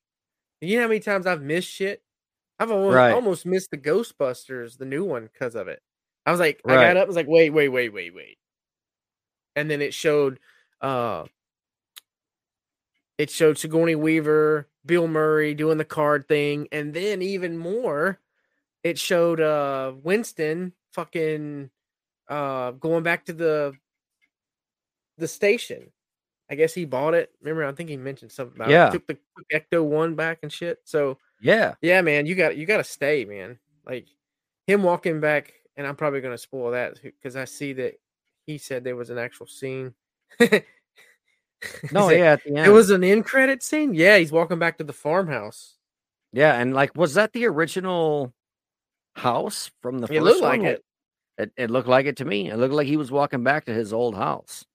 You 0.60 0.76
know 0.76 0.82
how 0.82 0.88
many 0.88 1.00
times 1.00 1.26
I've 1.26 1.42
missed 1.42 1.68
shit? 1.68 2.02
I've 2.58 2.70
almost, 2.70 2.94
Right. 2.94 3.12
almost 3.12 3.44
missed 3.44 3.70
the 3.70 3.78
Ghostbusters, 3.78 4.78
the 4.78 4.86
new 4.86 5.04
one, 5.04 5.28
because 5.32 5.54
of 5.54 5.68
it. 5.68 5.80
I 6.24 6.30
was 6.30 6.40
like, 6.40 6.60
I 6.66 6.74
got 6.74 6.96
up, 6.96 7.04
I 7.04 7.06
was 7.06 7.16
like, 7.16 7.28
wait, 7.28 7.50
wait, 7.50 7.68
wait, 7.68 7.92
wait, 7.92 8.14
wait, 8.14 8.38
and 9.56 9.70
then 9.70 9.80
it 9.82 9.94
showed, 9.94 10.38
uh, 10.80 11.24
it 13.18 13.30
showed 13.30 13.58
Sigourney 13.58 13.94
Weaver, 13.94 14.68
Bill 14.84 15.06
Murray 15.08 15.54
doing 15.54 15.78
the 15.78 15.84
card 15.84 16.26
thing, 16.28 16.68
and 16.72 16.92
then 16.92 17.22
even 17.22 17.56
more, 17.56 18.18
it 18.82 18.98
showed 18.98 19.40
uh 19.40 19.92
Winston 20.02 20.72
fucking 20.92 21.70
uh 22.28 22.72
going 22.72 23.02
back 23.02 23.24
to 23.26 23.32
the 23.32 23.72
the 25.16 25.28
station. 25.28 25.90
I 26.50 26.56
guess 26.56 26.74
he 26.74 26.84
bought 26.84 27.14
it. 27.14 27.30
Remember, 27.40 27.64
I 27.64 27.72
think 27.72 27.88
he 27.88 27.96
mentioned 27.96 28.30
something 28.32 28.56
about 28.56 28.68
Yeah. 28.70 28.88
it. 28.88 28.92
Took 28.92 29.06
the 29.06 29.18
Ecto 29.52 29.82
one 29.84 30.14
back 30.14 30.40
and 30.42 30.52
shit. 30.52 30.80
So 30.84 31.18
yeah. 31.40 31.74
yeah, 31.80 32.02
man, 32.02 32.26
you 32.26 32.34
got 32.34 32.56
you 32.56 32.66
got 32.66 32.78
to 32.78 32.84
stay, 32.84 33.24
man. 33.24 33.58
Like 33.86 34.08
him 34.66 34.82
walking 34.82 35.20
back, 35.20 35.52
and 35.76 35.86
I'm 35.86 35.96
probably 35.96 36.20
gonna 36.20 36.36
spoil 36.36 36.72
that 36.72 37.00
because 37.02 37.36
I 37.36 37.44
see 37.46 37.72
that 37.74 37.94
he 38.46 38.58
said 38.58 38.84
there 38.84 38.96
was 38.96 39.10
an 39.10 39.18
actual 39.18 39.46
scene. 39.46 39.94
No, 41.92 42.10
yeah, 42.10 42.32
at 42.32 42.44
the 42.44 42.56
end. 42.56 42.66
it 42.66 42.70
was 42.70 42.90
an 42.90 43.02
end 43.02 43.24
credit 43.24 43.62
scene. 43.62 43.94
Yeah, 43.94 44.18
he's 44.18 44.30
walking 44.32 44.58
back 44.58 44.76
to 44.78 44.84
the 44.84 44.92
farmhouse. 44.92 45.76
yeah, 46.32 46.54
and 46.60 46.74
like, 46.74 46.94
was 46.94 47.14
that 47.14 47.32
the 47.32 47.46
original 47.46 48.34
house 49.16 49.70
from 49.80 49.98
the 50.00 50.04
It 50.06 50.08
first 50.20 50.24
looked 50.24 50.40
like 50.42 50.60
one? 50.60 50.68
it. 50.68 50.84
it. 51.38 51.52
It 51.56 51.70
looked 51.70 51.88
like 51.88 52.04
it 52.04 52.18
to 52.18 52.24
me. 52.26 52.50
It 52.50 52.56
looked 52.58 52.74
like 52.74 52.86
he 52.86 52.98
was 52.98 53.10
walking 53.10 53.42
back 53.44 53.64
to 53.64 53.72
his 53.72 53.94
old 53.94 54.14
house. 54.14 54.66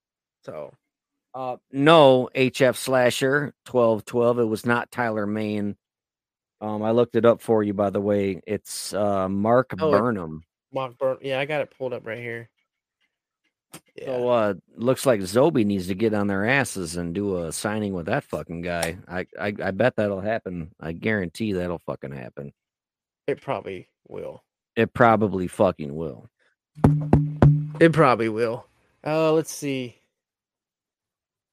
So 0.44 0.74
Uh, 1.36 1.58
no, 1.72 2.28
HF 2.34 2.76
slasher 2.76 3.54
twelve 3.66 4.04
twelve. 4.06 4.40
It 4.40 4.46
was 4.46 4.66
not 4.66 4.90
Tyler 4.90 5.28
Mane. 5.28 5.76
Um, 6.60 6.82
I 6.82 6.90
looked 6.90 7.16
it 7.16 7.24
up 7.26 7.40
for 7.44 7.62
you, 7.62 7.76
by 7.76 7.92
the 7.92 8.02
way. 8.02 8.42
It's 8.48 8.96
uh 8.96 9.30
Mark 9.30 9.74
Oh, 9.80 9.92
Burnham. 9.92 10.42
Mark 10.74 10.98
Burn. 10.98 11.18
Yeah, 11.22 11.40
I 11.40 11.46
got 11.46 11.62
it 11.62 11.72
pulled 11.78 11.94
up 11.94 12.08
right 12.08 12.18
here. 12.18 12.50
Yeah. 13.96 14.06
So 14.06 14.30
uh 14.30 14.54
looks 14.76 15.06
like 15.06 15.20
Zobi 15.22 15.66
needs 15.66 15.88
to 15.88 15.96
get 15.96 16.14
on 16.14 16.28
their 16.28 16.46
asses 16.46 16.96
and 16.96 17.14
do 17.14 17.44
a 17.44 17.52
signing 17.52 17.94
with 17.94 18.06
that 18.08 18.24
fucking 18.24 18.62
guy. 18.62 18.98
I 19.08 19.28
I, 19.40 19.54
I 19.64 19.72
bet 19.72 19.96
that'll 19.96 20.22
happen. 20.22 20.72
I 20.80 20.94
guarantee 20.94 21.54
that'll 21.54 21.80
fucking 21.80 22.12
happen. 22.12 22.54
It 23.28 23.42
probably 23.42 23.90
will. 24.08 24.44
It 24.76 24.94
probably 24.94 25.48
fucking 25.48 25.94
will. 25.94 26.30
It 27.80 27.94
probably 27.94 28.30
will. 28.30 28.66
Uh, 29.06 29.34
let's 29.34 29.52
see. 29.52 29.96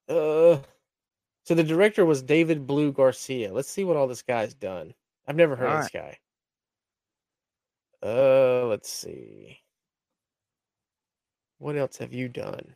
Uh, 0.09 0.59
so 1.45 1.55
the 1.55 1.64
director 1.64 2.05
was 2.07 2.23
David 2.23 2.67
Blue 2.67 2.93
Garcia. 2.93 3.53
Let's 3.53 3.69
see 3.69 3.85
what 3.85 3.97
all 3.97 4.07
this 4.07 4.23
guy's 4.23 4.55
done. 4.55 4.95
I've 5.27 5.37
never 5.37 5.57
heard 5.57 5.69
of 5.69 5.83
this 5.83 5.91
guy. 5.91 6.19
Uh, 8.03 8.67
let's 8.67 8.91
see. 8.91 9.59
What 11.59 11.76
else 11.76 11.96
have 11.98 12.12
you 12.12 12.28
done? 12.28 12.74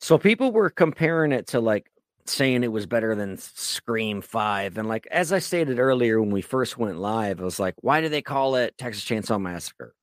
So 0.00 0.18
people 0.18 0.52
were 0.52 0.70
comparing 0.70 1.32
it 1.32 1.46
to 1.48 1.60
like 1.60 1.90
saying 2.26 2.62
it 2.62 2.72
was 2.72 2.86
better 2.86 3.14
than 3.14 3.36
Scream 3.38 4.20
5. 4.22 4.78
And 4.78 4.88
like 4.88 5.06
as 5.10 5.32
I 5.32 5.38
stated 5.38 5.78
earlier 5.78 6.20
when 6.20 6.30
we 6.30 6.42
first 6.42 6.78
went 6.78 6.98
live, 6.98 7.40
I 7.40 7.44
was 7.44 7.58
like, 7.60 7.74
why 7.80 8.00
do 8.00 8.08
they 8.08 8.22
call 8.22 8.56
it 8.56 8.76
Texas 8.78 9.04
Chainsaw 9.04 9.40
Massacre? 9.40 9.94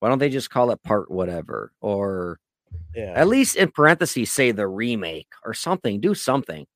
Why 0.00 0.08
don't 0.08 0.18
they 0.18 0.30
just 0.30 0.50
call 0.50 0.70
it 0.70 0.82
part 0.82 1.10
whatever? 1.10 1.72
Or 1.80 2.38
Yeah. 2.94 3.12
at 3.14 3.28
least 3.28 3.56
in 3.56 3.70
parentheses 3.70 4.30
say 4.32 4.50
the 4.52 4.66
remake 4.66 5.28
or 5.44 5.52
something. 5.54 6.00
Do 6.00 6.14
something. 6.14 6.66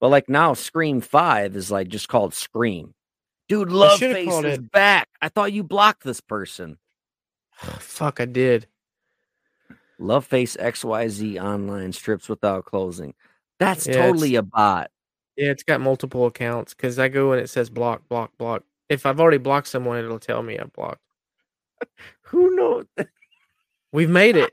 But 0.00 0.08
like 0.08 0.28
now 0.28 0.54
Scream 0.54 1.00
5 1.00 1.56
is 1.56 1.70
like 1.70 1.88
just 1.88 2.08
called 2.08 2.34
Scream. 2.34 2.94
Dude, 3.48 3.70
Love 3.70 3.98
Face 4.00 4.32
is 4.32 4.44
it- 4.58 4.70
back. 4.72 5.08
I 5.22 5.28
thought 5.28 5.52
you 5.52 5.62
blocked 5.62 6.02
this 6.04 6.20
person. 6.20 6.78
Fuck, 7.78 8.20
I 8.20 8.24
did. 8.24 8.66
Love 9.98 10.24
Face 10.26 10.56
XYZ 10.56 11.42
online 11.42 11.92
strips 11.92 12.28
without 12.28 12.64
closing. 12.64 13.14
That's 13.58 13.86
Yeah, 13.86 13.94
totally 14.06 14.34
a 14.36 14.42
bot. 14.42 14.90
Yeah, 15.36 15.50
it's 15.50 15.62
got 15.62 15.80
multiple 15.80 16.26
accounts 16.26 16.74
because 16.74 16.98
I 16.98 17.08
go 17.08 17.32
and 17.32 17.40
it 17.40 17.48
says 17.48 17.70
block, 17.70 18.08
block, 18.08 18.36
block. 18.38 18.62
If 18.88 19.06
I've 19.06 19.20
already 19.20 19.38
blocked 19.38 19.66
someone, 19.68 19.98
it'll 19.98 20.18
tell 20.18 20.42
me 20.42 20.58
I've 20.58 20.72
blocked. 20.72 21.00
Who 22.22 22.54
knows? 22.54 22.86
We've 23.92 24.10
made 24.10 24.36
it. 24.36 24.52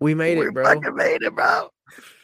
We 0.00 0.14
made 0.14 0.38
We 0.38 0.46
it, 0.46 0.54
bro. 0.54 0.64
fucking 0.64 0.94
made 0.94 1.22
it, 1.22 1.34
bro. 1.34 1.68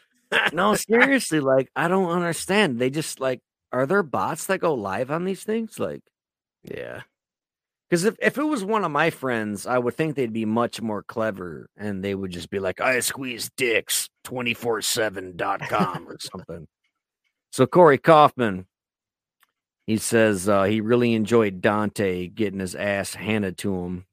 no, 0.53 0.75
seriously, 0.75 1.41
like 1.41 1.71
I 1.75 1.89
don't 1.89 2.11
understand. 2.11 2.79
They 2.79 2.91
just 2.91 3.21
like 3.21 3.41
are 3.73 3.87
there 3.87 4.03
bots 4.03 4.47
that 4.47 4.61
go 4.61 4.75
live 4.75 5.11
on 5.11 5.25
these 5.25 5.43
things? 5.43 5.79
Like, 5.79 6.03
Yeah. 6.63 7.03
Because 7.95 8.07
if, 8.07 8.17
if 8.21 8.39
it 8.39 8.43
was 8.43 8.65
one 8.65 8.85
of 8.85 8.91
my 8.91 9.11
friends, 9.11 9.69
I 9.69 9.79
would 9.79 9.95
think 9.95 10.17
they'd 10.17 10.33
be 10.33 10.45
much 10.45 10.83
more 10.83 11.05
clever 11.05 11.71
and 11.77 12.03
they 12.03 12.17
would 12.17 12.33
just 12.33 12.51
be 12.51 12.59
like, 12.59 12.81
I 12.81 12.99
squeeze 12.99 13.53
dicks 13.57 14.09
247.com 14.25 16.09
or 16.09 16.17
something. 16.21 16.67
So 17.53 17.69
Corey 17.69 17.99
Kaufman, 17.99 18.67
he 19.87 19.97
says 19.99 20.49
uh, 20.49 20.65
he 20.65 20.81
really 20.81 21.15
enjoyed 21.15 21.61
Dante 21.61 22.27
getting 22.27 22.59
his 22.59 22.75
ass 22.75 23.15
handed 23.15 23.59
to 23.59 23.73
him. 23.73 24.07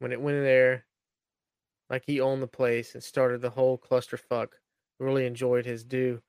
When 0.00 0.12
it 0.12 0.20
went 0.20 0.36
in 0.36 0.44
there, 0.44 0.84
like 1.88 2.02
he 2.06 2.20
owned 2.20 2.42
the 2.42 2.46
place 2.46 2.92
and 2.92 3.02
started 3.02 3.40
the 3.40 3.48
whole 3.48 3.78
clusterfuck. 3.78 4.48
Really 5.00 5.24
enjoyed 5.24 5.64
his 5.64 5.82
due. 5.82 6.20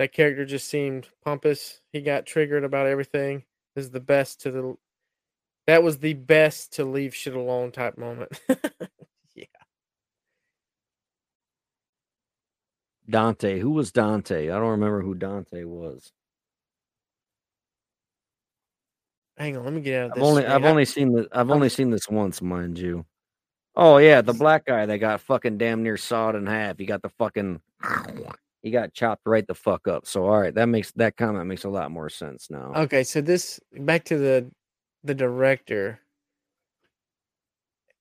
That 0.00 0.12
character 0.12 0.44
just 0.44 0.68
seemed 0.68 1.06
pompous. 1.24 1.80
He 1.92 2.00
got 2.00 2.26
triggered 2.26 2.64
about 2.64 2.88
everything. 2.88 3.44
Is 3.76 3.90
the 3.90 4.00
best 4.00 4.40
to 4.42 4.50
the. 4.50 4.74
That 5.66 5.82
was 5.82 5.98
the 5.98 6.14
best 6.14 6.72
to 6.74 6.84
leave 6.84 7.14
shit 7.14 7.34
alone 7.36 7.72
type 7.72 7.98
moment. 7.98 8.32
Yeah. 9.34 9.44
Dante, 13.08 13.58
who 13.60 13.70
was 13.72 13.92
Dante? 13.92 14.48
I 14.50 14.58
don't 14.58 14.70
remember 14.70 15.02
who 15.02 15.14
Dante 15.14 15.64
was. 15.64 16.10
Hang 19.36 19.58
on, 19.58 19.64
let 19.64 19.74
me 19.74 19.82
get 19.82 20.00
out 20.00 20.04
of 20.06 20.10
I've 20.12 20.16
this. 20.16 20.24
only. 20.24 20.46
I've 20.46 20.64
I- 20.64 20.68
only 20.70 20.84
seen 20.86 21.12
this 21.14 21.26
I've 21.32 21.50
only 21.50 21.68
seen 21.68 21.90
this 21.90 22.08
once, 22.08 22.40
mind 22.40 22.78
you. 22.78 23.04
Oh 23.74 23.98
yeah, 23.98 24.22
the 24.22 24.32
black 24.32 24.64
guy 24.64 24.86
that 24.86 24.96
got 24.96 25.20
fucking 25.20 25.58
damn 25.58 25.82
near 25.82 25.98
sawed 25.98 26.34
in 26.34 26.46
half. 26.46 26.78
He 26.78 26.86
got 26.86 27.02
the 27.02 27.10
fucking 27.10 27.60
he 28.66 28.72
got 28.72 28.92
chopped 28.92 29.22
right 29.26 29.46
the 29.46 29.54
fuck 29.54 29.86
up. 29.86 30.08
So 30.08 30.26
all 30.26 30.40
right, 30.40 30.52
that 30.56 30.66
makes 30.66 30.90
that 30.96 31.16
comment 31.16 31.46
makes 31.46 31.62
a 31.62 31.68
lot 31.68 31.92
more 31.92 32.08
sense 32.08 32.50
now. 32.50 32.72
Okay, 32.74 33.04
so 33.04 33.20
this 33.20 33.60
back 33.78 34.02
to 34.06 34.18
the 34.18 34.50
the 35.04 35.14
director. 35.14 36.00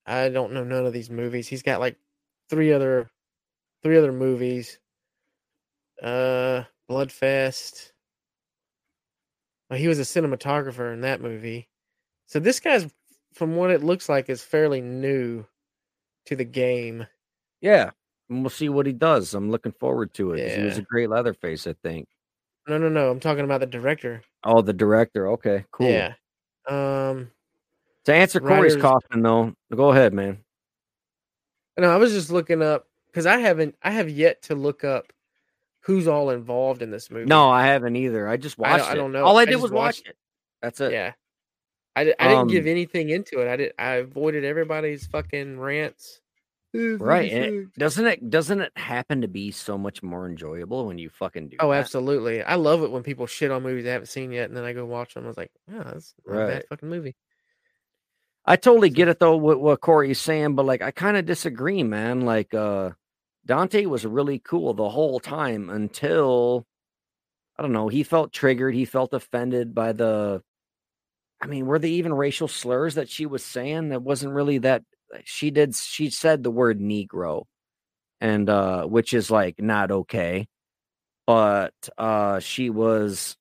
I 0.07 0.29
don't 0.29 0.53
know 0.53 0.63
none 0.63 0.87
of 0.87 0.91
these 0.91 1.11
movies. 1.11 1.47
He's 1.47 1.61
got 1.61 1.79
like 1.79 1.97
three 2.49 2.73
other 2.73 3.11
three 3.83 3.95
other 3.95 4.11
movies. 4.11 4.79
Uh 6.01 6.63
Bloodfest. 6.89 7.91
Well, 9.69 9.77
he 9.77 9.87
was 9.87 9.99
a 9.99 10.01
cinematographer 10.01 10.91
in 10.91 11.01
that 11.01 11.21
movie. 11.21 11.69
So 12.25 12.39
this 12.39 12.59
guy's 12.59 12.91
from 13.35 13.55
what 13.55 13.69
it 13.69 13.83
looks 13.83 14.09
like 14.09 14.31
is 14.31 14.41
fairly 14.41 14.81
new 14.81 15.45
to 16.25 16.35
the 16.35 16.43
game. 16.43 17.05
Yeah. 17.61 17.91
And 18.29 18.41
we'll 18.41 18.49
see 18.49 18.69
what 18.69 18.85
he 18.87 18.93
does. 18.93 19.33
I'm 19.33 19.51
looking 19.51 19.71
forward 19.73 20.13
to 20.15 20.33
it. 20.33 20.41
'cause 20.47 20.55
He 20.57 20.63
was 20.63 20.77
a 20.77 20.81
great 20.81 21.09
Leatherface, 21.09 21.67
I 21.67 21.73
think. 21.73 22.07
No, 22.67 22.77
no, 22.79 22.89
no. 22.89 23.11
I'm 23.11 23.19
talking 23.19 23.45
about 23.45 23.59
the 23.59 23.67
director. 23.67 24.21
Oh, 24.43 24.61
the 24.61 24.73
director. 24.73 25.27
Okay, 25.29 25.65
cool. 25.71 25.87
Yeah. 25.89 26.13
Um 26.67 27.31
To 28.05 28.13
answer 28.13 28.39
Corey's 28.39 28.75
coffin, 28.75 29.21
though, 29.21 29.53
go 29.75 29.91
ahead, 29.91 30.13
man. 30.13 30.43
No, 31.77 31.91
I 31.91 31.97
was 31.97 32.13
just 32.13 32.31
looking 32.31 32.61
up 32.63 32.87
because 33.07 33.25
I 33.25 33.37
haven't. 33.37 33.75
I 33.83 33.91
have 33.91 34.09
yet 34.09 34.41
to 34.43 34.55
look 34.55 34.83
up 34.83 35.11
who's 35.81 36.07
all 36.07 36.31
involved 36.31 36.81
in 36.81 36.89
this 36.89 37.11
movie. 37.11 37.25
No, 37.25 37.49
I 37.49 37.67
haven't 37.67 37.95
either. 37.95 38.27
I 38.27 38.37
just 38.37 38.57
watched 38.57 38.85
don't- 38.85 38.91
I 38.91 38.95
don't 38.95 39.11
know. 39.11 39.25
All 39.25 39.37
I 39.37 39.41
I 39.41 39.45
did 39.45 39.51
just 39.51 39.61
was 39.63 39.71
watch 39.71 39.97
watched- 39.97 40.07
it. 40.07 40.17
That's 40.61 40.81
it. 40.81 40.91
yeah, 40.93 41.13
I, 41.95 42.01
I 42.17 42.27
didn't 42.29 42.47
give 42.47 42.63
Um, 42.63 42.69
anything 42.69 43.09
into 43.09 43.39
it. 43.41 43.47
I 43.47 43.55
did. 43.57 43.73
I 43.77 43.95
avoided 43.95 44.43
everybody's 44.43 45.05
fucking 45.05 45.59
rants. 45.59 46.21
Right. 46.99 47.31
it- 47.31 47.73
doesn't 47.77 48.05
it 48.05 48.29
doesn't 48.29 48.61
it 48.61 48.71
happen 48.77 49.21
to 49.21 49.27
be 49.27 49.51
so 49.51 49.77
much 49.77 50.01
more 50.03 50.27
enjoyable 50.27 50.85
when 50.87 50.97
you 50.97 51.09
fucking 51.09 51.49
do 51.49 51.57
Oh, 51.59 51.71
that? 51.71 51.77
absolutely. 51.79 52.41
I 52.43 52.55
love 52.55 52.83
it 52.83 52.91
when 52.91 53.03
people 53.03 53.27
shit 53.27 53.51
on 53.51 53.63
movies 53.63 53.85
i 53.85 53.89
haven't 53.89 54.07
seen 54.07 54.31
yet, 54.31 54.49
and 54.49 54.55
then 54.57 54.63
I 54.63 54.73
go 54.73 54.85
watch 54.85 55.13
them. 55.13 55.25
I 55.25 55.27
was 55.27 55.37
like, 55.37 55.51
yeah, 55.71 55.83
that's 55.83 56.13
not 56.25 56.41
a 56.43 56.47
bad 56.47 56.65
fucking 56.69 56.89
movie. 56.89 57.15
I 58.45 58.55
totally 58.57 58.89
get 58.91 59.07
it 59.07 59.19
though 59.19 59.37
what, 59.37 59.59
what 59.59 59.81
Corey's 59.81 60.19
saying, 60.19 60.55
but 60.55 60.65
like 60.65 60.81
I 60.81 60.91
kind 60.91 61.17
of 61.17 61.25
disagree, 61.25 61.83
man. 61.83 62.21
Like 62.21 62.53
uh 62.53 62.91
Dante 63.45 63.85
was 63.85 64.05
really 64.05 64.39
cool 64.39 64.73
the 64.73 64.89
whole 64.89 65.19
time 65.19 65.69
until 65.69 66.65
I 67.57 67.61
don't 67.61 67.71
know, 67.73 67.87
he 67.87 68.03
felt 68.03 68.33
triggered, 68.33 68.73
he 68.75 68.85
felt 68.85 69.13
offended 69.13 69.73
by 69.73 69.93
the 69.93 70.43
I 71.41 71.47
mean, 71.47 71.65
were 71.65 71.79
they 71.79 71.89
even 71.91 72.13
racial 72.13 72.47
slurs 72.47 72.95
that 72.95 73.09
she 73.09 73.25
was 73.25 73.43
saying 73.43 73.89
that 73.89 74.01
wasn't 74.01 74.33
really 74.33 74.59
that 74.59 74.83
she 75.23 75.51
did 75.51 75.75
she 75.75 76.09
said 76.09 76.43
the 76.43 76.51
word 76.51 76.79
negro 76.79 77.45
and 78.21 78.49
uh 78.49 78.85
which 78.85 79.13
is 79.13 79.29
like 79.31 79.59
not 79.61 79.91
okay. 79.91 80.47
But 81.27 81.73
uh 81.97 82.39
she 82.39 82.69
was 82.69 83.37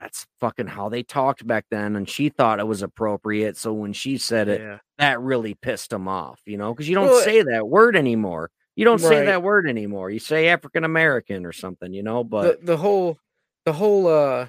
that's 0.00 0.26
fucking 0.40 0.66
how 0.66 0.88
they 0.88 1.02
talked 1.02 1.46
back 1.46 1.66
then 1.70 1.96
and 1.96 2.08
she 2.08 2.30
thought 2.30 2.58
it 2.60 2.66
was 2.66 2.82
appropriate 2.82 3.56
so 3.56 3.72
when 3.72 3.92
she 3.92 4.16
said 4.16 4.48
it 4.48 4.60
Yeah. 4.60 4.78
that 4.98 5.20
really 5.20 5.54
pissed 5.54 5.92
him 5.92 6.08
off, 6.08 6.40
you 6.46 6.56
know, 6.56 6.72
because 6.72 6.88
you 6.88 6.94
don't 6.94 7.08
Well, 7.08 7.22
say 7.22 7.42
that 7.42 7.68
word 7.68 7.96
anymore. 7.96 8.50
You 8.76 8.84
don't 8.86 8.98
say 8.98 9.26
that 9.26 9.42
word 9.42 9.68
anymore. 9.68 10.10
You 10.10 10.18
say 10.18 10.48
African 10.48 10.84
American 10.84 11.44
or 11.44 11.52
something, 11.52 11.92
you 11.92 12.02
know. 12.02 12.24
But 12.24 12.60
the 12.60 12.66
the 12.66 12.76
whole 12.78 13.18
the 13.66 13.74
whole 13.74 14.06
uh 14.06 14.46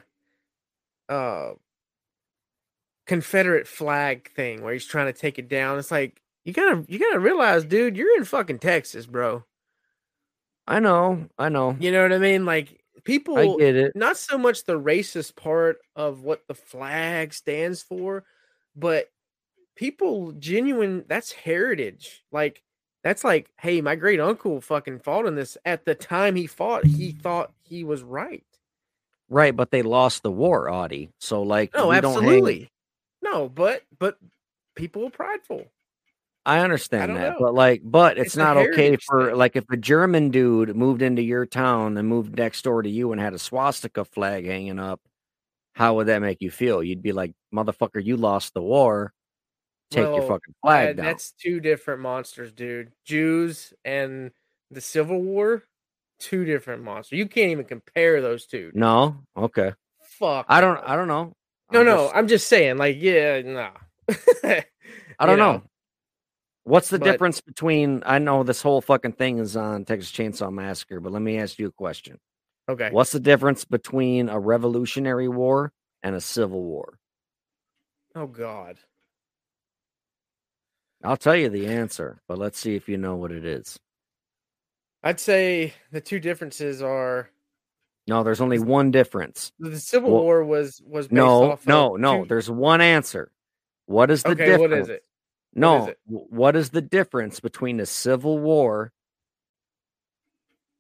uh 1.10 1.54
Confederate 3.08 3.68
flag 3.68 4.32
thing 4.32 4.64
where 4.64 4.72
he's 4.72 4.86
trying 4.86 5.12
to 5.12 5.20
take 5.20 5.38
it 5.38 5.50
down. 5.50 5.78
It's 5.80 5.92
like 5.92 6.22
you 6.46 6.54
gotta 6.54 6.84
you 6.88 7.00
gotta 7.00 7.20
realize, 7.20 7.66
dude, 7.66 7.98
you're 7.98 8.18
in 8.18 8.26
fucking 8.26 8.60
Texas, 8.60 9.06
bro. 9.06 9.44
I 10.68 10.80
know, 10.80 11.28
I 11.38 11.50
know, 11.50 11.76
You 11.80 11.92
know 11.92 12.04
what 12.04 12.14
I 12.14 12.18
mean? 12.20 12.46
Like 12.46 12.80
people 13.04 13.38
I 13.38 13.48
get 13.58 13.76
it. 13.76 13.96
not 13.96 14.16
so 14.18 14.38
much 14.38 14.64
the 14.66 14.80
racist 14.80 15.36
part 15.36 15.80
of 15.96 16.22
what 16.22 16.44
the 16.48 16.54
flag 16.54 17.34
stands 17.34 17.82
for, 17.82 18.24
but 18.76 19.10
people 19.76 20.32
genuine 20.34 21.04
that's 21.08 21.32
heritage. 21.32 22.24
Like 22.32 22.62
that's 23.04 23.24
like, 23.24 23.50
hey, 23.60 23.82
my 23.82 23.96
great 23.96 24.20
uncle 24.20 24.62
fucking 24.62 25.00
fought 25.00 25.26
in 25.26 25.36
this. 25.36 25.58
At 25.66 25.86
the 25.86 25.96
time 25.96 26.36
he 26.36 26.46
fought, 26.48 26.86
he 26.86 27.12
thought 27.12 27.52
he 27.64 27.84
was 27.84 28.04
right. 28.04 28.44
Right, 29.30 29.56
but 29.56 29.72
they 29.72 29.82
lost 29.82 30.24
the 30.24 30.32
war, 30.32 30.70
Audie. 30.70 31.10
So 31.20 31.42
like, 31.42 31.74
No, 31.74 31.88
we 31.88 32.00
don't 32.02 32.14
hang- 32.14 32.24
absolutely. 32.24 32.70
No, 33.24 33.50
but 33.50 33.84
but 33.98 34.18
people 34.76 35.06
are 35.08 35.10
prideful. 35.12 35.66
I 36.46 36.60
understand 36.60 37.10
don't 37.10 37.18
that, 37.22 37.34
know. 37.34 37.38
but 37.40 37.54
like, 37.54 37.82
but 37.84 38.18
it's, 38.18 38.28
It's 38.30 38.38
not 38.38 38.58
okay 38.58 38.96
for 38.98 39.28
thing. 39.28 39.36
like 39.38 39.56
if 39.56 39.64
a 39.70 39.78
German 39.78 40.30
dude 40.32 40.76
moved 40.76 41.02
into 41.02 41.22
your 41.22 41.46
town 41.46 41.98
and 41.98 42.08
moved 42.08 42.36
next 42.38 42.64
door 42.64 42.82
to 42.82 42.90
you 42.90 43.12
and 43.12 43.22
had 43.22 43.34
a 43.34 43.40
swastika 43.40 44.06
flag 44.06 44.46
hanging 44.46 44.80
up. 44.80 45.00
How 45.74 45.96
would 45.96 46.08
that 46.08 46.20
make 46.22 46.42
you 46.42 46.52
feel? 46.52 46.84
You'd 46.84 47.02
be 47.02 47.14
like, 47.14 47.34
motherfucker, 47.54 48.04
you 48.04 48.18
lost 48.18 48.54
the 48.54 48.62
war. 48.62 49.14
Take 49.90 50.06
your 50.06 50.22
fucking 50.22 50.56
flag 50.62 50.98
down. 50.98 51.06
that's 51.06 51.32
two 51.32 51.60
different 51.60 52.02
monsters, 52.02 52.52
dude. 52.52 52.92
Jews 53.06 53.74
and 53.86 54.32
the 54.70 54.82
Civil 54.82 55.22
War, 55.22 55.64
two 56.20 56.44
different 56.46 56.84
monsters. 56.84 57.18
You 57.20 57.28
can't 57.28 57.52
even 57.52 57.66
compare 57.66 58.22
those 58.22 58.46
two. 58.48 58.66
dude. 58.72 58.76
No, 58.76 59.18
okay. 59.38 59.74
Fuck. 60.20 60.46
I 60.50 60.60
don't. 60.62 60.78
I 60.86 60.96
don't 60.96 61.08
know. 61.08 61.34
No, 61.72 61.80
I'm 61.82 61.86
no. 61.86 61.96
just- 62.06 62.16
I'm 62.16 62.28
just 62.28 62.48
saying, 62.48 62.78
like, 62.78 62.98
yeah, 63.00 63.42
no. 63.42 63.70
I 65.20 65.26
don't 65.26 65.38
know. 65.40 65.54
know, 65.54 65.64
What's 66.64 66.90
the 66.90 67.00
but- 67.00 67.06
difference 67.06 67.42
between? 67.42 68.04
I 68.06 68.20
know 68.20 68.44
this 68.44 68.62
whole 68.62 68.82
fucking 68.82 69.14
thing 69.14 69.40
is 69.40 69.56
on 69.58 69.86
Texas 69.86 70.12
Chainsaw 70.12 70.52
Massacre, 70.54 71.00
but 71.00 71.12
let 71.12 71.22
me 71.22 71.40
ask 71.40 71.58
you 71.60 71.68
a 71.68 71.72
question. 71.72 72.20
Okay. 72.70 72.90
What's 72.92 73.12
the 73.12 73.20
difference 73.20 73.66
between 73.66 74.30
a 74.30 74.40
Revolutionary 74.40 75.28
War 75.28 75.74
and 76.04 76.16
a 76.16 76.22
Civil 76.22 76.64
War? 76.64 77.00
Oh 78.16 78.28
God. 78.28 78.78
I'll 81.04 81.18
tell 81.18 81.36
you 81.36 81.50
the 81.50 81.66
answer, 81.68 82.22
but 82.28 82.38
let's 82.38 82.60
see 82.60 82.76
if 82.76 82.88
you 82.88 82.98
know 82.98 83.16
what 83.16 83.32
it 83.32 83.44
is. 83.44 83.80
I'd 85.04 85.20
say 85.20 85.74
the 85.92 86.00
two 86.02 86.20
differences 86.20 86.82
are 86.84 87.30
No, 88.08 88.24
there's 88.24 88.42
only 88.42 88.60
one 88.60 88.92
difference. 88.92 89.52
the 89.58 89.80
Civil 89.80 90.12
Well, 90.12 90.22
War 90.24 90.44
was 90.46 90.80
was 90.86 91.08
based 91.08 91.14
No, 91.16 91.52
off 91.54 91.66
no, 91.66 91.96
of 91.96 92.02
no. 92.02 92.26
There's 92.26 92.52
one 92.52 92.82
answer. 92.82 93.32
What 93.88 94.12
is 94.12 94.22
the 94.22 94.30
okay, 94.30 94.46
difference? 94.46 94.62
what 94.62 94.74
is 94.74 94.90
it? 94.90 95.04
No, 95.54 95.84
is 95.84 95.88
it? 95.90 96.00
w- 96.08 96.28
what 96.30 96.56
is 96.56 96.70
the 96.72 96.82
difference 96.82 97.40
between 97.40 97.80
a 97.80 97.86
civil 97.86 98.40
war 98.40 98.92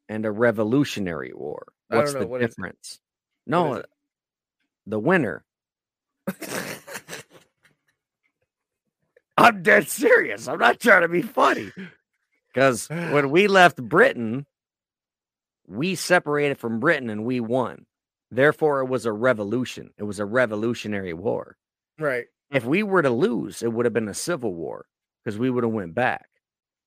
and 0.09 0.25
a 0.25 0.31
revolutionary 0.31 1.33
war? 1.33 1.67
I 1.89 1.95
don't 2.01 2.03
What's 2.03 2.13
know. 2.13 2.19
the 2.21 2.27
What 2.27 2.41
is 2.43 2.49
difference? 2.49 2.99
No, 3.47 3.83
the 4.85 4.99
winner. 4.99 5.43
I'm 9.37 9.63
dead 9.63 9.87
serious. 9.87 10.47
I'm 10.47 10.59
not 10.59 10.79
trying 10.79 11.01
to 11.01 11.07
be 11.07 11.21
funny. 11.21 11.71
Because 12.53 12.87
when 12.89 13.29
we 13.31 13.47
left 13.47 13.77
Britain, 13.81 14.45
we 15.67 15.95
separated 15.95 16.57
from 16.59 16.79
Britain 16.79 17.09
and 17.09 17.25
we 17.25 17.39
won. 17.39 17.85
Therefore, 18.29 18.81
it 18.81 18.85
was 18.89 19.05
a 19.05 19.11
revolution. 19.11 19.91
It 19.97 20.03
was 20.03 20.19
a 20.19 20.25
revolutionary 20.25 21.13
war. 21.13 21.57
right. 21.99 22.25
If 22.51 22.65
we 22.65 22.83
were 22.83 23.01
to 23.01 23.09
lose, 23.09 23.63
it 23.63 23.71
would 23.73 23.85
have 23.85 23.93
been 23.93 24.07
a 24.09 24.13
civil 24.13 24.53
war 24.53 24.85
because 25.23 25.37
we 25.39 25.49
would 25.49 25.63
have 25.63 25.73
went 25.73 25.95
back. 25.95 26.29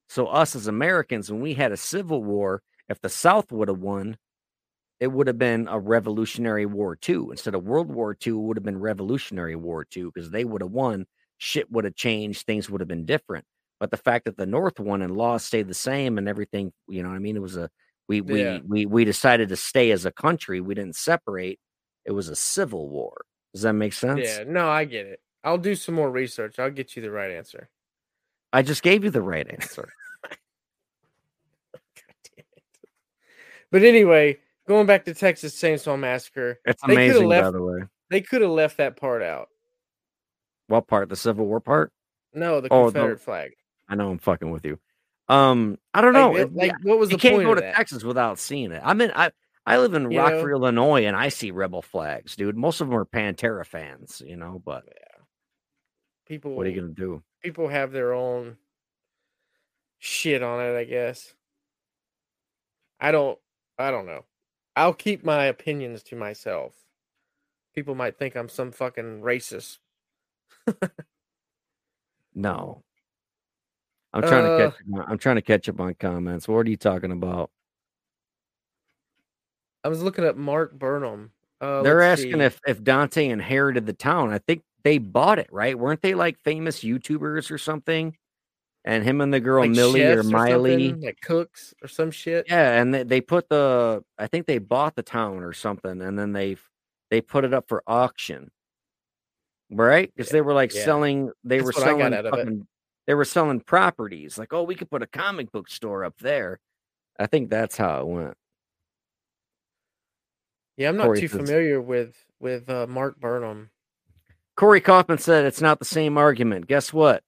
So 0.08 0.26
us 0.26 0.56
as 0.56 0.66
Americans, 0.66 1.30
when 1.30 1.40
we 1.40 1.54
had 1.54 1.72
a 1.72 1.76
civil 1.76 2.22
war, 2.22 2.62
if 2.88 3.00
the 3.00 3.08
South 3.08 3.50
would 3.52 3.68
have 3.68 3.78
won, 3.80 4.18
it 5.00 5.08
would 5.08 5.26
have 5.26 5.38
been 5.38 5.68
a 5.68 5.78
revolutionary 5.78 6.66
war 6.66 6.96
too. 6.96 7.30
Instead 7.30 7.54
of 7.54 7.64
World 7.64 7.88
War 7.90 8.16
II, 8.26 8.34
it 8.34 8.36
would 8.36 8.56
have 8.56 8.64
been 8.64 8.80
Revolutionary 8.80 9.56
War 9.56 9.84
two 9.84 10.10
because 10.14 10.30
they 10.30 10.44
would 10.44 10.62
have 10.62 10.70
won. 10.70 11.06
Shit 11.38 11.70
would 11.72 11.84
have 11.84 11.94
changed. 11.96 12.46
Things 12.46 12.70
would 12.70 12.80
have 12.80 12.88
been 12.88 13.06
different. 13.06 13.44
But 13.80 13.90
the 13.90 13.96
fact 13.96 14.24
that 14.26 14.36
the 14.36 14.46
North 14.46 14.78
won 14.80 15.02
and 15.02 15.16
laws 15.16 15.44
stayed 15.44 15.68
the 15.68 15.74
same 15.74 16.18
and 16.18 16.28
everything, 16.28 16.72
you 16.88 17.02
know 17.02 17.08
what 17.10 17.16
I 17.16 17.20
mean? 17.20 17.36
It 17.36 17.42
was 17.42 17.56
a 17.56 17.70
we 18.08 18.20
we 18.20 18.42
Yeah. 18.42 18.58
we 18.66 18.86
we 18.86 19.04
decided 19.04 19.48
to 19.50 19.56
stay 19.56 19.90
as 19.90 20.04
a 20.06 20.12
country. 20.12 20.60
We 20.60 20.74
didn't 20.74 20.96
separate. 20.96 21.58
It 22.04 22.12
was 22.12 22.28
a 22.28 22.36
civil 22.36 22.88
war. 22.88 23.24
Does 23.52 23.62
that 23.62 23.72
make 23.74 23.92
sense? 23.94 24.38
Yeah, 24.38 24.44
no, 24.46 24.68
I 24.68 24.84
get 24.84 25.06
it. 25.06 25.20
I'll 25.44 25.58
do 25.58 25.74
some 25.74 25.94
more 25.94 26.10
research. 26.10 26.58
I'll 26.58 26.70
get 26.70 26.96
you 26.96 27.02
the 27.02 27.10
right 27.10 27.30
answer. 27.30 27.68
I 28.52 28.62
just 28.62 28.82
gave 28.82 29.04
you 29.04 29.10
the 29.10 29.22
right 29.22 29.46
answer. 29.50 29.88
But 33.70 33.82
anyway, 33.82 34.38
going 34.68 34.86
back 34.86 35.04
to 35.06 35.14
Texas 35.14 35.60
Chainsaw 35.60 35.98
Massacre, 35.98 36.60
It's 36.64 36.82
amazing, 36.84 37.28
by 37.28 37.40
left- 37.40 37.52
the 37.52 37.62
way. 37.62 37.80
they 38.10 38.20
could 38.20 38.42
have 38.42 38.50
left 38.50 38.76
that 38.76 38.96
part 38.96 39.22
out. 39.22 39.48
What 40.68 40.86
part? 40.86 41.08
The 41.08 41.16
Civil 41.16 41.46
War 41.46 41.60
part? 41.60 41.92
No, 42.32 42.60
the 42.60 42.68
Oh, 42.70 42.86
the- 42.86 42.92
Confederate 42.92 43.20
flag. 43.20 43.52
I 43.88 43.96
know 43.96 44.10
I'm 44.10 44.18
fucking 44.18 44.50
with 44.50 44.64
you. 44.64 44.78
Um, 45.28 45.78
I 45.92 46.00
don't 46.00 46.12
Like, 46.14 46.34
know. 46.34 46.50
like, 46.54 46.70
yeah, 46.70 46.76
what 46.82 46.98
was 46.98 47.10
you 47.10 47.16
the 47.16 47.20
can't 47.20 47.34
point 47.36 47.46
go 47.46 47.52
of 47.52 47.58
to 47.58 47.62
that? 47.62 47.74
Texas 47.76 48.04
without 48.04 48.38
seeing 48.38 48.72
it. 48.72 48.80
I 48.84 48.94
mean, 48.94 49.10
I 49.14 49.30
I 49.66 49.78
live 49.78 49.94
in 49.94 50.10
You 50.10 50.18
know? 50.18 50.24
Rockford, 50.24 50.52
Illinois, 50.52 51.06
and 51.06 51.16
I 51.16 51.28
see 51.30 51.50
rebel 51.50 51.80
flags, 51.82 52.36
dude. 52.36 52.56
Most 52.56 52.80
of 52.82 52.88
them 52.88 52.96
are 52.98 53.04
Pantera 53.06 53.64
fans, 53.66 54.22
you 54.24 54.36
know. 54.36 54.60
But 54.64 54.84
People, 56.26 56.54
what 56.54 56.66
are 56.66 56.70
you 56.70 56.80
gonna 56.80 56.92
do? 56.92 57.22
people 57.42 57.68
have 57.68 57.92
their 57.92 58.12
own 58.14 58.56
shit 59.98 60.42
on 60.42 60.60
it. 60.60 60.76
I 60.78 60.84
guess. 60.84 61.34
I 63.00 63.12
don't. 63.12 63.38
I 63.78 63.90
don't 63.90 64.06
know. 64.06 64.24
I'll 64.76 64.94
keep 64.94 65.24
my 65.24 65.44
opinions 65.46 66.02
to 66.04 66.16
myself. 66.16 66.72
People 67.74 67.94
might 67.94 68.18
think 68.18 68.36
I'm 68.36 68.48
some 68.48 68.72
fucking 68.72 69.20
racist. 69.22 69.78
No. 72.34 72.82
I'm 74.12 74.22
trying 74.22 74.44
Uh, 74.44 74.58
to 74.58 74.64
catch. 74.70 74.74
up 74.80 74.98
on- 75.00 75.12
I'm 75.12 75.18
trying 75.18 75.36
to 75.36 75.42
catch 75.42 75.68
up 75.68 75.78
on 75.80 75.94
comments. 75.94 76.48
What 76.48 76.66
are 76.66 76.70
you 76.70 76.76
talking 76.76 77.12
about? 77.12 77.50
I 79.84 79.88
was 79.88 80.02
looking 80.02 80.24
at 80.24 80.36
Mark 80.36 80.72
Burnham. 80.76 81.30
Uh, 81.60 81.82
They're 81.82 82.02
asking 82.02 82.32
see. 82.34 82.40
if 82.40 82.60
if 82.66 82.82
Dante 82.82 83.26
inherited 83.28 83.86
the 83.86 83.92
town. 83.92 84.32
I 84.32 84.38
think 84.38 84.62
they 84.84 84.98
bought 84.98 85.38
it, 85.38 85.48
right? 85.50 85.78
Weren't 85.78 86.02
they 86.02 86.14
like 86.14 86.38
famous 86.38 86.80
YouTubers 86.84 87.50
or 87.50 87.58
something? 87.58 88.16
And 88.86 89.02
him 89.02 89.22
and 89.22 89.32
the 89.32 89.40
girl 89.40 89.62
like 89.62 89.70
Millie 89.70 90.02
or 90.02 90.22
Miley. 90.22 90.88
something, 90.90 91.00
like 91.02 91.20
cooks 91.22 91.72
or 91.82 91.88
some 91.88 92.10
shit. 92.10 92.44
Yeah, 92.48 92.80
and 92.80 92.92
they, 92.92 93.02
they 93.02 93.20
put 93.22 93.48
the 93.48 94.04
I 94.18 94.26
think 94.26 94.46
they 94.46 94.58
bought 94.58 94.94
the 94.94 95.02
town 95.02 95.42
or 95.42 95.54
something, 95.54 96.02
and 96.02 96.18
then 96.18 96.32
they 96.32 96.58
they 97.10 97.22
put 97.22 97.44
it 97.44 97.54
up 97.54 97.66
for 97.66 97.82
auction, 97.86 98.50
right? 99.70 100.12
Because 100.14 100.30
they 100.30 100.42
were 100.42 100.52
like 100.52 100.74
yeah. 100.74 100.84
selling, 100.84 101.30
they 101.44 101.60
That's 101.60 101.76
were 101.76 101.80
what 101.80 101.88
I 101.88 101.92
got 101.92 101.98
selling, 101.98 102.14
out 102.14 102.26
of 102.26 102.26
it. 102.26 102.36
fucking, 102.36 102.66
they 103.06 103.14
were 103.14 103.24
selling 103.24 103.60
properties. 103.60 104.36
Like, 104.36 104.52
oh, 104.52 104.64
we 104.64 104.74
could 104.74 104.90
put 104.90 105.02
a 105.02 105.06
comic 105.06 105.50
book 105.50 105.70
store 105.70 106.04
up 106.04 106.18
there. 106.18 106.60
I 107.18 107.26
think 107.26 107.48
that's 107.48 107.78
how 107.78 108.00
it 108.00 108.06
went. 108.06 108.34
Yeah, 110.76 110.90
I'm 110.90 110.96
not 110.98 111.04
Corey 111.04 111.20
too 111.20 111.28
says- 111.28 111.40
familiar 111.40 111.80
with 111.80 112.16
with 112.38 112.68
uh, 112.68 112.86
Mark 112.86 113.18
Burnham. 113.18 113.70
Corey 114.56 114.80
Kaufman 114.80 115.18
said 115.18 115.44
it's 115.44 115.60
not 115.60 115.78
the 115.78 115.84
same 115.84 116.16
argument. 116.16 116.66
Guess 116.66 116.92
what? 116.92 117.22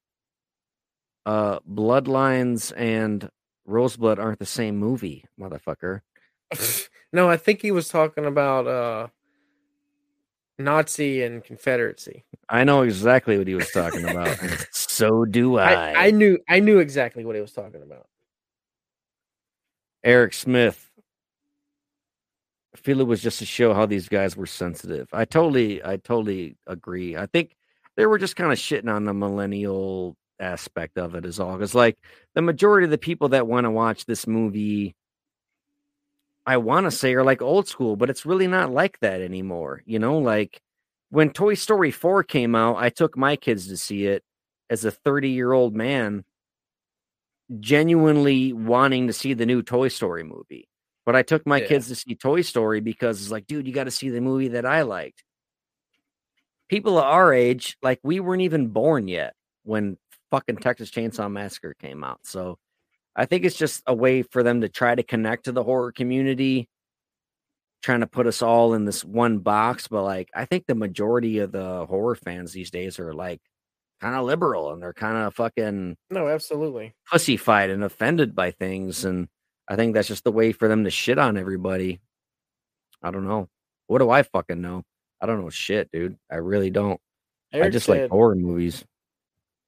Uh, 1.25 1.59
Bloodlines 1.61 2.73
and 2.77 3.29
Roseblood 3.69 4.19
aren't 4.19 4.39
the 4.39 4.47
same 4.47 4.77
movie, 4.77 5.25
motherfucker. 5.41 6.03
no, 7.13 7.29
I 7.29 7.37
think 7.37 7.63
he 7.63 7.73
was 7.73 7.89
talking 7.89 8.25
about 8.25 8.67
uh 8.67 9.09
Nazi 10.59 11.23
and 11.23 11.45
Confederacy. 11.45 12.25
I 12.49 12.65
know 12.65 12.83
exactly 12.83 13.37
what 13.37 13.49
he 13.49 13.55
was 13.55 13.71
talking 13.71 14.09
about. 14.09 14.39
so 14.71 15.25
do 15.25 15.59
I. 15.59 15.73
I, 15.73 16.07
I 16.07 16.11
knew 16.13 16.39
I 16.49 16.61
knew 16.61 16.79
exactly 16.79 17.25
what 17.25 17.35
he 17.35 17.41
was 17.41 17.53
talking 17.53 17.83
about. 17.83 18.07
Eric 20.05 20.33
Smith. 20.33 20.86
I 22.77 22.79
feel 22.79 23.01
it 23.01 23.07
was 23.07 23.23
just 23.23 23.39
to 23.39 23.47
show 23.47 23.73
how 23.73 23.87
these 23.87 24.07
guys 24.07 24.37
were 24.37 24.45
sensitive. 24.45 25.09
I 25.11 25.25
totally, 25.25 25.83
I 25.83 25.97
totally 25.97 26.59
agree. 26.67 27.17
I 27.17 27.25
think 27.25 27.57
they 27.97 28.05
were 28.05 28.19
just 28.19 28.37
kind 28.37 28.53
of 28.53 28.59
shitting 28.59 28.93
on 28.93 29.05
the 29.05 29.15
millennial 29.15 30.15
aspect 30.39 30.99
of 30.99 31.15
it, 31.15 31.25
is 31.25 31.41
all. 31.41 31.55
Because 31.55 31.75
like 31.75 31.97
the 32.35 32.43
majority 32.43 32.85
of 32.85 32.91
the 32.91 32.99
people 32.99 33.31
that 33.31 33.47
want 33.47 33.65
to 33.65 33.71
watch 33.71 34.05
this 34.05 34.27
movie, 34.27 34.95
I 36.45 36.59
want 36.59 36.85
to 36.85 36.91
say 36.91 37.15
are 37.15 37.25
like 37.25 37.41
old 37.41 37.67
school, 37.67 37.97
but 37.97 38.11
it's 38.11 38.27
really 38.27 38.47
not 38.47 38.71
like 38.71 38.99
that 39.01 39.23
anymore. 39.23 39.83
You 39.87 39.99
know, 39.99 40.19
like 40.19 40.61
when 41.09 41.31
Toy 41.31 41.55
Story 41.55 41.91
4 41.91 42.25
came 42.25 42.55
out, 42.55 42.77
I 42.77 42.91
took 42.91 43.17
my 43.17 43.37
kids 43.37 43.69
to 43.69 43.79
see 43.79 44.05
it 44.05 44.23
as 44.69 44.85
a 44.85 44.91
30 44.91 45.31
year 45.31 45.55
old 45.55 45.75
man 45.75 46.27
genuinely 47.59 48.53
wanting 48.53 49.07
to 49.07 49.15
see 49.15 49.33
the 49.33 49.47
new 49.47 49.63
Toy 49.63 49.89
Story 49.89 50.25
movie. 50.25 50.69
But 51.07 51.15
I 51.17 51.23
took 51.23 51.47
my 51.47 51.61
Yeah. 51.61 51.69
kids 51.69 51.89
to 51.89 51.95
see 51.95 52.15
Toy 52.17 52.43
Story 52.43 52.81
because 52.81 53.23
it's 53.23 53.31
like, 53.31 53.47
dude, 53.47 53.67
you 53.67 53.73
got 53.73 53.85
to 53.85 53.91
see 53.93 54.11
the 54.11 54.21
movie 54.21 54.49
that 54.49 54.67
I 54.67 54.83
liked. 54.83 55.23
People 56.69 56.99
our 56.99 57.33
age, 57.33 57.77
like 57.81 58.01
we 58.03 58.19
weren't 58.19 58.43
even 58.43 58.69
born 58.69 59.07
yet 59.07 59.35
when 59.63 59.97
fucking 60.33 60.57
Texas 60.57 60.91
Chainsaw 60.91 61.31
Massacre 61.31 61.75
came 61.81 62.03
out. 62.03 62.19
So 62.25 62.59
I 63.15 63.25
think 63.25 63.45
it's 63.45 63.57
just 63.57 63.83
a 63.87 63.95
way 63.95 64.23
for 64.23 64.43
them 64.43 64.61
to 64.63 64.69
try 64.69 64.95
to 64.97 65.05
connect 65.05 65.45
to 65.45 65.53
the 65.53 65.63
horror 65.63 65.93
community, 65.93 66.69
trying 67.83 68.01
to 68.01 68.09
put 68.09 68.27
us 68.27 68.43
all 68.43 68.75
in 68.75 68.85
this 68.85 69.05
one 69.05 69.39
box. 69.39 69.87
But 69.87 70.03
like, 70.03 70.29
I 70.35 70.45
think 70.45 70.67
the 70.67 70.75
majority 70.75 71.39
of 71.39 71.53
the 71.53 71.87
horror 71.87 72.17
fans 72.17 72.53
these 72.53 72.73
days 72.73 72.99
are 72.99 73.15
like 73.15 73.41
kind 74.01 74.17
of 74.17 74.25
liberal 74.27 74.73
and 74.73 74.83
they're 74.83 74.93
kind 74.93 75.17
of 75.17 75.35
fucking 75.37 75.97
No, 76.11 76.27
absolutely. 76.27 76.95
pussyfied 77.11 77.73
and 77.73 77.85
offended 77.85 78.35
by 78.35 78.51
things 78.51 79.05
and 79.05 79.29
i 79.69 79.77
think 79.77 79.95
that's 79.95 80.09
just 80.09 80.25
the 80.25 80.33
way 80.33 80.53
for 80.53 80.69
them 80.69 80.85
to 80.85 80.91
shit 80.91 81.19
on 81.19 81.37
everybody 81.37 82.01
i 83.03 83.11
don't 83.11 83.27
know 83.27 83.49
what 83.87 83.99
do 83.99 84.11
i 84.11 84.23
fucking 84.23 84.61
know 84.61 84.83
i 85.21 85.27
don't 85.27 85.41
know 85.41 85.51
shit 85.51 85.91
dude 85.93 86.17
i 86.31 86.37
really 86.37 86.71
don't 86.71 87.01
i 87.53 87.59
Eric 87.59 87.73
just 87.73 87.89
like 87.89 88.09
horror 88.11 88.35
movies 88.35 88.85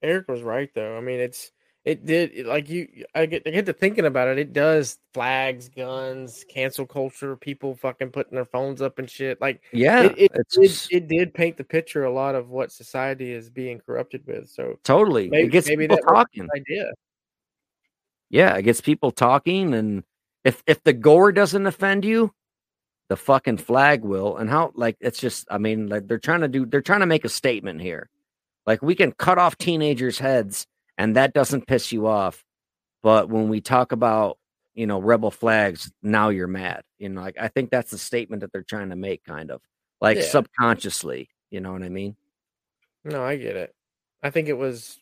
Eric 0.02 0.28
was 0.28 0.42
right 0.42 0.70
though. 0.76 0.96
I 0.96 1.00
mean, 1.00 1.18
it's 1.18 1.50
it 1.84 2.06
did 2.06 2.30
it- 2.32 2.46
like 2.46 2.68
you. 2.68 2.86
I 3.16 3.26
get 3.26 3.42
I 3.46 3.50
get 3.50 3.66
to 3.66 3.72
thinking 3.72 4.06
about 4.06 4.28
it. 4.28 4.38
It 4.38 4.52
does 4.52 4.98
flags, 5.12 5.68
guns, 5.68 6.44
cancel 6.48 6.86
culture, 6.86 7.34
people 7.36 7.74
fucking 7.74 8.10
putting 8.10 8.36
their 8.36 8.44
phones 8.44 8.80
up 8.80 9.00
and 9.00 9.10
shit. 9.10 9.40
Like 9.40 9.62
yeah 9.72 10.02
it, 10.02 10.14
it, 10.16 10.30
it, 10.56 10.88
it 10.90 11.08
did 11.08 11.34
paint 11.34 11.56
the 11.56 11.64
picture 11.64 12.04
a 12.04 12.12
lot 12.12 12.36
of 12.36 12.50
what 12.50 12.70
society 12.70 13.32
is 13.32 13.50
being 13.50 13.80
corrupted 13.80 14.22
with. 14.24 14.48
So 14.50 14.78
totally 14.84 15.28
maybe- 15.30 15.48
it 15.48 15.50
gets 15.50 15.66
maybe 15.66 15.84
people 15.88 15.96
that 15.96 16.04
talking 16.06 16.46
idea. 16.54 16.92
Yeah 18.30 18.54
it 18.56 18.62
gets 18.62 18.80
people 18.80 19.10
talking 19.10 19.74
and 19.74 20.04
if 20.44 20.62
if 20.66 20.82
the 20.84 20.92
gore 20.92 21.32
doesn't 21.32 21.66
offend 21.66 22.04
you 22.04 22.32
the 23.08 23.16
fucking 23.16 23.56
flag 23.56 24.02
will 24.02 24.36
and 24.36 24.50
how 24.50 24.70
like 24.74 24.96
it's 25.00 25.18
just 25.18 25.46
i 25.50 25.58
mean 25.58 25.88
like 25.88 26.06
they're 26.06 26.18
trying 26.18 26.40
to 26.40 26.48
do 26.48 26.66
they're 26.66 26.82
trying 26.82 27.00
to 27.00 27.06
make 27.06 27.24
a 27.24 27.28
statement 27.28 27.80
here 27.80 28.08
like 28.66 28.82
we 28.82 28.94
can 28.94 29.12
cut 29.12 29.38
off 29.38 29.56
teenagers 29.56 30.18
heads 30.18 30.66
and 30.98 31.16
that 31.16 31.32
doesn't 31.32 31.66
piss 31.66 31.90
you 31.92 32.06
off 32.06 32.44
but 33.02 33.28
when 33.28 33.48
we 33.48 33.60
talk 33.60 33.92
about 33.92 34.38
you 34.74 34.86
know 34.86 35.00
rebel 35.00 35.30
flags 35.30 35.90
now 36.02 36.28
you're 36.28 36.46
mad 36.46 36.82
you 36.98 37.08
know 37.08 37.20
like 37.20 37.36
i 37.40 37.48
think 37.48 37.70
that's 37.70 37.90
the 37.90 37.98
statement 37.98 38.40
that 38.40 38.52
they're 38.52 38.62
trying 38.62 38.90
to 38.90 38.96
make 38.96 39.24
kind 39.24 39.50
of 39.50 39.60
like 40.00 40.18
Yeah. 40.18 40.24
subconsciously 40.24 41.28
you 41.50 41.60
know 41.60 41.72
what 41.72 41.82
i 41.82 41.88
mean 41.88 42.14
No, 43.04 43.22
I 43.24 43.36
get 43.36 43.56
it. 43.56 43.74
I 44.22 44.30
think 44.30 44.48
it 44.48 44.58
was 44.58 44.98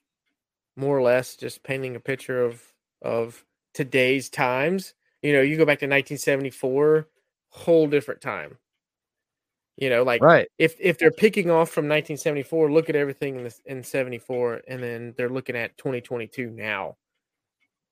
more 0.77 0.97
or 0.97 1.03
less 1.03 1.35
just 1.35 1.62
painting 1.64 1.97
a 1.97 2.01
picture 2.01 2.45
of 2.45 2.62
of 3.03 3.44
today's 3.74 4.28
times. 4.30 4.94
You 5.22 5.32
know, 5.32 5.42
you 5.42 5.57
go 5.57 5.64
back 5.64 5.80
to 5.80 5.86
1974, 5.86 7.09
whole 7.51 7.86
different 7.88 8.20
time. 8.20 8.59
You 9.76 9.90
know, 9.90 10.03
like 10.05 10.22
Right. 10.22 10.49
if 10.59 10.76
if 10.80 10.99
they're 10.99 11.11
picking 11.11 11.51
off 11.51 11.70
from 11.70 11.86
1974, 11.88 12.72
look 12.72 12.88
at 12.88 12.97
everything 12.97 13.36
in 13.36 13.44
this 13.44 13.61
in 13.66 13.82
74, 13.82 14.62
and 14.68 14.82
then 14.82 15.14
they're 15.16 15.28
looking 15.28 15.57
at 15.57 15.76
2022 15.76 16.51
now. 16.51 16.97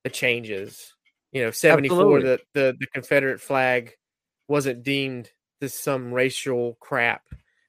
The 0.04 0.10
changes, 0.10 0.94
you 1.32 1.42
know, 1.42 1.50
74, 1.50 2.18
Absolutely. 2.18 2.22
the, 2.22 2.40
the 2.54 2.76
the 2.80 2.86
Confederate 2.88 3.40
flag 3.40 3.96
wasn't 4.48 4.82
deemed 4.82 5.30
this 5.60 5.74
some 5.74 6.12
racial 6.12 6.76
crap. 6.80 7.22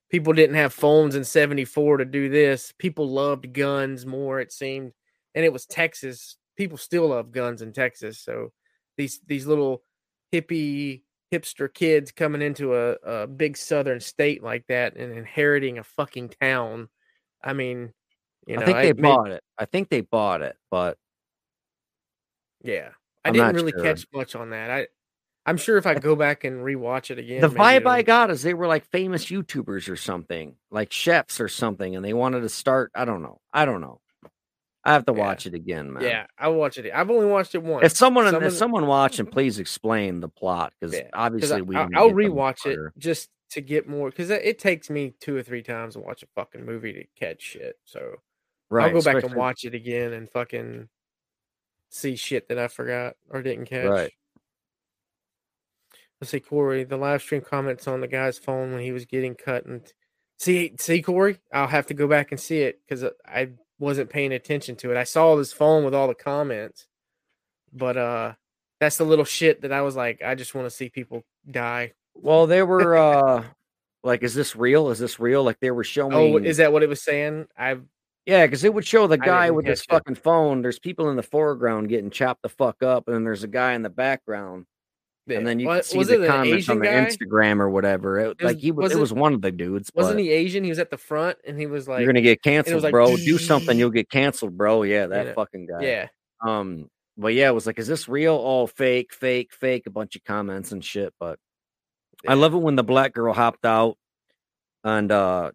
People 0.09 0.33
didn't 0.33 0.55
have 0.55 0.73
phones 0.73 1.15
in 1.15 1.23
74 1.25 1.97
to 1.97 2.05
do 2.05 2.29
this. 2.29 2.73
People 2.77 3.09
loved 3.09 3.53
guns 3.53 4.05
more, 4.05 4.39
it 4.39 4.51
seemed, 4.53 4.93
and 5.33 5.43
it 5.45 5.51
was 5.53 5.65
Texas. 5.65 6.38
People 6.56 6.78
still 6.78 7.10
love 7.10 7.32
guns 7.32 7.62
in 7.62 7.74
Texas, 7.74 8.20
so 8.20 8.51
these 8.97 9.20
these 9.28 9.45
little 9.45 9.84
hippie 10.34 11.01
hipster 11.34 11.74
kids 11.74 12.12
coming 12.12 12.41
into 12.41 12.76
a, 12.76 12.93
a 13.03 13.28
big 13.28 13.58
southern 13.58 13.99
state 13.99 14.43
like 14.43 14.66
that 14.68 14.95
and 14.95 15.12
inheriting 15.12 15.78
a 15.78 15.84
fucking 15.84 16.30
town. 16.41 16.88
I 17.43 17.53
mean, 17.53 17.93
you 18.47 18.56
know, 18.56 18.62
I 18.62 18.66
think 18.66 18.78
they 18.80 18.93
may- 18.93 19.01
bought 19.01 19.32
it. 19.32 19.43
I 19.58 19.66
think 19.66 19.89
they 19.89 20.01
bought 20.01 20.41
it, 20.41 20.56
but 20.72 20.97
yeah, 22.64 22.89
I 23.24 23.30
I'm 23.30 23.34
didn't 23.34 23.56
really 23.56 23.72
sure. 23.72 23.84
catch 23.84 24.06
much 24.14 24.36
on 24.36 24.51
that. 24.51 24.70
I, 24.70 24.88
I'm 25.47 25.58
sure 25.58 25.78
if 25.78 25.86
I 25.86 25.93
go 25.93 26.16
back 26.16 26.43
and 26.43 26.62
rewatch 26.62 27.12
it 27.12 27.20
again, 27.20 27.41
the 27.41 27.49
vibe 27.49 27.86
I 27.86 28.01
got 28.01 28.32
is 28.32 28.41
they 28.41 28.56
were 28.56 28.68
like 28.68 28.86
famous 28.86 29.26
YouTubers 29.26 29.89
or 29.89 29.95
something, 29.95 30.56
like 30.72 30.91
chefs 30.91 31.39
or 31.39 31.47
something, 31.47 31.95
and 31.95 32.03
they 32.03 32.14
wanted 32.14 32.41
to 32.41 32.49
start. 32.49 32.91
I 32.95 33.06
don't 33.06 33.22
know. 33.22 33.41
I 33.53 33.66
don't 33.66 33.82
know. 33.82 34.01
I 34.86 34.93
have 34.93 35.05
to 35.07 35.13
Yeah. 35.13 35.19
watch 35.19 35.47
it 35.47 35.55
again, 35.55 35.91
man. 35.93 36.03
Yeah, 36.03 36.27
I'll 36.38 36.53
watch 36.53 36.77
it. 36.77 36.91
I've 36.93 37.09
only 37.09 37.25
watched 37.25 37.55
it 37.55 37.63
once. 37.63 37.83
If 37.86 37.97
someone, 37.97 38.29
Some 38.29 38.43
if 38.43 38.53
someone 38.53 38.86
watching, 38.86 39.25
please 39.25 39.57
explain 39.59 40.19
the 40.19 40.29
plot 40.29 40.73
because 40.79 40.93
Yeah, 40.93 41.01
'cause 41.03 41.09
obviously 41.13 41.57
I, 41.57 41.61
we. 41.61 41.75
I'll, 41.75 41.83
didn't 41.88 41.97
I'll 41.97 42.11
rewatch 42.11 42.65
it 42.67 42.79
just 42.97 43.29
to 43.51 43.61
get 43.61 43.88
more 43.88 44.09
because 44.09 44.29
it 44.29 44.59
takes 44.59 44.89
me 44.89 45.13
two 45.19 45.36
or 45.36 45.41
three 45.43 45.63
times 45.63 45.95
to 45.95 45.99
watch 46.01 46.21
a 46.23 46.27
fucking 46.36 46.65
movie 46.65 46.93
to 46.93 47.03
catch 47.19 47.41
shit. 47.41 47.77
So 47.83 48.15
Right, 48.69 48.86
I'll 48.88 48.93
go 48.93 49.01
back 49.01 49.23
and 49.23 49.33
watch 49.36 49.63
it 49.65 49.73
again 49.75 50.13
and 50.13 50.29
fucking 50.29 50.88
see 51.89 52.15
shit 52.15 52.47
that 52.49 52.57
I 52.59 52.67
forgot 52.67 53.15
or 53.29 53.41
didn't 53.41 53.65
catch. 53.65 53.88
Right. 53.89 54.11
Let's 56.21 56.31
see, 56.31 56.39
Corey. 56.39 56.83
The 56.83 56.97
live 56.97 57.21
stream 57.21 57.41
comments 57.41 57.88
on 57.88 58.01
the 58.01 58.07
guy's 58.07 58.38
phone 58.38 58.71
when 58.71 58.81
he 58.81 58.91
was 58.91 59.05
getting 59.05 59.36
cut 59.36 59.65
and 59.65 59.81
see, 60.38 60.73
see, 60.79 61.01
Corey. 61.01 61.38
I'll 61.53 61.67
have 61.67 61.88
to 61.88 61.93
go 61.93 62.07
back 62.07 62.31
and 62.31 62.39
see 62.39 62.59
it 62.61 62.79
because 62.88 63.03
I 63.25 63.49
wasn't 63.80 64.09
paying 64.09 64.32
attention 64.32 64.76
to 64.78 64.91
it. 64.91 64.97
I 64.97 65.03
saw 65.03 65.36
this 65.36 65.53
phone 65.53 65.84
with 65.84 65.93
all 65.93 66.07
the 66.07 66.15
comments, 66.15 66.88
but 67.73 67.97
uh, 67.97 68.34
that's 68.80 68.97
the 68.97 69.05
little 69.05 69.26
shit 69.26 69.61
that 69.61 69.71
I 69.71 69.82
was 69.82 69.95
like, 69.95 70.21
I 70.23 70.36
just 70.36 70.55
want 70.55 70.65
to 70.65 70.76
see 70.76 70.89
people 70.89 71.23
die. 71.49 71.93
Well, 72.13 72.47
they 72.47 72.63
were 72.63 72.95
uh 72.95 73.43
like, 74.03 74.23
is 74.23 74.36
this 74.36 74.55
real? 74.55 74.89
Is 74.89 74.99
this 74.99 75.19
real? 75.19 75.43
Like 75.43 75.59
they 75.59 75.71
were 75.71 75.84
showing. 75.84 76.13
Oh, 76.13 76.38
is 76.38 76.57
that 76.57 76.71
what 76.71 76.84
it 76.84 76.89
was 76.89 77.01
saying? 77.01 77.47
I've 77.57 77.84
Yeah, 78.26 78.45
because 78.45 78.63
it 78.63 78.73
would 78.73 78.86
show 78.86 79.07
the 79.07 79.17
guy 79.17 79.51
with 79.51 79.65
his 79.65 79.84
fucking 79.84 80.15
phone. 80.15 80.61
There's 80.61 80.80
people 80.80 81.09
in 81.09 81.15
the 81.15 81.23
foreground 81.23 81.89
getting 81.89 82.11
chopped 82.11 82.41
the 82.43 82.49
fuck 82.49 82.84
up, 82.84 83.07
and 83.07 83.15
then 83.15 83.23
there's 83.23 83.43
a 83.43 83.47
guy 83.49 83.73
in 83.73 83.82
the 83.82 83.89
background, 83.89 84.65
and 85.28 85.45
then 85.47 85.59
you 85.59 85.65
What- 85.67 85.86
see 85.86 85.97
was 85.97 86.07
the 86.07 86.26
comments 86.28 86.69
on 86.69 86.80
the 86.80 86.86
guy? 86.86 86.93
Instagram 87.05 87.59
or 87.59 87.69
whatever. 87.69 88.19
It, 88.19 88.30
It 88.32 88.43
was- 88.43 88.53
like 88.53 88.57
he 88.61 88.71
was, 88.71 88.91
it 88.91 88.97
it- 88.97 89.01
was 89.01 89.11
one 89.13 89.34
of 89.34 89.41
the 89.41 89.51
dudes. 89.51 89.91
Wasn't 89.95 90.19
he 90.19 90.30
Asian? 90.30 90.63
He 90.63 90.69
was 90.69 90.80
at 90.80 90.89
the 90.91 90.97
front 90.97 91.38
and 91.45 91.59
he 91.59 91.65
was 91.65 91.88
like, 91.88 91.99
You're 92.01 92.11
gonna 92.11 92.21
get 92.21 92.41
canceled, 92.43 92.84
like, 92.84 92.91
bro. 92.91 93.15
Do 93.15 93.38
something, 93.38 93.78
you'll 93.78 93.89
get 93.89 94.09
canceled, 94.09 94.57
bro. 94.57 94.84
Yeah, 94.84 95.07
that 95.07 95.28
Yeah. 95.28 95.34
fucking 95.34 95.65
guy. 95.67 95.82
yeah, 95.82 96.07
Um, 96.41 96.89
but 97.17 97.34
yeah, 97.34 97.49
it 97.49 97.53
was 97.53 97.65
like, 97.65 97.80
is 97.80 97.88
this 97.88 98.07
real? 98.07 98.36
All 98.36 98.67
fake, 98.67 99.13
fake, 99.13 99.53
fake. 99.53 99.88
A 99.88 99.89
bunch 99.89 100.15
of 100.15 100.23
comments 100.23 100.71
and 100.71 100.84
shit. 100.84 101.13
But 101.19 101.39
I 102.28 102.34
love 102.36 102.53
it 102.53 102.57
when 102.59 102.76
the 102.76 102.84
black 102.84 103.13
girl 103.13 103.34
hopped 103.34 103.65
out, 103.65 103.97
and 104.84 105.11
uh, 105.11 105.51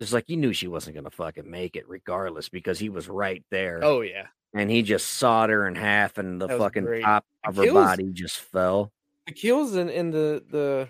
it's 0.00 0.12
like 0.12 0.28
you 0.28 0.36
knew 0.36 0.52
she 0.52 0.68
wasn't 0.68 0.96
gonna 0.96 1.10
fucking 1.10 1.50
make 1.50 1.76
it, 1.76 1.88
regardless, 1.88 2.48
because 2.48 2.78
he 2.78 2.88
was 2.88 3.08
right 3.08 3.44
there. 3.50 3.80
oh 3.82 4.00
yeah. 4.02 4.26
And 4.54 4.70
he 4.70 4.82
just 4.82 5.06
sawed 5.06 5.50
her 5.50 5.66
in 5.68 5.74
half, 5.74 6.16
and 6.18 6.40
the 6.40 6.48
fucking 6.48 6.84
great. 6.84 7.02
top 7.02 7.24
of 7.44 7.56
her 7.56 7.72
body 7.72 8.10
just 8.12 8.38
fell. 8.38 8.92
The 9.26 9.32
kills 9.32 9.74
in, 9.74 9.88
in 9.90 10.10
the 10.10 10.42
the 10.50 10.88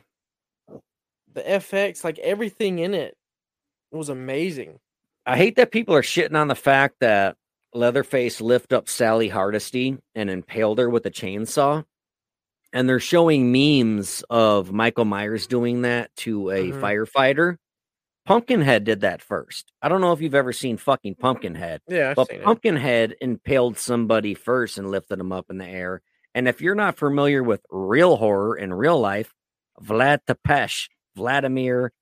the 1.33 1.43
FX, 1.43 2.05
like 2.05 2.19
everything 2.21 2.79
in 2.79 2.95
it, 2.95 3.17
was 3.91 4.09
amazing. 4.09 4.79
I 5.27 5.37
hate 5.37 5.57
that 5.57 5.73
people 5.73 5.95
are 5.95 6.03
shitting 6.03 6.37
on 6.37 6.49
the 6.49 6.55
fact 6.55 6.97
that 7.01 7.37
Leatherface 7.73 8.41
lift 8.41 8.73
up 8.73 8.89
Sally 8.89 9.29
Hardesty 9.29 9.99
and 10.15 10.31
impaled 10.31 10.79
her 10.79 10.89
with 10.91 11.07
a 11.07 11.11
chainsaw. 11.11 11.85
And 12.73 12.89
they're 12.89 13.01
showing 13.01 13.51
memes 13.53 14.25
of 14.31 14.73
Michael 14.73 15.05
Myers 15.05 15.47
doing 15.47 15.83
that 15.83 16.15
to 16.17 16.51
a 16.51 16.71
Mhm. 16.73 16.81
firefighter. 16.81 17.57
Pumpkinhead 18.27 18.85
did 18.85 19.03
that 19.03 19.21
first. 19.21 19.71
I 19.83 19.89
don't 19.89 20.01
know 20.01 20.13
if 20.13 20.21
you've 20.21 20.35
ever 20.35 20.53
seen 20.53 20.77
fucking 20.77 21.17
Pumpkinhead, 21.17 21.83
Yeah, 21.89 22.11
I've 22.11 22.17
but 22.17 22.29
seen 22.31 22.41
it. 22.41 22.45
Pumpkinhead 22.45 23.17
impaled 23.21 23.79
somebody 23.79 24.35
first 24.35 24.79
and 24.79 24.91
lifted 24.91 25.21
him 25.21 25.31
up 25.33 25.47
in 25.51 25.59
the 25.59 25.67
air. 25.69 26.03
And 26.35 26.49
if 26.49 26.61
you're 26.61 26.75
not 26.75 26.97
familiar 26.97 27.43
with 27.43 27.61
real 27.71 28.17
horror 28.17 28.57
in 28.57 28.73
real 28.73 28.99
life, 28.99 29.33
Vlad 29.83 30.21
Tepes, 30.27 30.89
Vladimir, 31.15 31.93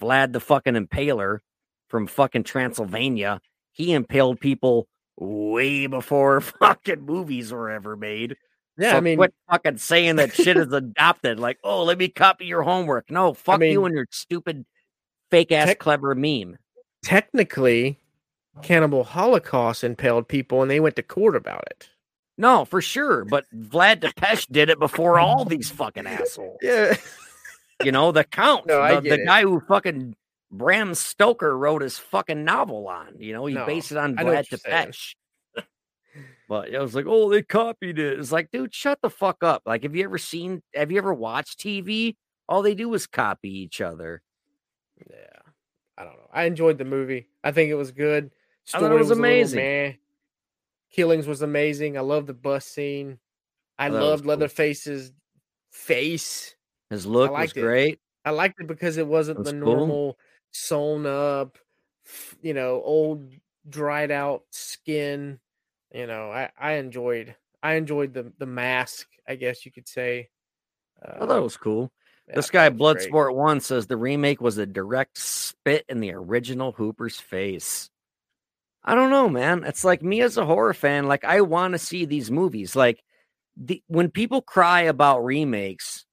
Vlad 0.00 0.32
the 0.32 0.40
fucking 0.40 0.74
Impaler 0.74 1.38
from 1.88 2.06
fucking 2.06 2.44
Transylvania, 2.44 3.40
he 3.72 3.92
impaled 3.92 4.40
people 4.40 4.88
way 5.16 5.86
before 5.86 6.40
fucking 6.60 7.02
movies 7.02 7.52
were 7.52 7.70
ever 7.70 7.96
made. 7.96 8.36
Yeah, 8.76 8.92
So 8.92 8.96
I 8.98 9.00
mean, 9.00 9.16
quit 9.16 9.34
fucking 9.50 9.78
saying 9.78 10.16
that 10.16 10.34
shit 10.34 10.56
is 10.56 10.72
adopted. 10.72 11.38
Like, 11.40 11.58
oh, 11.64 11.84
let 11.84 11.98
me 11.98 12.08
copy 12.08 12.46
your 12.46 12.62
homework. 12.62 13.10
No, 13.10 13.32
fuck 13.32 13.60
you 13.60 13.80
mean- 13.80 13.86
and 13.86 13.94
your 13.94 14.06
stupid, 14.10 14.64
fake 15.30 15.52
ass, 15.52 15.74
clever 15.78 16.14
meme. 16.14 16.58
technically, 17.02 17.98
Cannibal 18.62 19.04
Holocaust 19.04 19.84
impaled 19.84 20.28
people, 20.28 20.62
and 20.62 20.70
they 20.70 20.80
went 20.80 20.96
to 20.96 21.02
court 21.02 21.36
about 21.36 21.64
it. 21.70 21.88
No, 22.36 22.64
for 22.64 22.80
sure. 22.80 23.24
But 23.24 23.44
Vlad 23.54 24.00
Tepes 24.00 24.46
did 24.46 24.70
it 24.70 24.78
before 24.78 25.18
all 25.18 25.44
these 25.44 25.70
fucking 25.70 26.06
assholes. 26.08 26.58
Yeah, 26.62 26.96
You 27.84 27.92
know, 27.92 28.10
the 28.12 28.24
count, 28.24 28.66
No, 28.66 29.00
the, 29.00 29.10
the 29.10 29.24
guy 29.24 29.42
who 29.42 29.60
fucking 29.60 30.16
Bram 30.50 30.94
Stoker 30.94 31.56
wrote 31.56 31.82
his 31.82 31.98
fucking 31.98 32.44
novel 32.44 32.88
on. 32.88 33.14
You 33.20 33.32
know, 33.32 33.46
he 33.46 33.54
No, 33.54 33.66
based 33.66 33.92
it 33.92 33.98
on 33.98 34.16
Vlad 34.16 34.24
what 34.24 34.50
you're 34.50 34.58
saying. 34.58 34.86
Tepes. 34.86 35.14
But 36.48 36.74
I 36.74 36.80
was 36.80 36.94
like, 36.94 37.04
oh, 37.06 37.28
they 37.28 37.42
copied 37.42 37.98
it. 37.98 38.18
It's 38.18 38.32
like, 38.32 38.50
dude, 38.50 38.74
shut 38.74 38.98
the 39.02 39.10
fuck 39.10 39.44
up. 39.44 39.62
Like, 39.66 39.82
have 39.82 39.94
you 39.94 40.04
ever 40.04 40.16
seen, 40.16 40.62
have 40.74 40.90
you 40.90 40.96
ever 40.96 41.12
watched 41.12 41.60
TV? 41.60 42.16
All 42.48 42.62
they 42.62 42.74
do 42.74 42.94
is 42.94 43.06
copy 43.06 43.50
each 43.50 43.82
other. 43.82 44.22
Yeah. 45.10 45.52
I 45.96 46.04
don't 46.04 46.14
know. 46.14 46.28
I 46.32 46.44
enjoyed 46.44 46.78
the 46.78 46.84
movie. 46.84 47.28
I 47.42 47.52
think 47.52 47.70
it 47.70 47.74
was 47.74 47.90
good. 47.90 48.30
I 48.72 48.80
thought 48.80 48.92
it 48.92 48.94
was 48.94 49.08
little 49.08 49.24
amazing. 49.24 49.58
meh. 49.58 49.92
Killings 50.92 51.26
was 51.26 51.42
amazing. 51.42 51.98
I 51.98 52.00
love 52.00 52.26
the 52.26 52.34
bus 52.34 52.64
scene. 52.64 53.18
I 53.78 53.86
I 53.86 53.88
loved 53.88 54.24
cool. 54.24 54.30
Leatherface's 54.30 55.12
face. 55.70 56.54
His 56.90 57.06
look 57.06 57.30
was 57.32 57.52
it. 57.52 57.60
great. 57.60 57.98
I 58.24 58.30
liked 58.30 58.60
it 58.60 58.66
because 58.66 58.96
it 58.96 59.06
wasn't 59.06 59.44
the 59.44 59.52
cool. 59.52 59.60
normal 59.60 60.18
sewn 60.52 61.06
up, 61.06 61.58
you 62.42 62.54
know, 62.54 62.82
old 62.84 63.32
dried 63.68 64.10
out 64.10 64.44
skin. 64.50 65.38
You 65.92 66.06
know, 66.06 66.30
I 66.30 66.50
I 66.58 66.72
enjoyed 66.74 67.34
I 67.62 67.74
enjoyed 67.74 68.14
the 68.14 68.32
the 68.38 68.46
mask. 68.46 69.08
I 69.26 69.36
guess 69.36 69.64
you 69.64 69.72
could 69.72 69.88
say. 69.88 70.30
I 71.02 71.18
thought 71.18 71.30
it 71.30 71.36
um, 71.38 71.42
was 71.42 71.56
cool. 71.56 71.92
Yeah, 72.28 72.34
This 72.36 72.50
guy. 72.50 72.70
Bloodsport 72.70 73.34
One, 73.34 73.60
says 73.60 73.86
the 73.86 73.96
remake 73.96 74.40
was 74.40 74.58
a 74.58 74.66
direct 74.66 75.18
spit 75.18 75.84
in 75.88 76.00
the 76.00 76.12
original 76.12 76.72
Hooper's 76.72 77.18
face. 77.18 77.90
I 78.84 78.94
don't 78.94 79.10
know, 79.10 79.28
man. 79.28 79.64
It's 79.64 79.84
like 79.84 80.02
me 80.02 80.20
as 80.22 80.36
a 80.36 80.46
horror 80.46 80.74
fan, 80.74 81.06
like 81.06 81.24
I 81.24 81.40
want 81.42 81.72
to 81.72 81.78
see 81.78 82.04
these 82.04 82.30
movies. 82.30 82.74
Like 82.74 83.02
the 83.56 83.82
when 83.88 84.10
people 84.10 84.40
cry 84.40 84.82
about 84.82 85.24
remakes, 85.24 86.06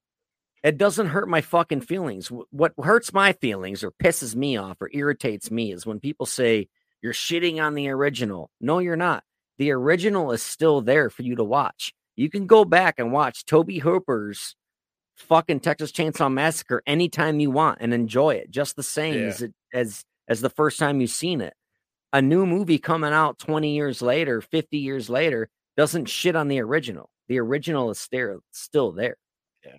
it 0.62 0.78
doesn't 0.78 1.06
hurt 1.06 1.28
my 1.28 1.40
fucking 1.40 1.82
feelings. 1.82 2.30
What 2.50 2.74
hurts 2.82 3.12
my 3.12 3.32
feelings 3.32 3.84
or 3.84 3.92
pisses 3.92 4.34
me 4.34 4.56
off 4.56 4.76
or 4.80 4.90
irritates 4.92 5.50
me 5.50 5.72
is 5.72 5.86
when 5.86 6.00
people 6.00 6.26
say 6.26 6.68
you're 7.02 7.12
shitting 7.12 7.62
on 7.62 7.74
the 7.74 7.88
original. 7.88 8.50
No, 8.60 8.80
you're 8.80 8.96
not. 8.96 9.22
The 9.58 9.70
original 9.70 10.32
is 10.32 10.42
still 10.42 10.80
there 10.80 11.08
for 11.08 11.22
you 11.22 11.36
to 11.36 11.44
watch. 11.44 11.94
You 12.16 12.28
can 12.28 12.46
go 12.46 12.64
back 12.64 12.98
and 12.98 13.12
watch 13.12 13.46
Tobe 13.46 13.78
Hooper's 13.78 14.56
fucking 15.16 15.60
Texas 15.60 15.92
Chainsaw 15.92 16.32
Massacre 16.32 16.82
anytime 16.86 17.40
you 17.40 17.50
want 17.50 17.78
and 17.80 17.92
enjoy 17.94 18.34
it 18.34 18.50
just 18.50 18.76
the 18.76 18.82
same 18.82 19.14
Yeah. 19.14 19.26
as 19.28 19.42
it 19.42 19.54
as 19.72 20.04
as 20.28 20.40
the 20.40 20.50
first 20.50 20.78
time 20.78 21.00
you've 21.00 21.10
seen 21.10 21.40
it. 21.40 21.54
A 22.12 22.22
new 22.22 22.46
movie 22.46 22.78
coming 22.78 23.12
out 23.12 23.38
20 23.38 23.74
years 23.74 24.00
later, 24.02 24.40
50 24.40 24.78
years 24.78 25.10
later 25.10 25.48
doesn't 25.76 26.06
shit 26.06 26.34
on 26.36 26.48
the 26.48 26.60
original. 26.60 27.10
The 27.28 27.38
original 27.40 27.90
is 27.90 28.08
there, 28.10 28.38
still 28.52 28.92
there. 28.92 29.16
Yeah. 29.64 29.76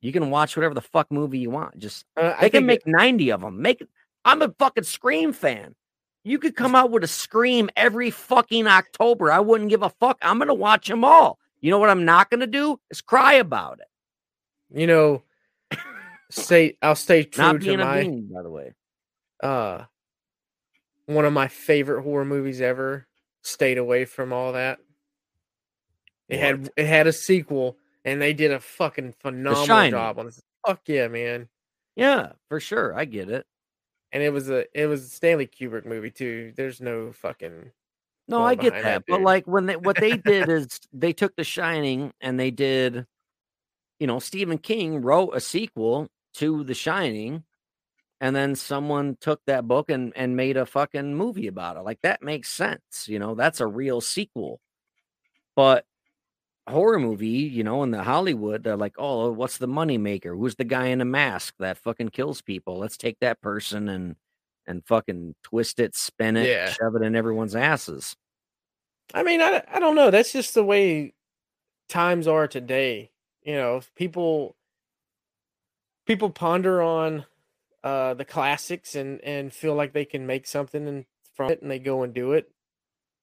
You 0.00 0.12
can 0.12 0.30
watch 0.30 0.56
whatever 0.56 0.74
the 0.74 0.80
fuck 0.80 1.10
movie 1.10 1.38
you 1.38 1.50
want. 1.50 1.78
Just 1.78 2.04
Uh, 2.16 2.34
I 2.36 2.42
they 2.42 2.50
can 2.50 2.66
think 2.66 2.66
make 2.66 2.86
90 2.86 3.30
of 3.32 3.40
them. 3.42 3.60
Make 3.60 3.84
I'm 4.24 4.42
a 4.42 4.52
fucking 4.58 4.84
Scream 4.84 5.32
fan. 5.32 5.74
You 6.24 6.38
could 6.40 6.56
come 6.56 6.74
out 6.74 6.90
with 6.90 7.04
a 7.04 7.08
Scream 7.08 7.70
every 7.76 8.10
fucking 8.10 8.66
October. 8.66 9.30
I 9.30 9.38
wouldn't 9.40 9.70
give 9.70 9.82
a 9.82 9.90
fuck. 9.90 10.18
I'm 10.22 10.38
going 10.38 10.48
to 10.48 10.54
watch 10.54 10.88
them 10.88 11.04
all. 11.04 11.38
You 11.60 11.70
know 11.70 11.78
what 11.78 11.90
I'm 11.90 12.04
not 12.04 12.30
going 12.30 12.40
to 12.40 12.46
do 12.48 12.80
is 12.90 13.00
cry 13.00 13.34
about 13.34 13.78
it. 13.80 13.86
You 14.72 14.86
know, 14.86 15.22
stay. 16.30 16.76
I'll 16.82 16.94
stay 16.96 17.22
true 17.24 17.44
Not 17.44 17.52
to 17.54 17.58
being 17.58 17.80
a 17.80 17.84
my 17.84 18.00
bean, 18.02 18.30
by 18.32 18.42
the 18.42 18.50
way. 18.50 18.72
uh 19.42 19.84
one 21.06 21.24
of 21.24 21.32
my 21.32 21.46
favorite 21.48 22.02
horror 22.02 22.24
movies 22.24 22.60
ever. 22.60 23.06
Stayed 23.42 23.78
away 23.78 24.04
from 24.06 24.32
all 24.32 24.52
that. 24.54 24.80
It 26.28 26.40
had 26.40 26.70
it 26.76 26.86
had 26.86 27.06
a 27.06 27.12
sequel, 27.12 27.76
and 28.04 28.20
they 28.20 28.32
did 28.32 28.50
a 28.50 28.58
fucking 28.58 29.14
phenomenal 29.20 29.90
job 29.90 30.18
on 30.18 30.26
it. 30.28 30.38
Fuck 30.66 30.80
yeah, 30.86 31.06
man! 31.06 31.48
Yeah, 31.94 32.32
for 32.48 32.58
sure. 32.58 32.92
I 32.98 33.04
get 33.04 33.30
it. 33.30 33.46
And 34.10 34.22
it 34.24 34.32
was 34.32 34.50
a 34.50 34.64
it 34.74 34.86
was 34.86 35.04
a 35.04 35.08
Stanley 35.08 35.46
Kubrick 35.46 35.86
movie 35.86 36.10
too. 36.10 36.52
There's 36.56 36.80
no 36.80 37.12
fucking 37.12 37.70
No, 38.26 38.42
I 38.42 38.56
get 38.56 38.72
that. 38.72 38.82
that 38.82 39.04
But 39.06 39.20
like 39.20 39.46
when 39.46 39.66
they 39.66 39.76
what 39.76 39.96
they 40.00 40.16
did 40.16 40.48
is 40.48 40.66
they 40.92 41.12
took 41.12 41.36
The 41.36 41.44
Shining 41.44 42.12
and 42.20 42.40
they 42.40 42.50
did, 42.50 43.06
you 43.98 44.06
know, 44.06 44.18
Stephen 44.18 44.58
King 44.58 45.00
wrote 45.02 45.30
a 45.34 45.40
sequel 45.40 46.08
to 46.34 46.64
The 46.64 46.74
Shining, 46.74 47.44
and 48.20 48.34
then 48.36 48.54
someone 48.54 49.16
took 49.20 49.40
that 49.46 49.66
book 49.68 49.90
and 49.90 50.12
and 50.16 50.36
made 50.36 50.56
a 50.56 50.66
fucking 50.66 51.14
movie 51.14 51.46
about 51.48 51.76
it. 51.76 51.80
Like 51.82 52.00
that 52.02 52.22
makes 52.22 52.48
sense. 52.50 53.06
You 53.08 53.18
know, 53.18 53.34
that's 53.34 53.60
a 53.60 53.66
real 53.66 54.00
sequel. 54.00 54.60
But 55.54 55.84
horror 56.68 56.98
movie, 56.98 57.28
you 57.28 57.62
know, 57.64 57.82
in 57.82 57.90
the 57.92 58.02
Hollywood, 58.02 58.64
they're 58.64 58.76
like, 58.76 58.94
oh, 58.98 59.30
what's 59.30 59.58
the 59.58 59.68
money 59.68 59.98
maker? 59.98 60.34
Who's 60.34 60.56
the 60.56 60.64
guy 60.64 60.86
in 60.86 61.00
a 61.00 61.04
mask 61.04 61.54
that 61.58 61.78
fucking 61.78 62.08
kills 62.10 62.42
people? 62.42 62.78
Let's 62.78 62.96
take 62.96 63.18
that 63.20 63.40
person 63.40 63.88
and 63.88 64.16
and 64.66 64.84
fucking 64.84 65.34
twist 65.44 65.78
it, 65.78 65.94
spin 65.94 66.36
it, 66.36 66.48
Yeah. 66.48 66.70
shove 66.70 66.96
it 66.96 67.02
in 67.02 67.14
everyone's 67.14 67.54
asses. 67.54 68.16
I 69.14 69.22
mean, 69.22 69.40
I 69.40 69.62
I 69.72 69.78
don't 69.78 69.94
know. 69.94 70.10
That's 70.10 70.32
just 70.32 70.54
the 70.54 70.64
way 70.64 71.14
times 71.88 72.26
are 72.26 72.48
today. 72.48 73.12
You 73.46 73.54
know, 73.54 73.80
people 73.94 74.56
people 76.06 76.30
ponder 76.30 76.82
on 76.82 77.24
uh 77.84 78.14
the 78.14 78.24
classics 78.24 78.94
and 78.94 79.20
and 79.22 79.52
feel 79.52 79.74
like 79.74 79.92
they 79.92 80.04
can 80.04 80.26
make 80.26 80.46
something 80.46 80.86
and 80.88 81.06
from 81.34 81.50
it 81.52 81.62
and 81.62 81.70
they 81.70 81.78
go 81.78 82.02
and 82.02 82.14
do 82.14 82.32
it. 82.32 82.50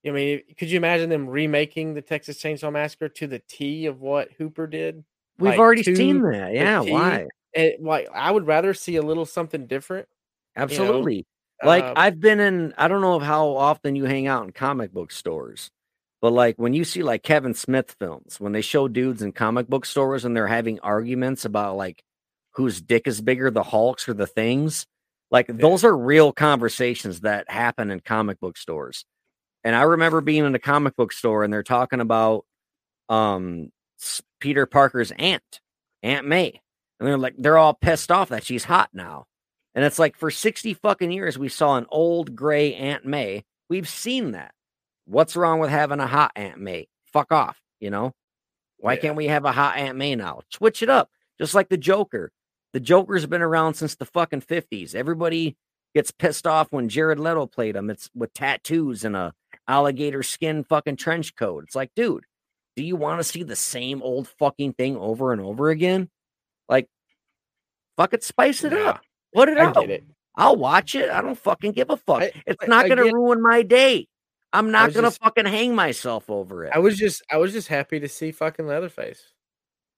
I 0.05 0.11
mean, 0.11 0.41
could 0.57 0.71
you 0.71 0.77
imagine 0.77 1.09
them 1.09 1.29
remaking 1.29 1.93
the 1.93 2.01
Texas 2.01 2.41
Chainsaw 2.41 2.71
Massacre 2.71 3.09
to 3.09 3.27
the 3.27 3.39
T 3.39 3.85
of 3.87 4.01
what 4.01 4.31
Hooper 4.33 4.67
did? 4.67 5.03
We've 5.37 5.51
Like, 5.51 5.59
already 5.59 5.83
seen 5.83 6.21
that. 6.23 6.53
Yeah, 6.53 6.81
why? 6.81 7.27
And 7.55 7.73
like 7.81 8.09
I 8.13 8.31
would 8.31 8.47
rather 8.47 8.73
see 8.73 8.95
a 8.97 9.01
little 9.01 9.25
something 9.25 9.67
different. 9.67 10.07
Absolutely. 10.55 11.25
like 11.61 11.85
Um, 11.85 11.95
I've 11.95 12.19
been 12.19 12.39
in 12.39 12.73
I 12.77 12.87
don't 12.87 13.01
know 13.01 13.19
how 13.19 13.49
often 13.49 13.95
you 13.95 14.05
hang 14.05 14.27
out 14.27 14.45
in 14.45 14.51
comic 14.51 14.91
book 14.91 15.11
stores. 15.11 15.69
But 16.23 16.31
like 16.31 16.55
when 16.55 16.73
you 16.73 16.85
see 16.85 17.03
like 17.03 17.21
Kevin 17.21 17.53
Smith 17.53 17.97
films, 17.99 18.39
when 18.39 18.53
they 18.53 18.61
show 18.61 18.87
dudes 18.87 19.21
in 19.21 19.33
comic 19.33 19.67
book 19.67 19.85
stores 19.85 20.23
and 20.23 20.33
they're 20.33 20.47
having 20.47 20.79
arguments 20.79 21.43
about 21.43 21.75
like 21.75 22.01
whose 22.51 22.81
dick 22.81 23.07
is 23.07 23.19
bigger, 23.19 23.51
the 23.51 23.61
Hulks 23.61 24.07
or 24.07 24.13
the 24.13 24.25
things, 24.25 24.85
like 25.31 25.47
those 25.47 25.83
are 25.83 25.95
real 25.95 26.31
conversations 26.31 27.19
that 27.21 27.51
happen 27.51 27.91
in 27.91 27.99
comic 27.99 28.39
book 28.39 28.55
stores. 28.55 29.03
And 29.65 29.75
I 29.75 29.81
remember 29.81 30.21
being 30.21 30.45
in 30.45 30.55
a 30.55 30.59
comic 30.59 30.95
book 30.95 31.11
store 31.11 31.43
and 31.43 31.51
they're 31.51 31.61
talking 31.61 31.99
about 31.99 32.45
um 33.09 33.73
Peter 34.39 34.65
Parker's 34.65 35.11
aunt, 35.11 35.59
Aunt 36.03 36.25
May. 36.25 36.61
And 37.01 37.07
they're 37.09 37.17
like 37.17 37.35
they're 37.37 37.57
all 37.57 37.73
pissed 37.73 38.11
off 38.11 38.29
that 38.29 38.45
she's 38.45 38.63
hot 38.63 38.91
now. 38.93 39.25
And 39.75 39.83
it's 39.83 39.99
like 39.99 40.15
for 40.15 40.31
60 40.31 40.73
fucking 40.75 41.11
years 41.11 41.37
we 41.37 41.49
saw 41.49 41.75
an 41.75 41.85
old 41.89 42.33
gray 42.33 42.75
Aunt 42.75 43.03
May. 43.05 43.43
We've 43.69 43.89
seen 43.89 44.31
that. 44.31 44.53
What's 45.05 45.35
wrong 45.35 45.59
with 45.59 45.69
having 45.69 45.99
a 45.99 46.07
hot 46.07 46.31
Aunt 46.35 46.59
May? 46.59 46.87
Fuck 47.11 47.31
off, 47.31 47.59
you 47.79 47.89
know? 47.89 48.13
Why 48.77 48.93
Yeah. 48.93 48.99
can't 49.01 49.15
we 49.15 49.27
have 49.27 49.45
a 49.45 49.51
hot 49.51 49.77
Aunt 49.77 49.97
May 49.97 50.15
now? 50.15 50.41
Switch 50.51 50.81
it 50.81 50.89
up. 50.89 51.09
Just 51.39 51.53
like 51.53 51.69
the 51.69 51.77
Joker. 51.77 52.31
The 52.73 52.79
Joker's 52.79 53.25
been 53.25 53.41
around 53.41 53.75
since 53.75 53.95
the 53.95 54.05
fucking 54.05 54.41
50s. 54.41 54.95
Everybody 54.95 55.55
gets 55.93 56.11
pissed 56.11 56.47
off 56.47 56.71
when 56.71 56.89
Jared 56.89 57.19
Leto 57.19 57.45
played 57.45 57.75
him. 57.75 57.89
It's 57.89 58.09
with 58.15 58.33
tattoos 58.33 59.03
and 59.05 59.15
a 59.15 59.33
alligator 59.67 60.23
skin 60.23 60.63
fucking 60.63 60.95
trench 60.97 61.35
coat. 61.35 61.65
It's 61.65 61.75
like, 61.75 61.91
dude, 61.95 62.23
do 62.75 62.83
you 62.83 62.95
want 62.95 63.19
to 63.19 63.23
see 63.23 63.43
the 63.43 63.55
same 63.55 64.01
old 64.01 64.27
fucking 64.27 64.73
thing 64.73 64.97
over 64.97 65.31
and 65.31 65.41
over 65.41 65.69
again? 65.69 66.09
Like, 66.67 66.87
fuck 67.97 68.13
it, 68.13 68.23
spice 68.23 68.63
it 68.63 68.73
Nah, 68.73 68.89
up. 68.89 69.01
Put 69.35 69.49
it 69.49 69.57
I 69.57 69.65
out. 69.65 69.75
get 69.75 69.89
it. 69.91 70.03
I'll 70.35 70.55
watch 70.55 70.95
it. 70.95 71.09
I 71.11 71.21
don't 71.21 71.37
fucking 71.37 71.73
give 71.73 71.91
a 71.91 71.97
fuck. 71.97 72.23
I- 72.23 72.31
it's 72.47 72.67
not 72.67 72.87
gonna 72.89 73.03
ruin 73.03 73.41
my 73.41 73.61
day. 73.61 74.07
I'm 74.53 74.71
not 74.71 74.93
gonna 74.93 75.07
just- 75.07 75.21
fucking 75.21 75.45
hang 75.45 75.75
myself 75.75 76.29
over 76.29 76.63
it. 76.65 76.71
I 76.73 76.79
was 76.79 76.97
just 76.97 77.23
I 77.29 77.37
was 77.37 77.51
just 77.51 77.67
happy 77.67 77.99
to 77.99 78.07
see 78.07 78.31
fucking 78.31 78.67
Leatherface. 78.67 79.21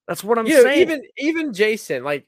That's 0.08 0.24
what 0.24 0.38
I'm 0.40 0.48
you 0.48 0.56
know, 0.56 0.64
saying. 0.64 0.82
even 0.82 1.02
even 1.18 1.54
Jason, 1.54 2.04
like 2.04 2.26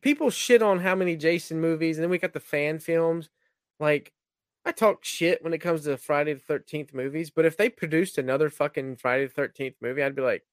people 0.00 0.30
shit 0.30 0.62
on 0.62 0.78
how 0.80 0.94
many 0.94 1.16
Jason 1.16 1.60
movies, 1.60 1.98
and 1.98 2.02
then 2.02 2.10
we 2.10 2.18
got 2.18 2.32
the 2.32 2.40
fan 2.40 2.78
films. 2.78 3.28
Like 3.78 4.12
I 4.64 4.72
talk 4.72 5.04
shit 5.04 5.42
when 5.44 5.52
it 5.52 5.58
comes 5.58 5.84
to 5.84 5.96
Friday 5.96 6.34
the 6.34 6.40
Thirteenth 6.40 6.94
movies, 6.94 7.30
but 7.30 7.44
if 7.44 7.56
they 7.56 7.68
produced 7.68 8.18
another 8.18 8.48
fucking 8.50 8.96
Friday 8.96 9.26
the 9.26 9.32
Thirteenth 9.32 9.76
movie, 9.82 10.02
I'd 10.02 10.16
be 10.16 10.22
like, 10.22 10.44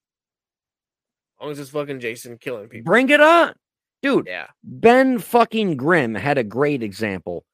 as 1.39 1.43
long 1.43 1.51
as 1.51 1.59
it's 1.59 1.69
fucking 1.69 1.99
Jason 2.01 2.37
killing 2.37 2.67
people. 2.67 2.91
Bring 2.91 3.09
it 3.09 3.21
on, 3.21 3.53
dude. 4.01 4.27
Yeah, 4.27 4.47
Ben 4.63 5.19
fucking 5.19 5.77
Grimm 5.77 6.15
had 6.15 6.37
a 6.37 6.43
great 6.43 6.83
example. 6.83 7.45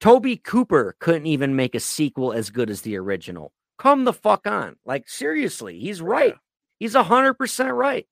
Toby 0.00 0.36
Cooper 0.36 0.96
couldn't 0.98 1.26
even 1.26 1.56
make 1.56 1.74
a 1.74 1.80
sequel 1.80 2.32
as 2.32 2.50
good 2.50 2.70
as 2.70 2.82
the 2.82 2.96
original. 2.96 3.52
Come 3.78 4.04
the 4.04 4.12
fuck 4.12 4.46
on. 4.46 4.76
Like, 4.84 5.08
seriously, 5.08 5.78
he's 5.78 6.00
oh, 6.00 6.06
right. 6.06 6.32
Yeah. 6.32 6.38
He's 6.78 6.94
a 6.94 7.02
hundred 7.02 7.34
percent 7.34 7.72
right. 7.74 8.06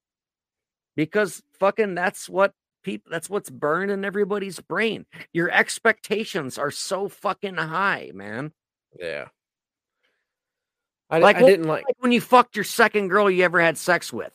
Because 0.96 1.42
fucking 1.58 1.94
that's 1.94 2.28
what 2.28 2.52
people 2.82 3.10
that's 3.10 3.30
what's 3.30 3.50
burned 3.50 3.90
in 3.90 4.04
everybody's 4.04 4.60
brain. 4.60 5.06
Your 5.32 5.50
expectations 5.50 6.58
are 6.58 6.70
so 6.70 7.08
fucking 7.08 7.56
high, 7.56 8.10
man. 8.14 8.52
yeah. 8.98 9.26
I, 11.10 11.20
Like, 11.20 11.36
I 11.36 11.42
didn't 11.42 11.66
like. 11.66 11.84
Like 11.86 11.96
when 12.00 12.12
you 12.12 12.20
fucked 12.20 12.54
your 12.54 12.64
second 12.64 13.08
girl 13.08 13.30
you 13.30 13.42
ever 13.44 13.60
had 13.60 13.78
sex 13.78 14.12
with. 14.12 14.32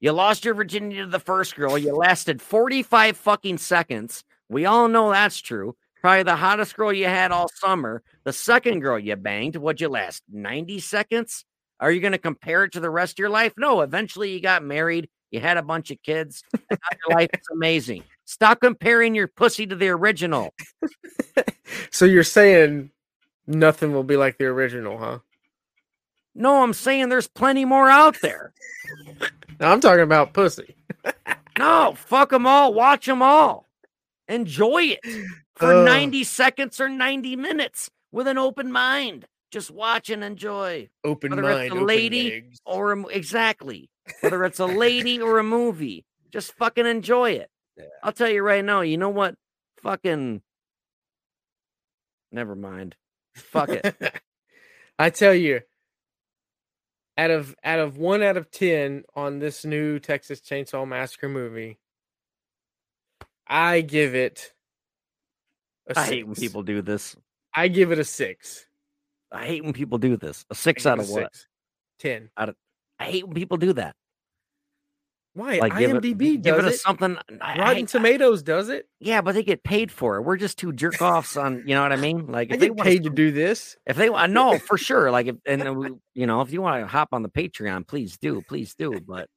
You 0.00 0.12
lost 0.12 0.44
your 0.44 0.54
virginity 0.54 0.96
to 0.96 1.06
the 1.06 1.20
first 1.20 1.54
girl. 1.54 1.76
You 1.76 1.94
lasted 1.94 2.40
45 2.40 3.16
fucking 3.16 3.58
seconds. 3.58 4.24
We 4.48 4.64
all 4.64 4.88
know 4.88 5.10
that's 5.10 5.40
true. 5.40 5.76
Probably 6.04 6.22
the 6.22 6.36
hottest 6.36 6.76
girl 6.76 6.92
you 6.92 7.06
had 7.06 7.32
all 7.32 7.48
summer. 7.48 8.02
The 8.24 8.32
second 8.34 8.80
girl 8.80 8.98
you 8.98 9.16
banged, 9.16 9.56
what'd 9.56 9.80
you 9.80 9.88
last? 9.88 10.22
90 10.30 10.78
seconds? 10.80 11.46
Are 11.80 11.90
you 11.90 12.02
going 12.02 12.12
to 12.12 12.18
compare 12.18 12.64
it 12.64 12.72
to 12.72 12.80
the 12.80 12.90
rest 12.90 13.14
of 13.14 13.20
your 13.20 13.30
life? 13.30 13.54
No. 13.56 13.80
Eventually 13.80 14.30
you 14.30 14.42
got 14.42 14.62
married. 14.62 15.08
You 15.30 15.40
had 15.40 15.56
a 15.56 15.62
bunch 15.62 15.90
of 15.90 16.02
kids. 16.02 16.42
and 16.52 16.78
your 17.08 17.16
life 17.16 17.30
is 17.32 17.46
amazing. 17.50 18.02
Stop 18.26 18.60
comparing 18.60 19.14
your 19.14 19.28
pussy 19.28 19.66
to 19.66 19.74
the 19.74 19.88
original. 19.88 20.52
So 21.90 22.04
you're 22.04 22.22
saying 22.22 22.90
nothing 23.46 23.94
will 23.94 24.04
be 24.04 24.18
like 24.18 24.36
the 24.36 24.44
original, 24.44 24.98
huh? 24.98 25.20
No, 26.34 26.62
I'm 26.62 26.74
saying 26.74 27.08
there's 27.08 27.28
plenty 27.28 27.64
more 27.64 27.88
out 27.88 28.20
there. 28.20 28.52
No, 29.58 29.68
I'm 29.68 29.80
talking 29.80 30.02
about 30.02 30.34
pussy. 30.34 30.76
No, 31.58 31.94
fuck 31.96 32.30
them 32.30 32.46
all. 32.46 32.74
Watch 32.74 33.06
them 33.06 33.22
all. 33.22 33.63
Enjoy 34.28 34.82
it 34.82 35.00
for 35.56 35.72
Ugh. 35.72 35.84
90 35.84 36.24
seconds 36.24 36.80
or 36.80 36.88
90 36.88 37.36
minutes 37.36 37.90
with 38.10 38.26
an 38.26 38.38
open 38.38 38.72
mind. 38.72 39.26
Just 39.50 39.70
watch 39.70 40.10
and 40.10 40.24
enjoy. 40.24 40.88
Open 41.04 41.36
Whether 41.36 41.50
it's 41.62 41.74
a 41.74 41.76
lady 41.76 42.30
legs. 42.30 42.58
Or 42.64 42.92
a, 42.92 43.06
exactly. 43.06 43.90
Whether 44.20 44.44
it's 44.44 44.58
a 44.58 44.66
lady 44.84 45.20
or 45.20 45.38
a 45.38 45.44
movie, 45.44 46.04
just 46.32 46.54
fucking 46.54 46.86
enjoy 46.86 47.32
it. 47.32 47.50
Yeah. 47.76 47.84
I'll 48.02 48.12
tell 48.12 48.28
you 48.28 48.42
right 48.42 48.64
now, 48.64 48.80
you 48.80 48.96
know 48.96 49.10
what? 49.10 49.36
Fucking 49.82 50.42
never 52.32 52.56
mind. 52.56 52.96
Fuck 53.34 53.70
it. 53.70 54.20
I 54.98 55.10
tell 55.10 55.34
you, 55.34 55.60
out 57.16 57.30
of 57.30 57.54
out 57.64 57.78
of 57.78 57.96
one 57.96 58.22
out 58.22 58.36
of 58.36 58.50
ten 58.50 59.04
on 59.14 59.38
this 59.38 59.64
new 59.64 59.98
Texas 59.98 60.40
Chainsaw 60.40 60.86
Massacre 60.86 61.28
movie, 61.28 61.78
I 63.46 63.80
give 63.82 64.14
it. 64.14 64.52
A 65.88 65.98
I 65.98 66.04
hate 66.06 66.26
when 66.26 66.34
people 66.36 66.62
do 66.62 66.80
this. 66.82 67.14
I 67.54 67.68
give 67.68 67.92
it 67.92 67.98
a 67.98 68.04
six. 68.04 68.66
I 69.30 69.44
hate 69.46 69.64
when 69.64 69.72
people 69.72 69.98
do 69.98 70.16
this. 70.16 70.44
A 70.50 70.54
six 70.54 70.86
out 70.86 70.98
of 70.98 71.08
what? 71.10 71.34
six. 71.34 71.46
Ten. 71.98 72.30
I 72.36 72.52
hate 73.00 73.24
when 73.26 73.34
people 73.34 73.56
do 73.56 73.72
that. 73.74 73.94
Why? 75.34 75.58
Like 75.58 75.76
give 75.76 75.90
IMDb 75.90 76.34
it, 76.36 76.42
give 76.42 76.56
does 76.56 76.64
it 76.64 76.68
a 76.68 76.74
it. 76.74 76.78
something. 76.80 77.16
I- 77.40 77.54
I 77.54 77.58
Rotten 77.58 77.76
hate- 77.78 77.88
Tomatoes 77.88 78.42
does 78.44 78.68
it. 78.68 78.88
Yeah, 79.00 79.20
but 79.20 79.34
they 79.34 79.42
get 79.42 79.64
paid 79.64 79.90
for 79.90 80.16
it. 80.16 80.22
We're 80.22 80.36
just 80.36 80.58
two 80.58 80.72
jerk 80.72 81.02
offs 81.02 81.36
on, 81.36 81.64
you 81.66 81.74
know 81.74 81.82
what 81.82 81.90
I 81.92 81.96
mean? 81.96 82.28
Like 82.28 82.50
I 82.52 82.54
if 82.54 82.60
they 82.60 82.66
get 82.68 82.76
want 82.76 82.86
paid 82.88 83.02
to 83.02 83.10
do 83.10 83.32
this. 83.32 83.76
if 83.84 83.96
they 83.96 84.08
want, 84.10 84.32
no, 84.32 84.58
for 84.58 84.78
sure. 84.78 85.10
Like 85.10 85.26
if 85.26 85.36
and 85.44 85.76
we, 85.76 85.90
you 86.14 86.26
know, 86.26 86.40
if 86.40 86.52
you 86.52 86.62
want 86.62 86.82
to 86.82 86.86
hop 86.86 87.08
on 87.12 87.22
the 87.22 87.28
Patreon, 87.28 87.86
please 87.86 88.16
do, 88.16 88.42
please 88.48 88.76
do. 88.76 89.00
But 89.00 89.28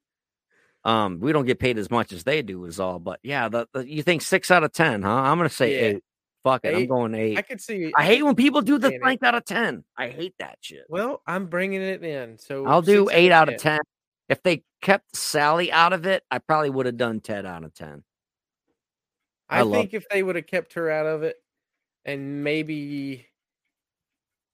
um, 0.87 1.19
we 1.19 1.33
don't 1.33 1.45
get 1.45 1.59
paid 1.59 1.77
as 1.77 1.91
much 1.91 2.13
as 2.13 2.23
they 2.23 2.41
do, 2.41 2.63
is 2.65 2.79
all. 2.79 2.97
But 2.97 3.19
yeah, 3.21 3.49
the, 3.49 3.67
the 3.73 3.87
you 3.87 4.01
think 4.03 4.21
six 4.21 4.49
out 4.49 4.63
of 4.63 4.71
ten, 4.71 5.01
huh? 5.03 5.09
I'm 5.11 5.37
gonna 5.37 5.49
say 5.49 5.73
Yeah. 5.75 5.87
eight. 5.97 6.03
Fuck 6.43 6.63
it, 6.63 6.75
I'm 6.75 6.87
going 6.87 7.13
eight. 7.13 7.37
I 7.37 7.41
could 7.41 7.59
see. 7.59 7.91
I 7.97 8.05
hate 8.05 8.23
when 8.23 8.35
people 8.35 8.61
do 8.61 8.77
the 8.77 8.93
it. 8.93 9.01
blank 9.01 9.21
out 9.21 9.35
of 9.35 9.43
ten. 9.43 9.83
I 9.97 10.07
hate 10.07 10.33
that 10.39 10.59
shit. 10.61 10.85
Well, 10.87 11.21
I'm 11.27 11.47
bringing 11.47 11.81
it 11.81 12.01
in. 12.03 12.37
So 12.37 12.65
I'll 12.65 12.81
do 12.81 13.09
eight 13.11 13.31
out 13.33 13.49
of 13.49 13.57
ten. 13.57 13.79
If 14.29 14.41
they 14.43 14.63
kept 14.81 15.13
Sally 15.15 15.71
out 15.73 15.91
of 15.91 16.05
it, 16.05 16.23
I 16.31 16.39
probably 16.39 16.69
would 16.69 16.85
have 16.85 16.95
done 16.95 17.19
Ted 17.19 17.45
out 17.45 17.65
of 17.65 17.73
ten. 17.73 18.03
I 19.49 19.61
I, 19.61 19.69
think 19.69 19.93
if 19.93 20.07
they 20.09 20.23
would 20.23 20.37
have 20.37 20.47
kept 20.47 20.73
her 20.75 20.89
out 20.89 21.05
of 21.05 21.23
it 21.23 21.35
and 22.05 22.43
maybe 22.45 23.25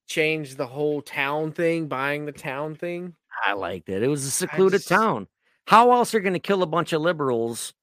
changed 0.07 0.57
the 0.57 0.67
whole 0.67 1.01
town 1.01 1.51
thing, 1.51 1.87
buying 1.87 2.25
the 2.25 2.31
town 2.31 2.73
thing. 2.75 3.15
I 3.45 3.53
liked 3.53 3.89
it. 3.89 4.01
It 4.03 4.07
was 4.07 4.25
a 4.25 4.31
secluded 4.31 4.79
just- 4.81 4.89
town. 4.89 5.27
How 5.65 5.91
else 5.93 6.13
are 6.13 6.17
you 6.17 6.23
going 6.23 6.33
to 6.33 6.39
kill 6.39 6.63
a 6.63 6.67
bunch 6.67 6.93
of 6.93 7.01
liberals 7.01 7.73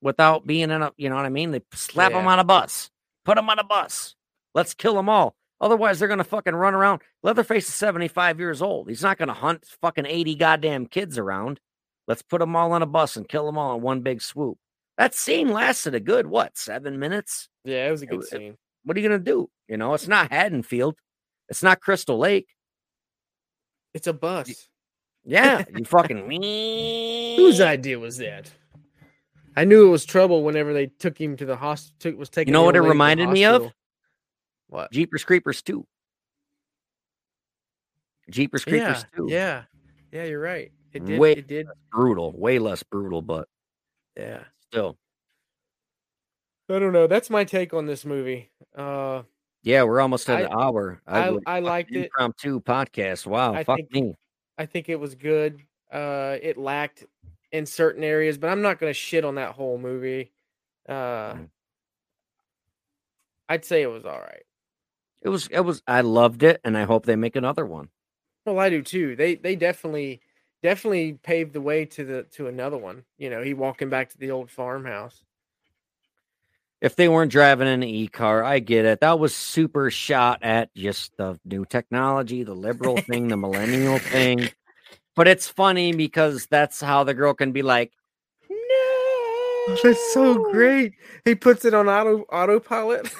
without 0.00 0.46
being 0.46 0.70
in 0.70 0.82
a, 0.82 0.92
you 0.96 1.08
know 1.08 1.16
what 1.16 1.24
I 1.24 1.30
mean? 1.30 1.50
They 1.50 1.62
slap 1.72 2.12
them 2.12 2.26
on 2.26 2.38
a 2.38 2.44
bus, 2.44 2.90
put 3.24 3.36
them 3.36 3.50
on 3.50 3.58
a 3.58 3.64
bus. 3.64 4.14
Let's 4.54 4.74
kill 4.74 4.94
them 4.94 5.08
all. 5.08 5.34
Otherwise, 5.60 5.98
they're 5.98 6.08
going 6.08 6.18
to 6.18 6.24
fucking 6.24 6.54
run 6.54 6.74
around. 6.74 7.02
Leatherface 7.22 7.68
is 7.68 7.74
75 7.74 8.38
years 8.38 8.60
old. 8.60 8.88
He's 8.88 9.02
not 9.02 9.18
going 9.18 9.28
to 9.28 9.34
hunt 9.34 9.64
fucking 9.80 10.06
80 10.06 10.34
goddamn 10.34 10.86
kids 10.86 11.18
around. 11.18 11.58
Let's 12.06 12.22
put 12.22 12.40
them 12.40 12.54
all 12.54 12.72
on 12.72 12.82
a 12.82 12.86
bus 12.86 13.16
and 13.16 13.28
kill 13.28 13.46
them 13.46 13.56
all 13.56 13.76
in 13.76 13.82
one 13.82 14.02
big 14.02 14.20
swoop. 14.20 14.58
That 14.98 15.14
scene 15.14 15.48
lasted 15.48 15.94
a 15.94 16.00
good, 16.00 16.26
what, 16.26 16.56
seven 16.56 16.98
minutes? 16.98 17.48
Yeah, 17.64 17.88
it 17.88 17.90
was 17.90 18.02
a 18.02 18.06
good 18.06 18.18
was- 18.18 18.30
scene. 18.30 18.56
What 18.84 18.96
are 18.96 19.00
you 19.00 19.08
going 19.08 19.18
to 19.18 19.24
do? 19.24 19.48
You 19.66 19.78
know, 19.78 19.94
it's 19.94 20.06
not 20.06 20.30
Haddonfield. 20.30 20.96
It's 21.48 21.62
not 21.62 21.80
Crystal 21.80 22.18
Lake. 22.18 22.48
It's 23.94 24.06
a 24.06 24.12
bus. 24.12 24.68
Yeah, 25.24 25.64
you 25.76 25.84
fucking 25.84 26.28
Whose 27.36 27.60
idea 27.60 27.98
was 27.98 28.18
that? 28.18 28.52
I 29.56 29.64
knew 29.64 29.86
it 29.86 29.90
was 29.90 30.04
trouble 30.04 30.42
whenever 30.42 30.72
they 30.72 30.86
took 30.86 31.18
him 31.18 31.36
to 31.36 31.44
the 31.46 31.56
hospital. 31.56 32.18
Was 32.18 32.28
taking. 32.28 32.52
You 32.52 32.54
know 32.54 32.62
what 32.64 32.74
it 32.76 32.80
lady 32.80 32.84
to 32.84 32.88
the 32.88 32.92
reminded 32.92 33.28
me 33.30 33.44
of? 33.44 33.72
What? 34.68 34.90
Jeepers 34.92 35.24
Creepers 35.24 35.62
2. 35.62 35.86
Jeepers 38.30 38.64
Creepers 38.64 39.04
Yeah, 39.12 39.16
2. 39.16 39.26
yeah, 39.28 39.62
yeah. 40.12 40.24
You're 40.24 40.40
right. 40.40 40.72
It 40.92 41.04
did. 41.04 41.18
Way- 41.18 41.32
It 41.32 41.46
did. 41.46 41.66
Brutal. 41.90 42.32
Way 42.32 42.58
less 42.58 42.82
brutal, 42.82 43.20
but 43.22 43.48
Yeah. 44.16 44.44
still. 44.60 44.96
I 46.68 46.78
don't 46.78 46.92
know. 46.92 47.06
That's 47.06 47.28
my 47.30 47.44
take 47.44 47.74
on 47.74 47.86
this 47.86 48.04
movie. 48.04 48.50
Uh, 48.74 49.22
Yeah, 49.62 49.82
we're 49.84 50.00
almost 50.00 50.28
at 50.30 50.36
I- 50.38 50.40
an 50.42 50.52
hour. 50.52 51.02
I- 51.06 51.28
I 51.28 51.32
fucking 51.44 51.64
liked 51.64 51.90
it. 51.92 52.04
Impromptu 52.04 52.60
podcast. 52.60 53.26
Wow. 53.26 53.52
I 53.54 53.64
fuck 53.64 53.76
think- 53.76 53.92
me. 53.92 54.14
I 54.58 54.66
think 54.66 54.88
it 54.88 55.00
was 55.00 55.14
good. 55.14 55.60
Uh, 55.92 56.36
it 56.42 56.56
lacked 56.56 57.04
in 57.52 57.66
certain 57.66 58.02
areas, 58.04 58.38
but 58.38 58.48
I'm 58.50 58.62
not 58.62 58.78
going 58.78 58.90
to 58.90 58.94
shit 58.94 59.24
on 59.24 59.36
that 59.36 59.52
whole 59.52 59.78
movie. 59.78 60.32
Uh, 60.88 61.34
Mm. 61.34 61.48
I'd 63.48 63.64
say 63.64 63.82
it 63.82 63.88
was 63.90 64.04
all 64.04 64.18
right. 64.18 64.42
It 65.22 65.28
was, 65.28 65.46
it 65.48 65.60
was, 65.60 65.82
I 65.86 66.00
loved 66.00 66.42
it, 66.42 66.60
and 66.64 66.76
I 66.76 66.84
hope 66.84 67.06
they 67.06 67.16
make 67.16 67.36
another 67.36 67.66
one. 67.66 67.88
Well, 68.46 68.58
I 68.58 68.68
do 68.70 68.82
too. 68.82 69.16
They 69.16 69.36
they 69.36 69.56
definitely 69.56 70.20
definitely 70.62 71.14
paved 71.14 71.54
the 71.54 71.60
way 71.60 71.86
to 71.86 72.04
the 72.04 72.22
to 72.32 72.46
another 72.46 72.76
one. 72.76 73.04
You 73.16 73.30
know, 73.30 73.42
he 73.42 73.54
walking 73.54 73.88
back 73.88 74.10
to 74.10 74.18
the 74.18 74.30
old 74.30 74.50
farmhouse. 74.50 75.24
If 76.84 76.96
they 76.96 77.08
weren't 77.08 77.32
driving 77.32 77.66
an 77.66 77.82
e 77.82 78.08
car, 78.08 78.44
I 78.44 78.58
get 78.58 78.84
it. 78.84 79.00
That 79.00 79.18
was 79.18 79.34
super 79.34 79.90
shot 79.90 80.40
at 80.42 80.68
just 80.74 81.16
the 81.16 81.40
new 81.42 81.64
technology, 81.64 82.42
the 82.42 82.52
liberal 82.54 82.96
thing, 83.08 83.28
the 83.28 83.38
millennial 83.38 83.98
thing. 83.98 84.50
But 85.16 85.26
it's 85.26 85.48
funny 85.48 85.94
because 85.94 86.44
that's 86.44 86.82
how 86.82 87.02
the 87.04 87.14
girl 87.14 87.32
can 87.32 87.52
be 87.52 87.62
like, 87.62 87.90
no. 88.50 89.76
That's 89.82 90.12
so 90.12 90.34
great. 90.52 90.92
He 91.24 91.34
puts 91.34 91.64
it 91.64 91.72
on 91.72 91.88
auto 91.88 92.18
autopilot. 92.30 93.10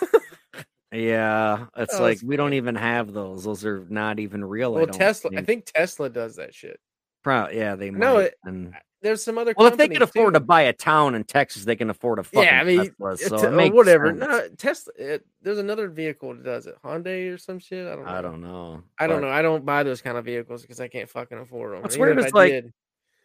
Yeah, 0.92 1.64
it's 1.78 1.94
Oh, 1.94 2.02
like 2.02 2.12
it's 2.16 2.22
we 2.22 2.36
don't 2.36 2.52
even 2.52 2.74
have 2.74 3.14
those. 3.14 3.44
Those 3.44 3.64
are 3.64 3.86
not 3.88 4.20
even 4.20 4.44
real. 4.44 4.72
I 4.74 4.76
well, 4.76 4.86
don't 4.88 4.98
Tesla. 4.98 5.30
I 5.32 5.36
think. 5.36 5.46
think 5.46 5.64
Tesla 5.72 6.10
does 6.10 6.36
that 6.36 6.54
shit. 6.54 6.78
Pro- 7.22 7.48
yeah, 7.48 7.76
they 7.76 7.90
No, 7.90 8.16
might. 8.16 8.24
it- 8.24 8.34
and, 8.44 8.74
There's 9.04 9.22
some 9.22 9.36
other. 9.36 9.52
well, 9.54 9.66
if 9.66 9.76
they 9.76 9.86
could 9.86 9.98
companies, 9.98 10.08
afford 10.16 10.32
too. 10.32 10.40
to 10.40 10.44
buy 10.46 10.62
a 10.62 10.72
town 10.72 11.14
in 11.14 11.24
Texas, 11.24 11.66
they 11.66 11.76
can 11.76 11.90
afford 11.90 12.18
a 12.18 12.24
fucking 12.24 12.42
yeah, 12.42 12.58
I 12.58 12.64
mean, 12.64 12.90
Tesla. 12.98 13.18
So 13.18 13.48
uh, 13.48 13.50
makes 13.50 13.74
whatever. 13.76 14.06
sense. 14.06 14.18
No, 14.18 14.48
Tesla. 14.56 14.92
It, 14.98 15.26
there's 15.42 15.58
another 15.58 15.88
vehicle 15.90 16.34
that 16.34 16.42
does 16.42 16.66
it. 16.66 16.76
Hyundai 16.82 17.30
or 17.30 17.36
some 17.36 17.58
shit. 17.58 17.86
I 17.86 17.94
don't 17.96 18.06
know. 18.06 18.10
I 18.10 18.22
don't 18.22 18.40
know. 18.40 18.82
I 18.98 19.06
don't 19.06 19.20
but 19.20 19.26
know. 19.26 19.32
I 19.34 19.42
don't 19.42 19.66
buy 19.66 19.82
those 19.82 20.00
kind 20.00 20.16
of 20.16 20.24
vehicles 20.24 20.62
because 20.62 20.80
I 20.80 20.88
can't 20.88 21.10
fucking 21.10 21.36
afford 21.36 21.74
them. 21.74 21.82
What's 21.82 21.98
weird 21.98 22.18
is, 22.18 22.32
like, 22.32 22.64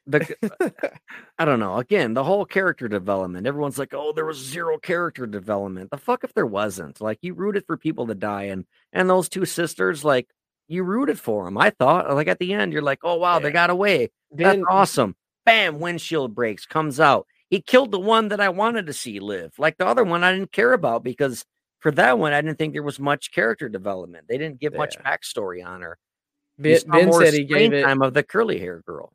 The, 0.05 0.73
I 1.39 1.45
don't 1.45 1.61
know. 1.61 1.77
Again, 1.77 2.13
the 2.13 2.25
whole 2.25 2.43
character 2.43 2.89
development. 2.89 3.47
Everyone's 3.47 3.79
like, 3.79 3.93
"Oh, 3.93 4.11
there 4.11 4.25
was 4.25 4.37
zero 4.37 4.79
character 4.79 5.27
development." 5.27 5.91
The 5.91 5.97
fuck 5.97 6.25
if 6.25 6.33
there 6.33 6.45
wasn't? 6.45 6.99
Like, 6.99 7.19
you 7.21 7.33
rooted 7.33 7.65
for 7.65 7.77
people 7.77 8.05
to 8.07 8.15
die, 8.15 8.43
and 8.43 8.65
and 8.91 9.09
those 9.09 9.29
two 9.29 9.45
sisters, 9.45 10.03
like, 10.03 10.27
you 10.67 10.83
rooted 10.83 11.21
for 11.21 11.45
them. 11.45 11.57
I 11.57 11.69
thought, 11.69 12.13
like, 12.13 12.27
at 12.27 12.39
the 12.39 12.51
end, 12.53 12.73
you're 12.73 12.81
like, 12.81 12.99
"Oh 13.03 13.15
wow, 13.15 13.39
they 13.39 13.51
got 13.51 13.69
away." 13.69 14.09
That's 14.31 14.55
then 14.57 14.65
awesome. 14.69 15.15
Bam, 15.49 15.79
windshield 15.79 16.35
breaks, 16.35 16.65
comes 16.65 16.99
out. 16.99 17.25
He 17.49 17.61
killed 17.61 17.91
the 17.91 17.99
one 17.99 18.27
that 18.29 18.39
I 18.39 18.49
wanted 18.49 18.85
to 18.87 18.93
see 18.93 19.19
live. 19.19 19.53
Like 19.57 19.77
the 19.77 19.87
other 19.87 20.03
one, 20.03 20.23
I 20.23 20.31
didn't 20.31 20.51
care 20.51 20.73
about 20.73 21.03
because 21.03 21.45
for 21.79 21.91
that 21.91 22.19
one, 22.19 22.33
I 22.33 22.41
didn't 22.41 22.57
think 22.57 22.73
there 22.73 22.83
was 22.83 22.99
much 22.99 23.31
character 23.31 23.67
development. 23.69 24.25
They 24.27 24.37
didn't 24.37 24.59
give 24.59 24.75
much 24.75 24.97
backstory 24.99 25.65
on 25.65 25.81
her. 25.81 25.97
Ben, 26.59 26.81
ben 26.87 27.13
said 27.13 27.33
he 27.33 27.45
gave 27.45 27.73
it. 27.73 27.83
time 27.83 28.01
of 28.01 28.13
the 28.13 28.21
curly 28.21 28.59
hair 28.59 28.83
girl. 28.85 29.13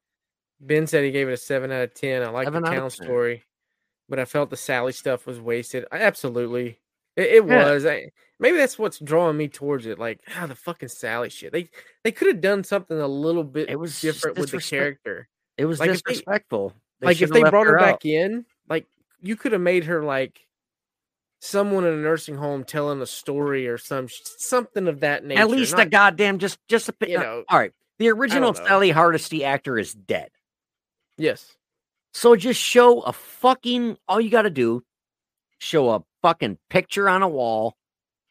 Ben 0.60 0.86
said 0.86 1.04
he 1.04 1.10
gave 1.10 1.28
it 1.28 1.32
a 1.32 1.36
seven 1.36 1.70
out 1.70 1.82
of 1.82 1.94
ten. 1.94 2.22
I 2.22 2.30
like 2.30 2.50
the 2.50 2.60
town 2.60 2.90
story, 2.90 3.44
but 4.08 4.18
I 4.18 4.24
felt 4.24 4.50
the 4.50 4.56
Sally 4.56 4.92
stuff 4.92 5.26
was 5.26 5.38
wasted. 5.38 5.84
I, 5.92 5.98
absolutely, 5.98 6.80
it, 7.16 7.26
it 7.26 7.46
Yeah. 7.46 7.70
was. 7.70 7.84
I, 7.84 8.10
maybe 8.40 8.56
that's 8.56 8.78
what's 8.78 8.98
drawing 8.98 9.36
me 9.36 9.48
towards 9.48 9.84
it. 9.86 9.98
Like, 9.98 10.20
ah, 10.36 10.46
the 10.46 10.54
fucking 10.54 10.88
Sally 10.88 11.28
shit. 11.28 11.52
They 11.52 11.68
they 12.02 12.12
could 12.12 12.28
have 12.28 12.40
done 12.40 12.64
something 12.64 12.98
a 12.98 13.06
little 13.06 13.44
bit 13.44 13.68
It 13.68 13.78
was 13.78 14.00
different 14.00 14.38
with 14.38 14.50
the 14.50 14.60
character. 14.60 15.28
It 15.56 15.66
was 15.66 15.78
Like, 15.80 15.90
if 15.90 16.02
they- 16.02 16.12
disrespectful. 16.12 16.74
like 17.00 17.20
if 17.22 17.30
they 17.30 17.40
brought 17.42 17.66
her, 17.66 17.78
out. 17.78 17.84
back 17.84 18.04
in, 18.04 18.44
like 18.68 18.86
you 19.20 19.36
could 19.36 19.52
have 19.52 19.60
made 19.60 19.84
her 19.84 20.02
like 20.02 20.46
someone 21.40 21.84
in 21.84 21.92
a 21.92 21.96
nursing 21.96 22.36
home 22.36 22.64
telling 22.64 23.00
a 23.02 23.06
story 23.06 23.68
or 23.68 23.76
some 23.78 24.08
something 24.08 24.88
of 24.88 25.00
that 25.00 25.24
nature. 25.24 25.40
At 25.40 25.50
least 25.50 25.72
not- 25.76 25.86
a 25.86 25.90
goddamn 25.90 26.38
just 26.38 26.58
just 26.68 26.88
a. 26.88 26.94
You 27.06 27.18
uh, 27.18 27.22
know, 27.22 27.44
all 27.48 27.58
right. 27.58 27.72
The 27.98 28.08
original. 28.10 28.54
Sally 28.54 28.90
Hardesty 28.90 29.44
actor 29.44 29.78
is 29.78 29.92
dead. 29.94 30.30
yes. 31.16 31.56
So 32.16 32.36
just 32.36 32.60
show 32.60 33.00
a 33.00 33.12
fucking 33.12 33.96
all 34.06 34.20
you 34.20 34.30
gotta 34.30 34.50
do, 34.50 34.84
show 35.58 35.90
a 35.90 36.04
fucking 36.22 36.58
picture 36.70 37.08
on 37.08 37.22
a 37.22 37.28
wall 37.28 37.76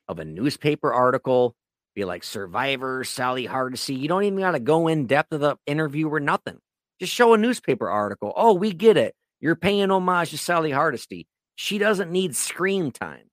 of 0.07 0.19
a 0.19 0.25
newspaper 0.25 0.93
article, 0.93 1.53
be 1.93 2.05
like 2.05 2.23
Survivor, 2.23 3.03
Sally 3.03 3.45
Hardesty. 3.45 3.95
You 3.95 4.07
don't 4.07 4.23
even 4.23 4.39
gotta 4.39 4.59
go 4.61 4.87
in 4.87 5.05
depth 5.05 5.33
of 5.33 5.41
the 5.41 5.57
interview 5.65 6.07
or 6.07 6.19
nothing. 6.21 6.59
Just 7.03 7.15
show 7.15 7.33
a 7.33 7.37
newspaper 7.37 7.89
article. 7.89 8.31
Oh, 8.33 8.53
we 8.53 8.71
get 8.71 8.95
it. 8.95 9.13
You're 9.41 9.57
paying 9.57 9.91
homage 9.91 10.29
to 10.29 10.37
Sally 10.37 10.71
Hardesty. 10.71 11.27
She 11.55 11.77
doesn't 11.77 12.09
need 12.09 12.33
screen 12.33 12.93
time. 12.93 13.29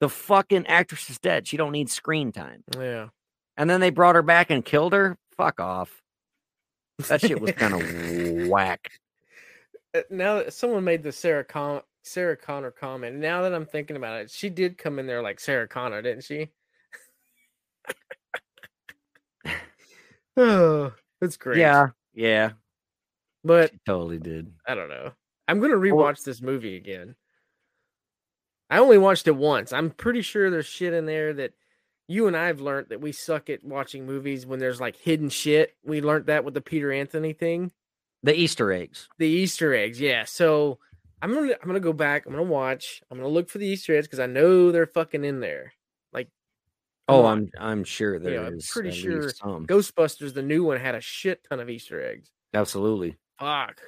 The 0.00 0.08
fucking 0.08 0.66
actress 0.68 1.10
is 1.10 1.18
dead. 1.18 1.46
She 1.46 1.58
don't 1.58 1.72
need 1.72 1.90
screen 1.90 2.32
time. 2.32 2.64
Yeah. 2.74 3.08
And 3.58 3.68
then 3.68 3.82
they 3.82 3.90
brought 3.90 4.14
her 4.14 4.22
back 4.22 4.48
and 4.48 4.64
killed 4.64 4.94
her. 4.94 5.18
Fuck 5.36 5.60
off. 5.60 6.00
That 7.08 7.20
shit 7.20 7.42
was 7.42 7.52
kind 7.52 7.74
of 7.74 8.48
whack. 8.48 8.90
Uh, 9.94 10.00
now 10.08 10.36
that 10.36 10.54
someone 10.54 10.82
made 10.82 11.02
the 11.02 11.12
Sarah 11.12 11.44
Con- 11.44 11.82
Sarah 12.02 12.38
Connor 12.38 12.70
comment, 12.70 13.16
now 13.16 13.42
that 13.42 13.52
I'm 13.52 13.66
thinking 13.66 13.96
about 13.96 14.22
it, 14.22 14.30
she 14.30 14.48
did 14.48 14.78
come 14.78 14.98
in 14.98 15.06
there 15.06 15.20
like 15.20 15.40
Sarah 15.40 15.68
Connor, 15.68 16.00
didn't 16.00 16.24
she? 16.24 16.48
oh, 20.38 20.94
that's 21.20 21.36
great. 21.36 21.58
Yeah, 21.58 21.88
yeah, 22.14 22.52
but 23.44 23.70
she 23.70 23.78
totally 23.86 24.18
did. 24.18 24.52
I 24.66 24.74
don't 24.74 24.88
know. 24.88 25.12
I'm 25.48 25.60
gonna 25.60 25.74
rewatch 25.74 26.24
this 26.24 26.40
movie 26.40 26.76
again. 26.76 27.14
I 28.70 28.78
only 28.78 28.98
watched 28.98 29.26
it 29.28 29.36
once. 29.36 29.72
I'm 29.72 29.90
pretty 29.90 30.22
sure 30.22 30.50
there's 30.50 30.66
shit 30.66 30.94
in 30.94 31.04
there 31.04 31.34
that 31.34 31.52
you 32.08 32.26
and 32.26 32.36
I've 32.36 32.60
learned 32.60 32.88
that 32.88 33.00
we 33.00 33.12
suck 33.12 33.50
at 33.50 33.64
watching 33.64 34.06
movies 34.06 34.46
when 34.46 34.58
there's 34.58 34.80
like 34.80 34.96
hidden 34.96 35.28
shit. 35.28 35.76
We 35.84 36.00
learned 36.00 36.26
that 36.26 36.44
with 36.44 36.54
the 36.54 36.60
Peter 36.60 36.92
Anthony 36.92 37.32
thing. 37.32 37.72
The 38.22 38.34
Easter 38.34 38.72
eggs. 38.72 39.08
the 39.18 39.26
Easter 39.26 39.74
eggs. 39.74 40.00
Yeah. 40.00 40.24
So 40.24 40.78
I'm 41.20 41.34
gonna 41.34 41.52
I'm 41.60 41.66
gonna 41.66 41.80
go 41.80 41.92
back. 41.92 42.24
I'm 42.26 42.32
gonna 42.32 42.44
watch. 42.44 43.02
I'm 43.10 43.18
gonna 43.18 43.28
look 43.28 43.48
for 43.50 43.58
the 43.58 43.66
Easter 43.66 43.96
eggs 43.96 44.06
because 44.06 44.20
I 44.20 44.26
know 44.26 44.70
they're 44.72 44.86
fucking 44.86 45.24
in 45.24 45.40
there. 45.40 45.72
Like 46.12 46.28
Oh. 47.08 47.26
I'm 47.26 47.50
I'm 47.58 47.84
sure 47.84 48.18
there 48.18 48.52
is. 48.54 48.70
I'm 48.70 48.82
pretty 48.82 48.96
sure. 48.96 49.30
Ghostbusters, 49.32 50.34
the 50.34 50.42
new 50.42 50.64
one, 50.64 50.78
had 50.78 50.94
a 50.94 51.00
shit 51.00 51.44
ton 51.48 51.60
of 51.60 51.68
Easter 51.68 52.02
eggs. 52.02 52.30
Absolutely. 52.54 53.16
Fuck. 53.42 53.80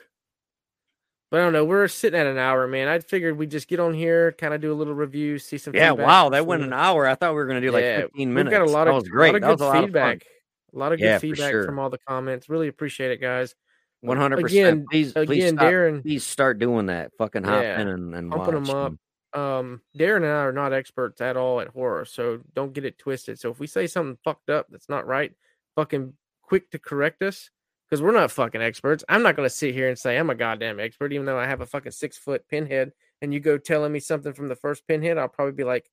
But 1.31 1.41
I 1.41 1.45
don't 1.45 1.53
know. 1.53 1.65
We're 1.65 1.89
sitting 1.89 2.19
at 2.19 2.27
an 2.27 2.39
hour, 2.39 2.67
man. 2.67 2.87
I 2.89 2.99
figured 3.01 3.37
we'd 3.39 3.51
just 3.51 3.67
get 3.69 3.81
on 3.81 3.95
here, 3.95 4.33
kind 4.33 4.55
of 4.55 4.61
do 4.61 4.73
a 4.73 4.75
little 4.75 4.95
review, 4.95 5.39
see 5.39 5.59
some. 5.59 5.75
Yeah. 5.75 5.91
feedback 5.91 6.07
Wow, 6.07 6.29
that 6.31 6.47
went 6.47 6.63
an 6.63 6.73
hour. 6.73 7.07
I 7.09 7.15
thought 7.15 7.31
we 7.31 7.37
were 7.37 7.47
gonna 7.47 7.61
do 7.61 7.71
like 7.73 7.83
Yeah, 7.83 8.01
15 8.03 8.35
We've 8.35 8.51
got 8.51 8.63
a 8.63 8.65
lot 8.67 8.87
of 8.89 8.93
that 8.93 9.01
was 9.01 9.09
great. 9.09 9.33
lot 9.33 9.37
of 9.37 9.41
that 9.43 9.47
good 9.49 9.53
was 9.53 9.61
a 9.61 9.65
lot 9.67 9.85
feedback. 9.85 10.23
fun. 10.25 10.29
A 10.75 10.79
lot 10.79 10.93
of 10.93 10.99
good 10.99 11.05
Yeah, 11.07 11.19
feedback 11.19 11.51
sure. 11.51 11.65
from 11.65 11.79
all 11.79 11.91
the 11.91 11.99
comments. 12.09 12.49
Really 12.49 12.69
appreciate 12.69 13.11
it, 13.11 13.21
guys. 13.21 13.55
One 14.01 14.17
hundred 14.17 14.43
percent. 14.43 14.87
Please, 14.91 15.13
please 15.13 15.31
Again, 15.31 15.55
stop. 15.55 15.71
Darin, 15.71 16.03
Please 16.03 16.25
start 16.27 16.59
doing 16.59 16.87
that. 16.87 17.11
Fucking 17.17 17.43
hop 17.45 17.63
Yeah, 17.63 17.81
in 17.81 17.89
and, 17.89 18.15
and 18.15 18.31
pumping 18.31 18.55
'em 18.57 18.65
watch 18.65 18.93
up. 19.35 19.41
um 19.41 19.81
Darin 19.97 20.25
and 20.25 20.33
I 20.33 20.41
are 20.45 20.53
not 20.53 20.73
experts 20.73 21.21
at 21.21 21.37
all 21.37 21.61
at 21.61 21.69
horror, 21.69 22.05
so 22.05 22.41
don't 22.55 22.73
get 22.75 22.85
it 22.85 22.99
twisted. 22.99 23.39
So 23.41 23.51
if 23.51 23.59
we 23.59 23.67
say 23.67 23.87
something 23.87 24.19
fucked 24.25 24.51
up 24.51 24.67
that's 24.71 24.89
not 24.89 25.07
right, 25.07 25.33
fucking 25.75 26.13
quick 26.43 26.71
to 26.73 26.79
correct 26.79 27.23
us 27.23 27.51
because 27.95 28.03
we're 28.03 28.11
not 28.19 28.33
fucking 28.33 28.61
experts. 28.61 29.05
I'm 29.09 29.23
not 29.23 29.37
going 29.37 29.49
to 29.49 29.55
sit 29.55 29.73
here 29.73 29.89
and 29.89 29.97
say 29.97 30.17
I'm 30.17 30.29
a 30.29 30.35
goddamn 30.35 30.81
expert, 30.81 31.13
even 31.13 31.27
though 31.27 31.39
I 31.39 31.47
have 31.47 31.61
a 31.61 31.67
fucking 31.67 31.93
six 31.93 32.19
foot 32.19 32.49
pinhead. 32.49 32.91
And 33.23 33.33
you 33.33 33.39
go 33.39 33.57
telling 33.57 33.93
me 33.93 34.01
something 34.01 34.33
from 34.33 34.49
the 34.49 34.57
first 34.57 34.85
pinhead, 34.89 35.17
I'll 35.17 35.29
probably 35.29 35.53
be 35.53 35.63
like, 35.63 35.89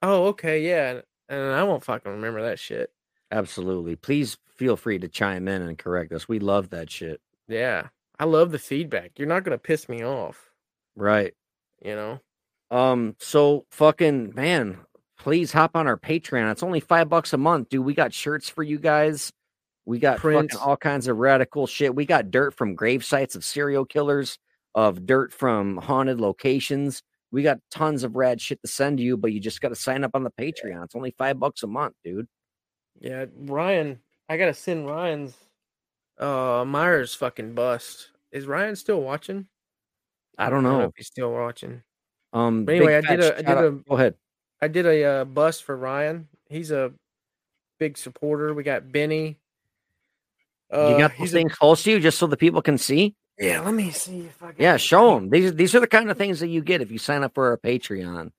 "Oh, 0.00 0.28
okay, 0.28 0.66
yeah," 0.66 1.02
and 1.28 1.52
I 1.52 1.64
won't 1.64 1.84
fucking 1.84 2.10
remember 2.10 2.40
that 2.40 2.58
shit. 2.58 2.90
Absolutely. 3.30 3.94
Please 3.94 4.38
feel 4.56 4.78
free 4.78 4.98
to 5.00 5.08
chime 5.08 5.48
in 5.48 5.60
and 5.60 5.76
correct 5.76 6.12
us. 6.14 6.28
We 6.28 6.38
love 6.38 6.70
that 6.70 6.90
shit. 6.90 7.20
Yeah, 7.46 7.88
I 8.18 8.24
love 8.24 8.52
the 8.52 8.58
feedback. 8.58 9.18
You're 9.18 9.28
not 9.28 9.44
going 9.44 9.56
to 9.56 9.62
piss 9.62 9.86
me 9.90 10.02
off, 10.02 10.50
Right. 10.96 11.34
you 11.84 11.94
know. 11.94 12.20
Um, 12.70 13.16
so 13.18 13.66
fucking 13.70 14.34
man, 14.34 14.78
please 15.18 15.52
hop 15.52 15.76
on 15.76 15.86
our 15.86 15.98
Patreon. 15.98 16.50
It's 16.52 16.62
only 16.62 16.80
five 16.80 17.10
bucks 17.10 17.34
a 17.34 17.38
month, 17.38 17.68
dude. 17.68 17.84
We 17.84 17.92
got 17.92 18.14
shirts 18.14 18.48
for 18.48 18.62
you 18.62 18.78
guys. 18.78 19.30
We 19.84 19.98
got 19.98 20.20
fucking 20.20 20.60
all 20.60 20.76
kinds 20.76 21.08
of 21.08 21.16
radical 21.16 21.66
shit. 21.66 21.94
We 21.94 22.06
got 22.06 22.30
dirt 22.30 22.54
from 22.54 22.74
grave 22.74 23.04
sites 23.04 23.34
of 23.34 23.44
serial 23.44 23.84
killers, 23.84 24.38
of 24.74 25.06
dirt 25.06 25.32
from 25.32 25.76
haunted 25.76 26.20
locations. 26.20 27.02
We 27.32 27.42
got 27.42 27.58
tons 27.70 28.04
of 28.04 28.14
rad 28.14 28.40
shit 28.40 28.60
to 28.62 28.68
send 28.68 29.00
you, 29.00 29.16
but 29.16 29.32
you 29.32 29.40
just 29.40 29.60
got 29.60 29.70
to 29.70 29.74
sign 29.74 30.04
up 30.04 30.12
on 30.14 30.22
the 30.22 30.30
Patreon. 30.30 30.84
It's 30.84 30.94
only 30.94 31.14
five 31.18 31.40
bucks 31.40 31.62
a 31.62 31.66
month, 31.66 31.94
dude. 32.04 32.28
Yeah, 33.00 33.24
Ryan, 33.36 33.98
I 34.28 34.36
gotta 34.36 34.54
send 34.54 34.86
Ryan's 34.86 35.34
uh 36.18 36.64
Myers 36.66 37.14
fucking 37.14 37.54
bust. 37.54 38.10
Is 38.30 38.46
Ryan 38.46 38.76
still 38.76 39.00
watching? 39.00 39.46
I 40.38 40.48
don't 40.50 40.62
know. 40.62 40.82
if 40.82 40.92
he's 40.96 41.08
still 41.08 41.32
watching. 41.32 41.82
Um, 42.32 42.64
But 42.64 42.76
anyway, 42.76 42.96
I 42.96 43.00
did 43.00 43.20
a- 43.20 43.32
I 43.34 43.36
did 43.38 43.48
out- 43.48 43.64
a- 43.64 43.70
Go 43.72 43.94
ahead. 43.96 44.14
I 44.60 44.68
did 44.68 44.86
a 44.86 45.04
uh, 45.04 45.24
bust 45.24 45.64
for 45.64 45.76
Ryan. 45.76 46.28
He's 46.48 46.70
a 46.70 46.92
big 47.80 47.98
supporter. 47.98 48.54
We 48.54 48.62
got 48.62 48.92
Benny. 48.92 49.38
Uh, 50.72 50.88
you 50.88 50.98
got 50.98 51.10
those 51.10 51.18
he's 51.18 51.34
a- 51.34 51.36
things 51.36 51.54
close 51.54 51.82
to 51.84 51.90
you 51.90 52.00
just 52.00 52.18
so 52.18 52.26
the 52.26 52.36
people 52.36 52.62
can 52.62 52.78
see. 52.78 53.14
yeah, 53.38 53.60
let 53.60 53.74
me 53.74 53.90
see 53.90 54.20
if 54.20 54.42
I 54.42 54.46
got 54.46 54.60
Yeah, 54.60 54.76
show 54.76 55.14
them. 55.14 55.30
These 55.30 55.54
these 55.54 55.74
are 55.74 55.80
the 55.80 55.86
kind 55.86 56.10
of 56.10 56.16
things 56.18 56.40
that 56.40 56.48
you 56.48 56.62
get 56.62 56.80
if 56.80 56.90
you 56.90 56.98
sign 56.98 57.22
up 57.22 57.34
for 57.34 57.48
our 57.48 57.58
Patreon. 57.58 58.30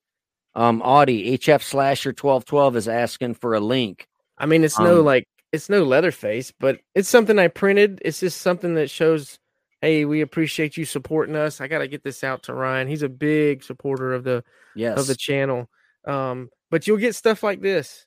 Um, 0.55 0.81
Audie 0.81 1.37
HF 1.37 1.63
Slasher 1.63 2.13
twelve 2.13 2.45
twelve 2.45 2.75
is 2.75 2.87
asking 2.87 3.35
for 3.35 3.53
a 3.55 3.59
link. 3.59 4.07
I 4.37 4.45
mean, 4.45 4.63
it's 4.63 4.79
no 4.79 4.99
Um, 4.99 5.05
like 5.05 5.27
it's 5.51 5.69
no 5.69 5.83
Leatherface, 5.83 6.51
but 6.59 6.79
it's 6.95 7.09
something 7.09 7.37
I 7.39 7.47
printed. 7.47 8.01
It's 8.03 8.19
just 8.19 8.41
something 8.41 8.73
that 8.75 8.89
shows, 8.89 9.37
hey, 9.81 10.05
we 10.05 10.21
appreciate 10.21 10.77
you 10.77 10.85
supporting 10.85 11.35
us. 11.35 11.61
I 11.61 11.67
got 11.67 11.79
to 11.79 11.87
get 11.87 12.03
this 12.03 12.23
out 12.23 12.43
to 12.43 12.53
Ryan. 12.53 12.87
He's 12.87 13.03
a 13.03 13.09
big 13.09 13.63
supporter 13.63 14.13
of 14.13 14.23
the 14.23 14.43
Yes, 14.75 14.97
of 14.97 15.05
the 15.07 15.15
channel. 15.15 15.69
Um, 16.07 16.49
but 16.71 16.87
you'll 16.87 16.97
get 16.97 17.15
stuff 17.15 17.43
like 17.43 17.61
this. 17.61 18.05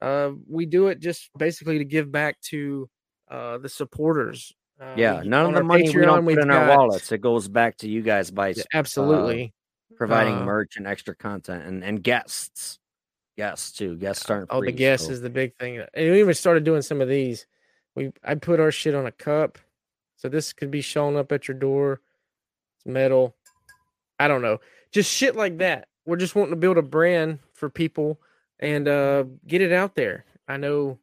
Uh, 0.00 0.32
we 0.48 0.66
do 0.66 0.86
it 0.88 1.00
just 1.00 1.30
basically 1.36 1.78
to 1.78 1.84
give 1.84 2.12
back 2.12 2.40
to 2.42 2.88
uh, 3.30 3.58
the 3.58 3.68
supporters. 3.68 4.52
Uh, 4.80 4.94
yeah. 4.96 5.22
None 5.24 5.46
of 5.46 5.54
the 5.54 5.62
money 5.62 5.84
we 5.88 6.02
don't 6.02 6.24
put 6.24 6.38
in 6.38 6.50
our 6.50 6.76
wallets. 6.76 7.10
It 7.12 7.20
goes 7.20 7.46
back 7.48 7.76
to 7.78 7.88
you 7.88 8.02
guys 8.02 8.30
by 8.30 8.48
Yeah, 8.48 8.60
s- 8.60 8.66
absolutely. 8.74 9.52
providing 9.96 10.34
uh, 10.34 10.44
merch 10.44 10.76
and 10.76 10.86
extra 10.86 11.14
content 11.14 11.64
and 11.64 11.84
and 11.84 12.02
guests, 12.02 12.78
guests 13.36 13.70
too. 13.72 13.96
Guests 13.96 14.28
aren't 14.28 14.48
Oh, 14.50 14.56
the 14.60 14.66
free, 14.66 14.72
guest 14.72 15.06
so- 15.06 15.12
is 15.12 15.20
the 15.20 15.30
big 15.30 15.54
thing. 15.56 15.78
And 15.78 16.10
we 16.10 16.18
even 16.20 16.34
started 16.34 16.64
doing 16.64 16.82
some 16.82 17.00
of 17.00 17.08
these. 17.08 17.46
We 17.94 18.12
I 18.24 18.34
put 18.34 18.58
our 18.60 18.72
shit 18.72 18.94
on 18.96 19.06
a 19.06 19.12
cup, 19.12 19.58
so 20.16 20.28
this 20.28 20.52
could 20.52 20.70
be 20.72 20.80
showing 20.80 21.16
up 21.16 21.30
at 21.30 21.46
your 21.46 21.56
door. 21.56 22.00
It's 22.76 22.86
metal. 22.86 23.36
I 24.18 24.26
don't 24.28 24.42
know, 24.42 24.58
just 24.92 25.10
shit 25.12 25.36
like 25.36 25.58
that. 25.58 25.86
We're 26.06 26.16
just 26.16 26.34
wanting 26.34 26.50
to 26.50 26.56
build 26.56 26.78
a 26.78 26.82
brand 26.82 27.38
for 27.52 27.70
people 27.70 28.20
and 28.58 28.88
uh 28.88 29.24
get 29.46 29.62
it 29.62 29.70
out 29.72 29.94
there. 29.94 30.24
I 30.48 30.56
know, 30.56 30.98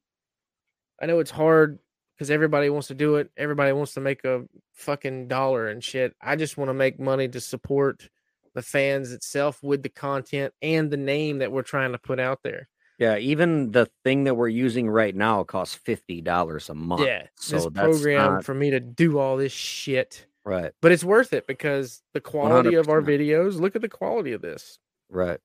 I 1.02 1.06
know 1.06 1.20
it's 1.20 1.32
hard 1.32 1.80
because 2.22 2.30
everybody 2.30 2.70
wants 2.70 2.88
to 2.90 2.94
do 2.94 3.16
it. 3.16 3.32
Everybody 3.36 3.72
wants 3.72 3.96
to 3.96 4.00
make 4.00 4.24
a 4.26 4.44
fucking 4.74 5.28
dollar 5.28 5.70
and 5.70 5.84
shit. 5.84 6.16
I 6.22 6.36
just 6.36 6.56
want 6.56 6.70
to 6.70 6.74
make 6.76 7.00
money 7.00 7.28
to 7.28 7.42
support 7.42 8.08
the 8.54 8.62
fans 8.62 9.12
itself 9.12 9.64
with 9.64 9.82
the 9.82 9.90
content 9.90 10.54
and 10.62 10.92
the 10.92 10.98
name 10.98 11.40
that 11.40 11.52
we're 11.52 11.64
trying 11.64 11.94
to 11.94 11.98
put 11.98 12.20
out 12.20 12.44
there. 12.44 12.68
Yeah, 13.00 13.18
even 13.18 13.72
the 13.72 13.90
thing 14.04 14.26
that 14.26 14.36
we're 14.36 14.50
using 14.50 14.88
right 14.88 15.16
now 15.16 15.44
costs 15.44 15.74
fifty 15.74 16.22
dollars 16.22 16.70
a 16.70 16.76
month. 16.76 17.02
Yeah, 17.08 17.26
so 17.38 17.56
this 17.56 17.66
that's 17.72 17.88
program 17.88 18.34
not- 18.34 18.46
for 18.46 18.54
me 18.54 18.70
to 18.70 18.80
do 18.80 19.18
all 19.18 19.36
this 19.36 19.52
shit, 19.52 20.28
right, 20.46 20.74
but 20.80 20.92
it's 20.92 21.04
worth 21.04 21.34
it 21.34 21.48
because 21.48 22.04
the 22.14 22.22
quality 22.22 22.76
of 22.76 22.88
our 22.88 23.02
videos. 23.02 23.60
Look 23.60 23.76
at 23.76 23.82
the 23.82 23.90
quality 23.90 24.34
of 24.34 24.44
this. 24.44 24.78
right. 25.10 25.40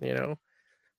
You 0.00 0.14
know, 0.14 0.38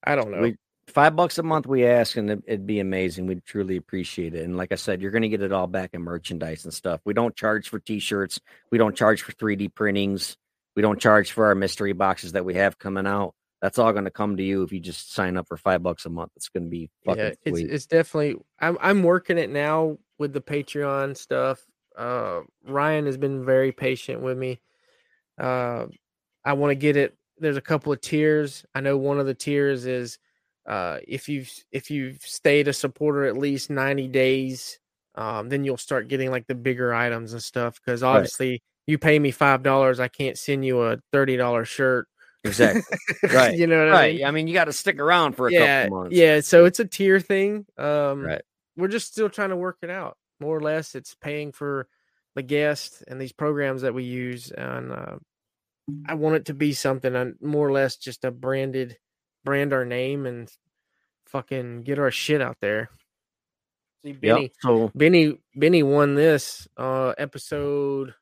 I 0.04 0.14
don't 0.14 0.30
know. 0.30 0.42
We 0.42 0.56
five 0.92 1.16
bucks 1.16 1.38
a 1.38 1.42
month 1.42 1.66
we 1.66 1.86
ask, 1.86 2.16
and 2.16 2.30
it, 2.30 2.42
it'd 2.46 2.66
be 2.66 2.80
amazing. 2.80 3.26
We'd 3.26 3.44
truly 3.44 3.76
appreciate 3.76 4.34
it. 4.34 4.44
And 4.44 4.56
like 4.56 4.72
I 4.72 4.76
said, 4.76 5.00
you're 5.00 5.10
gonna 5.10 5.28
get 5.28 5.42
it 5.42 5.52
all 5.52 5.66
back 5.66 5.90
in 5.92 6.02
merchandise 6.02 6.64
and 6.64 6.72
stuff. 6.72 7.00
We 7.04 7.14
don't 7.14 7.34
charge 7.36 7.68
for 7.68 7.78
t-shirts. 7.78 8.40
We 8.70 8.78
don't 8.78 8.96
charge 8.96 9.22
for 9.22 9.32
3D 9.32 9.74
printings. 9.74 10.36
We 10.74 10.82
don't 10.82 11.00
charge 11.00 11.32
for 11.32 11.46
our 11.46 11.54
mystery 11.54 11.92
boxes 11.92 12.32
that 12.32 12.44
we 12.44 12.54
have 12.54 12.78
coming 12.78 13.06
out. 13.06 13.34
That's 13.60 13.78
all 13.78 13.92
gonna 13.92 14.10
come 14.10 14.36
to 14.36 14.42
you 14.42 14.62
if 14.62 14.72
you 14.72 14.80
just 14.80 15.12
sign 15.12 15.36
up 15.36 15.48
for 15.48 15.56
five 15.56 15.82
bucks 15.82 16.04
a 16.06 16.10
month. 16.10 16.32
It's 16.36 16.48
gonna 16.48 16.66
be 16.66 16.90
fucking 17.04 17.22
yeah, 17.22 17.32
it's 17.44 17.58
sweet. 17.58 17.70
it's 17.70 17.86
definitely. 17.86 18.42
I'm 18.60 18.76
I'm 18.80 19.02
working 19.02 19.38
it 19.38 19.50
now 19.50 19.98
with 20.18 20.32
the 20.32 20.40
Patreon 20.40 21.16
stuff. 21.16 21.64
Uh, 21.96 22.40
Ryan 22.66 23.06
has 23.06 23.16
been 23.16 23.44
very 23.44 23.72
patient 23.72 24.22
with 24.22 24.38
me. 24.38 24.60
Uh, 25.38 25.86
I 26.44 26.54
want 26.54 26.70
to 26.70 26.74
get 26.74 26.96
it. 26.96 27.16
There's 27.38 27.56
a 27.56 27.62
couple 27.62 27.92
of 27.92 28.00
tiers. 28.00 28.64
I 28.74 28.80
know 28.80 28.96
one 28.96 29.20
of 29.20 29.26
the 29.26 29.34
tiers 29.34 29.86
is 29.86 30.18
uh, 30.66 30.98
if 31.06 31.28
you've 31.28 31.50
if 31.72 31.90
you've 31.90 32.22
stayed 32.22 32.68
a 32.68 32.72
supporter 32.72 33.24
at 33.24 33.36
least 33.36 33.70
90 33.70 34.08
days, 34.08 34.78
um, 35.14 35.48
then 35.48 35.64
you'll 35.64 35.76
start 35.76 36.08
getting 36.08 36.30
like 36.30 36.46
the 36.46 36.54
bigger 36.54 36.94
items 36.94 37.32
and 37.32 37.42
stuff. 37.42 37.80
Because 37.84 38.02
obviously, 38.02 38.62
you 38.86 38.98
pay 38.98 39.18
me 39.18 39.30
five 39.30 39.62
dollars, 39.62 40.00
I 40.00 40.08
can't 40.08 40.38
send 40.38 40.64
you 40.64 40.80
a 40.82 40.98
thirty 41.12 41.36
dollar 41.36 41.64
shirt. 41.64 42.06
exactly 42.44 42.82
Right, 43.32 43.56
you 43.56 43.66
know 43.66 43.86
what 43.86 43.94
I 43.94 44.12
mean? 44.12 44.24
I 44.24 44.30
mean, 44.30 44.48
you 44.48 44.54
got 44.54 44.64
to 44.64 44.72
stick 44.72 44.98
around 44.98 45.34
for 45.34 45.48
a 45.48 45.52
yeah, 45.52 45.84
couple 45.84 45.98
months. 45.98 46.16
yeah. 46.16 46.40
So 46.40 46.64
it's 46.64 46.80
a 46.80 46.84
tier 46.84 47.20
thing. 47.20 47.66
Um, 47.78 48.22
Right. 48.22 48.42
We're 48.76 48.88
just 48.88 49.12
still 49.12 49.28
trying 49.28 49.50
to 49.50 49.56
work 49.56 49.78
it 49.82 49.90
out. 49.90 50.16
More 50.40 50.56
or 50.56 50.62
less, 50.62 50.94
it's 50.94 51.14
paying 51.14 51.52
for 51.52 51.86
the 52.34 52.42
guest 52.42 53.04
and 53.06 53.20
these 53.20 53.32
programs 53.32 53.82
that 53.82 53.92
we 53.94 54.04
use, 54.04 54.50
and 54.50 54.90
uh, 54.92 55.16
I 56.06 56.14
want 56.14 56.36
it 56.36 56.44
to 56.46 56.54
be 56.54 56.72
something 56.72 57.14
uh, 57.14 57.32
more 57.40 57.68
or 57.68 57.72
less 57.72 57.96
just 57.96 58.24
a 58.24 58.30
branded, 58.30 58.96
brand 59.44 59.72
our 59.72 59.84
name 59.84 60.26
and 60.26 60.50
fucking 61.26 61.82
get 61.82 61.98
our 61.98 62.10
shit 62.10 62.40
out 62.40 62.58
there. 62.60 62.90
See, 64.04 64.16
Yep. 64.20 64.50
So 64.60 64.90
Benny, 64.94 65.38
Benny 65.54 65.82
won 65.82 66.14
this 66.14 66.66
uh 66.76 67.14
episode 67.18 68.14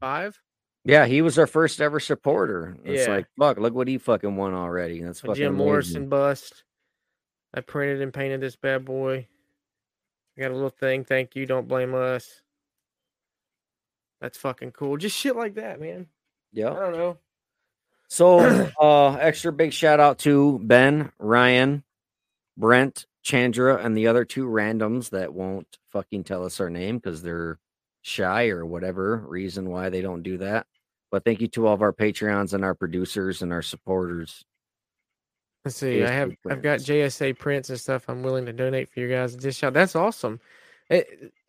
five. 0.00 0.40
yeah, 0.84 1.06
he 1.06 1.22
was 1.22 1.38
our 1.38 1.46
first 1.46 1.80
ever 1.80 2.00
supporter. 2.00 2.76
It's 2.84 3.06
Yeah. 3.06 3.14
like 3.16 3.26
fuck, 3.38 3.58
look 3.58 3.74
what 3.74 3.88
he 3.88 3.98
fucking 3.98 4.36
won 4.36 4.54
already. 4.54 5.02
That's 5.02 5.20
fucking 5.20 5.34
Jim 5.36 5.54
amazing. 5.54 5.66
Morrison 5.66 6.08
bust. 6.08 6.64
I 7.54 7.60
printed 7.60 8.00
and 8.00 8.12
painted 8.14 8.40
this 8.40 8.56
bad 8.56 8.84
boy. 8.84 9.28
I 10.36 10.40
got 10.40 10.50
a 10.50 10.54
little 10.54 10.70
thing. 10.70 11.04
Thank 11.04 11.36
you. 11.36 11.44
Don't 11.44 11.68
blame 11.68 11.94
us. 11.94 12.40
That's 14.22 14.38
fucking 14.38 14.72
cool. 14.72 14.96
Just 14.96 15.18
shit 15.18 15.36
like 15.36 15.56
that, 15.56 15.78
man. 15.80 16.06
Yeah. 16.52 16.70
I 16.72 16.78
don't 16.80 16.92
know. 16.92 17.18
So, 18.12 18.40
uh, 18.78 19.14
extra 19.14 19.50
big 19.54 19.72
shout 19.72 19.98
out 19.98 20.18
to 20.18 20.58
Ben, 20.62 21.10
Ryan, 21.18 21.82
Brent, 22.58 23.06
Chandra, 23.22 23.82
and 23.82 23.96
the 23.96 24.08
other 24.08 24.26
two 24.26 24.44
randoms 24.44 25.08
that 25.10 25.32
won't 25.32 25.78
fucking 25.92 26.24
tell 26.24 26.44
us 26.44 26.60
our 26.60 26.68
name 26.68 26.98
because 26.98 27.22
they're 27.22 27.58
shy 28.02 28.48
or 28.48 28.66
whatever 28.66 29.16
reason 29.26 29.70
why 29.70 29.88
they 29.88 30.02
don't 30.02 30.22
do 30.22 30.36
that. 30.36 30.66
But 31.10 31.24
thank 31.24 31.40
you 31.40 31.48
to 31.48 31.66
all 31.66 31.72
of 31.72 31.80
our 31.80 31.94
Patreons 31.94 32.52
and 32.52 32.66
our 32.66 32.74
producers 32.74 33.40
and 33.40 33.50
our 33.50 33.62
supporters. 33.62 34.44
Let's 35.64 35.78
see. 35.78 36.04
I 36.04 36.08
JSA 36.08 36.10
have 36.10 36.32
I've 36.50 36.62
got. 36.62 36.80
JSA 36.80 37.38
prints 37.38 37.70
and 37.70 37.80
stuff. 37.80 38.04
I'm 38.08 38.22
willing 38.22 38.44
to 38.44 38.52
donate 38.52 38.90
for 38.90 39.00
you 39.00 39.08
guys. 39.08 39.34
Just 39.36 39.58
shout. 39.58 39.72
That's 39.72 39.96
awesome. 39.96 40.38
Eh, 40.90 41.04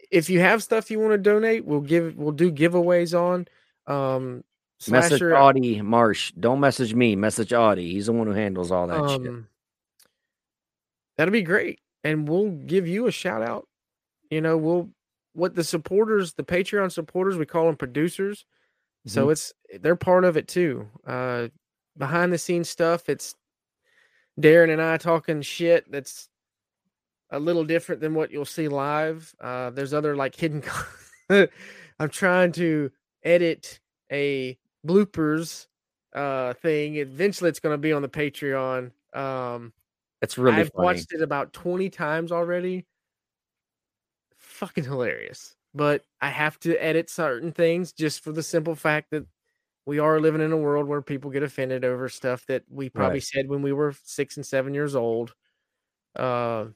If 0.10 0.30
you 0.30 0.40
have 0.40 0.64
stuff 0.64 0.90
you 0.90 1.02
want 1.02 1.12
to 1.12 1.18
donate, 1.18 1.66
we'll 1.66 1.82
give. 1.82 2.16
We'll 2.16 2.32
do 2.32 2.54
giveaways 2.54 3.20
on. 3.20 3.50
Um, 3.86 4.46
Message. 4.90 5.22
Audie 5.22 5.82
Marsh. 5.82 6.32
Don't 6.40 6.60
message 6.60 6.94
me. 6.94 7.16
Message 7.16 7.54
Audie. 7.54 7.92
He's 7.92 8.08
the 8.08 8.14
one 8.14 8.28
who 8.28 8.34
handles 8.34 8.72
all 8.72 8.88
that 8.88 9.10
shit. 9.10 9.28
um, 9.28 9.48
that'll 11.18 11.32
be 11.32 11.42
great, 11.42 11.80
and 12.04 12.28
we'll 12.28 12.52
give 12.52 12.88
you 12.88 13.08
a 13.08 13.12
shout 13.12 13.42
out. 13.42 13.68
You 14.30 14.42
know, 14.42 14.58
we'll 14.58 14.90
what 15.34 15.56
the 15.56 15.64
supporters, 15.64 16.34
the 16.34 16.44
Patreon 16.44 16.92
supporters, 16.92 17.38
we 17.38 17.46
call 17.46 17.66
them 17.66 17.76
producers. 17.76 18.46
So 19.06 19.30
it's 19.32 19.52
they're 19.82 19.98
part 19.98 20.24
of 20.24 20.38
it 20.38 20.48
too. 20.48 20.88
Uh, 21.06 21.50
behind 21.98 22.32
the 22.32 22.38
scenes 22.38 22.70
stuff. 22.70 23.10
It's 23.10 23.36
Darin 24.40 24.70
and 24.70 24.82
I 24.82 24.98
talking 24.98 25.42
shit. 25.42 25.92
That's 25.92 26.30
a 27.30 27.40
little 27.40 27.66
different 27.66 28.02
than 28.02 28.14
what 28.14 28.32
you'll 28.32 28.46
see 28.46 28.68
live. 28.68 29.36
Uh, 29.42 29.72
there's 29.72 29.94
other 29.94 30.16
like 30.16 30.36
hidden. 30.36 30.64
I'm 31.30 32.10
trying 32.10 32.54
to 32.54 32.92
edit 33.24 33.80
a 34.12 34.58
bloopers 34.86 35.68
uh 36.14 36.54
thing. 36.56 36.96
Eventually, 36.98 37.50
it's 37.50 37.60
going 37.60 37.74
to 37.74 37.78
be 37.80 37.94
on 37.94 38.02
the 38.02 38.10
Patreon. 38.10 38.92
Um, 39.14 39.74
It's 40.22 40.38
really 40.38 40.64
I've 40.64 40.72
funny. 40.76 41.06
watched 41.06 41.14
it 41.14 41.22
about 41.24 41.54
20 41.54 41.90
times 41.92 42.32
already. 42.32 42.88
Fucking 44.38 44.84
hilarious. 44.84 45.56
but 45.74 46.06
I 46.22 46.30
have 46.30 46.60
to 46.62 46.76
edit 46.78 47.10
certain 47.10 47.52
things 47.52 47.94
just 47.94 48.24
for 48.24 48.32
the 48.32 48.44
simple 48.44 48.76
fact 48.76 49.10
that 49.12 49.26
we 49.86 50.00
are 50.00 50.20
living 50.22 50.42
in 50.42 50.52
a 50.52 50.58
world 50.58 50.88
where 50.88 51.02
people 51.02 51.32
get 51.32 51.44
offended 51.44 51.86
over 51.86 52.10
stuff 52.10 52.46
that 52.48 52.64
we 52.70 52.90
probably 52.90 53.20
Right. 53.20 53.22
said 53.22 53.50
when 53.50 53.62
we 53.62 53.74
were 53.74 53.94
six 54.04 54.38
and 54.38 54.46
seven 54.46 54.74
years 54.74 54.96
old. 54.96 55.34
Uh, 56.16 56.68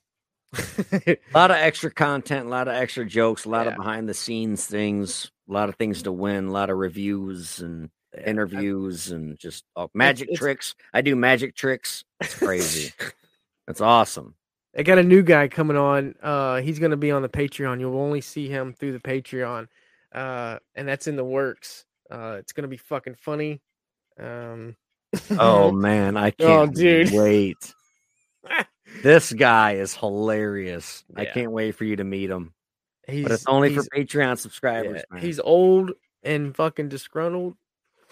A 1.34 1.38
lot 1.40 1.52
of 1.52 1.58
extra 1.58 1.92
content, 1.92 2.46
a 2.48 2.50
lot 2.50 2.68
of 2.68 2.74
extra 2.76 3.06
jokes, 3.06 3.46
a 3.46 3.50
lot 3.50 3.68
of 3.68 3.76
behind 3.76 4.08
the 4.10 4.14
scenes 4.14 4.66
things, 4.66 5.32
a 5.50 5.54
lot 5.54 5.70
of 5.70 5.76
things 5.76 6.04
to 6.04 6.12
win, 6.12 6.46
a 6.48 6.52
lot 6.52 6.70
of 6.70 6.78
reviews 6.78 7.60
and 7.60 7.90
interviews 8.20 9.12
and 9.12 9.38
just 9.38 9.66
oh, 9.76 9.90
magic 9.94 10.28
it's- 10.30 10.40
tricks. 10.40 10.76
I 10.94 11.02
do 11.02 11.16
magic 11.16 11.56
tricks. 11.56 12.04
It's 12.22 12.36
crazy. 12.36 12.94
That's 13.68 13.82
awesome. 13.82 14.36
I 14.78 14.84
got 14.84 14.98
a 15.00 15.04
new 15.04 15.24
guy 15.24 15.48
coming 15.48 15.76
on. 15.78 16.16
Uh, 16.22 16.62
he's 16.62 16.78
going 16.80 16.92
to 16.92 16.98
be 16.98 17.12
on 17.12 17.22
the 17.24 17.30
Patreon. 17.30 17.80
You'll 17.80 17.98
only 18.00 18.22
see 18.22 18.48
him 18.48 18.74
through 18.74 18.92
the 18.94 19.00
Patreon, 19.00 19.68
uh, 20.14 20.60
and 20.76 20.88
that's 20.88 21.08
in 21.08 21.16
the 21.16 21.24
works. 21.26 21.84
Uh, 22.12 22.38
it's 22.40 22.54
going 22.54 22.62
to 22.64 22.68
be 22.70 22.78
fucking 22.78 23.16
funny. 23.16 23.60
Um, 24.20 24.76
Oh 25.32 25.72
man, 25.74 26.16
I 26.16 26.30
Oh, 26.40 26.46
can't 26.68 26.76
dude. 26.76 27.12
wait. 27.12 27.74
This 29.04 29.34
guy 29.34 29.74
is 29.74 29.94
hilarious. 29.94 31.04
I 31.16 31.26
can't 31.26 31.52
wait 31.52 31.76
for 31.76 31.84
you 31.84 31.98
to 31.98 32.04
meet 32.06 32.30
him. 32.30 32.54
he's 33.08 33.24
But 33.24 33.32
it's 33.34 33.46
only 33.46 33.76
for 33.76 33.84
Patreon 33.84 34.38
subscribers. 34.40 34.96
yeah, 34.98 35.04
man. 35.16 35.22
he's 35.22 35.40
old 35.42 35.92
and 36.24 36.56
fucking 36.56 36.88
disgruntled. 36.90 37.56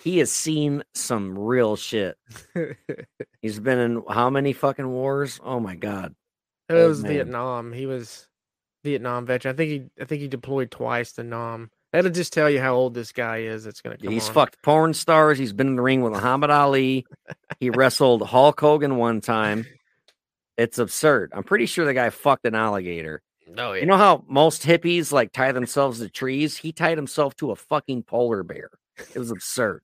He 0.03 0.19
has 0.19 0.31
seen 0.31 0.83
some 0.93 1.37
real 1.37 1.75
shit. 1.75 2.17
He's 3.41 3.59
been 3.59 3.79
in 3.79 4.03
how 4.09 4.29
many 4.29 4.53
fucking 4.53 4.87
wars? 4.87 5.39
Oh 5.43 5.59
my 5.59 5.75
god. 5.75 6.15
It 6.69 6.73
was. 6.73 7.01
Vietnam. 7.01 7.71
He 7.71 7.85
was 7.85 8.27
Vietnam 8.83 9.25
veteran. 9.25 9.53
I 9.53 9.57
think 9.57 9.69
he 9.69 10.01
I 10.01 10.05
think 10.05 10.21
he 10.21 10.27
deployed 10.27 10.71
twice 10.71 11.13
to 11.13 11.23
Nam. 11.23 11.69
That'll 11.91 12.11
just 12.11 12.33
tell 12.33 12.49
you 12.49 12.59
how 12.59 12.75
old 12.75 12.93
this 12.93 13.11
guy 13.11 13.37
is. 13.39 13.63
That's 13.63 13.81
gonna 13.81 13.97
come. 13.97 14.11
He's 14.11 14.27
on. 14.27 14.33
fucked 14.33 14.61
porn 14.61 14.93
stars. 14.93 15.37
He's 15.37 15.53
been 15.53 15.67
in 15.67 15.75
the 15.75 15.81
ring 15.81 16.01
with 16.01 16.13
Muhammad 16.13 16.49
Ali. 16.49 17.05
He 17.59 17.69
wrestled 17.73 18.21
Hulk 18.21 18.59
Hogan 18.59 18.97
one 18.97 19.21
time. 19.21 19.65
It's 20.57 20.77
absurd. 20.77 21.31
I'm 21.33 21.43
pretty 21.43 21.65
sure 21.65 21.85
the 21.85 21.93
guy 21.93 22.09
fucked 22.09 22.45
an 22.45 22.55
alligator. 22.55 23.21
Oh 23.57 23.73
yeah. 23.73 23.81
You 23.81 23.85
know 23.85 23.97
how 23.97 24.23
most 24.27 24.63
hippies 24.63 25.11
like 25.11 25.31
tie 25.31 25.51
themselves 25.51 25.99
to 25.99 26.09
trees? 26.09 26.57
He 26.57 26.71
tied 26.71 26.97
himself 26.97 27.35
to 27.37 27.51
a 27.51 27.55
fucking 27.55 28.03
polar 28.03 28.43
bear. 28.43 28.71
It 29.13 29.19
was 29.19 29.31
absurd. 29.31 29.81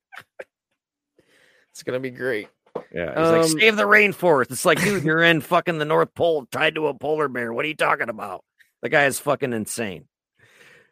it's 1.71 1.83
gonna 1.83 1.99
be 1.99 2.09
great. 2.11 2.47
Yeah. 2.93 3.09
He's 3.09 3.31
like, 3.31 3.41
Um, 3.43 3.59
save 3.59 3.75
the 3.75 3.83
rainforest. 3.83 4.51
It's 4.51 4.65
like, 4.65 4.81
dude, 4.81 5.03
you're 5.03 5.21
in 5.23 5.41
fucking 5.41 5.77
the 5.77 5.85
North 5.85 6.13
Pole 6.13 6.45
tied 6.51 6.75
to 6.75 6.87
a 6.87 6.93
polar 6.93 7.27
bear. 7.27 7.53
What 7.53 7.65
are 7.65 7.67
you 7.67 7.75
talking 7.75 8.09
about? 8.09 8.43
The 8.81 8.89
guy 8.89 9.05
is 9.05 9.19
fucking 9.19 9.53
insane. 9.53 10.05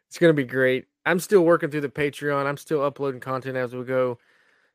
It's 0.08 0.18
gonna 0.18 0.32
be 0.34 0.44
great. 0.44 0.86
I'm 1.06 1.18
still 1.20 1.42
working 1.42 1.70
through 1.70 1.80
the 1.82 1.88
Patreon. 1.88 2.46
I'm 2.46 2.56
still 2.56 2.82
uploading 2.82 3.20
content 3.20 3.56
as 3.56 3.74
we 3.74 3.84
go. 3.84 4.18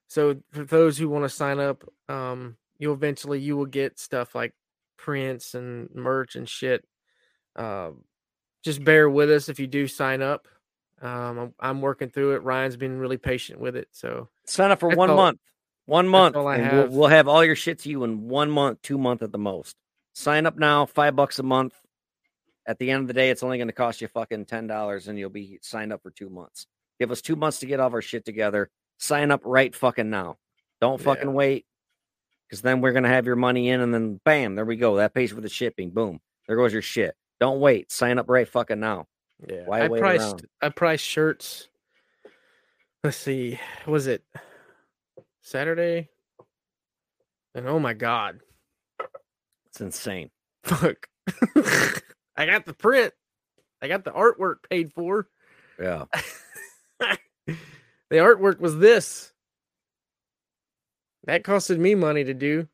So 0.07 0.37
for 0.51 0.63
those 0.63 0.97
who 0.97 1.09
want 1.09 1.23
to 1.25 1.29
sign 1.29 1.59
up, 1.59 1.83
um, 2.09 2.57
you'll 2.77 2.93
eventually 2.93 3.39
you 3.39 3.55
will 3.57 3.65
get 3.65 3.99
stuff 3.99 4.35
like 4.35 4.53
prints 4.97 5.53
and 5.55 5.89
merch 5.93 6.35
and 6.35 6.47
shit. 6.49 6.83
Um, 7.55 8.03
just 8.63 8.83
bear 8.83 9.09
with 9.09 9.29
us 9.31 9.49
if 9.49 9.59
you 9.59 9.67
do 9.67 9.87
sign 9.87 10.21
up. 10.21 10.47
Um, 11.05 11.37
I'm, 11.39 11.53
I'm 11.59 11.81
working 11.81 12.09
through 12.09 12.35
it. 12.35 12.43
Ryan's 12.43 12.77
been 12.77 12.97
really 12.99 13.17
patient 13.17 13.59
with 13.59 13.75
it. 13.75 13.87
So 13.91 14.29
Sign 14.45 14.71
up 14.71 14.79
for 14.79 14.89
one 14.89 15.09
all- 15.09 15.15
month. 15.17 15.39
One 15.87 16.07
month. 16.07 16.35
and 16.35 16.63
have. 16.63 16.89
We'll, 16.89 16.99
we'll 17.01 17.09
have 17.09 17.27
all 17.27 17.43
your 17.45 17.55
shit 17.55 17.79
to 17.79 17.89
you 17.89 18.03
in 18.05 18.27
one 18.27 18.49
month, 18.49 18.81
two 18.81 18.97
month 18.97 19.21
at 19.21 19.31
the 19.31 19.37
most. 19.37 19.75
Sign 20.13 20.47
up 20.47 20.57
now, 20.57 20.87
five 20.87 21.15
bucks 21.15 21.37
a 21.37 21.43
month. 21.43 21.73
At 22.67 22.79
the 22.79 22.89
end 22.89 23.01
of 23.01 23.07
the 23.07 23.13
day, 23.13 23.29
it's 23.29 23.43
only 23.43 23.57
going 23.59 23.67
to 23.67 23.73
cost 23.73 24.01
you 24.01 24.07
fucking 24.07 24.45
ten 24.45 24.65
dollars, 24.65 25.07
and 25.07 25.19
you'll 25.19 25.29
be 25.29 25.59
signed 25.61 25.93
up 25.93 26.01
for 26.01 26.09
two 26.09 26.29
months. 26.29 26.65
Give 26.99 27.11
us 27.11 27.21
two 27.21 27.35
months 27.35 27.59
to 27.59 27.67
get 27.67 27.79
all 27.79 27.85
of 27.87 27.93
our 27.93 28.01
shit 28.01 28.25
together. 28.25 28.71
Sign 28.97 29.29
up 29.29 29.41
right 29.45 29.75
fucking 29.75 30.09
now. 30.09 30.37
Don't 30.81 30.99
Yeah. 30.99 31.05
fucking 31.05 31.31
wait, 31.31 31.67
because 32.47 32.63
then 32.63 32.81
we're 32.81 32.93
gonna 32.93 33.07
have 33.09 33.27
your 33.27 33.35
money 33.35 33.69
in, 33.69 33.81
and 33.81 33.93
then 33.93 34.19
bam, 34.25 34.55
there 34.55 34.65
we 34.65 34.77
go. 34.77 34.95
That 34.95 35.13
pays 35.13 35.31
for 35.33 35.41
the 35.41 35.49
shipping. 35.49 35.91
Boom, 35.91 36.19
there 36.47 36.57
goes 36.57 36.73
your 36.73 36.81
shit. 36.81 37.13
Don't 37.39 37.59
wait. 37.59 37.91
Sign 37.91 38.17
up 38.17 38.27
right 38.27 38.47
fucking 38.47 38.79
now. 38.79 39.05
Yeah, 39.47 39.63
Why 39.65 39.83
I 39.83 39.87
priced 39.87 40.23
around? 40.23 40.47
I 40.61 40.69
priced 40.69 41.03
shirts. 41.05 41.69
Let's 43.03 43.17
see, 43.17 43.59
was 43.85 44.07
it 44.07 44.23
Saturday? 45.41 46.09
And 47.53 47.67
oh 47.67 47.79
my 47.79 47.93
god, 47.93 48.39
It's 49.67 49.79
insane. 49.81 50.31
fuck! 50.63 51.07
I 52.35 52.45
got 52.45 52.65
the 52.65 52.73
print. 52.73 53.13
I 53.81 53.87
got 53.87 54.03
the 54.03 54.11
artwork 54.11 54.55
paid 54.69 54.91
for. 54.91 55.27
Yeah. 55.79 56.05
the 57.47 57.57
artwork 58.11 58.59
was 58.59 58.77
this. 58.77 59.31
That 61.25 61.43
costed 61.43 61.77
me 61.77 61.95
money 61.95 62.23
to 62.23 62.33
do. 62.33 62.67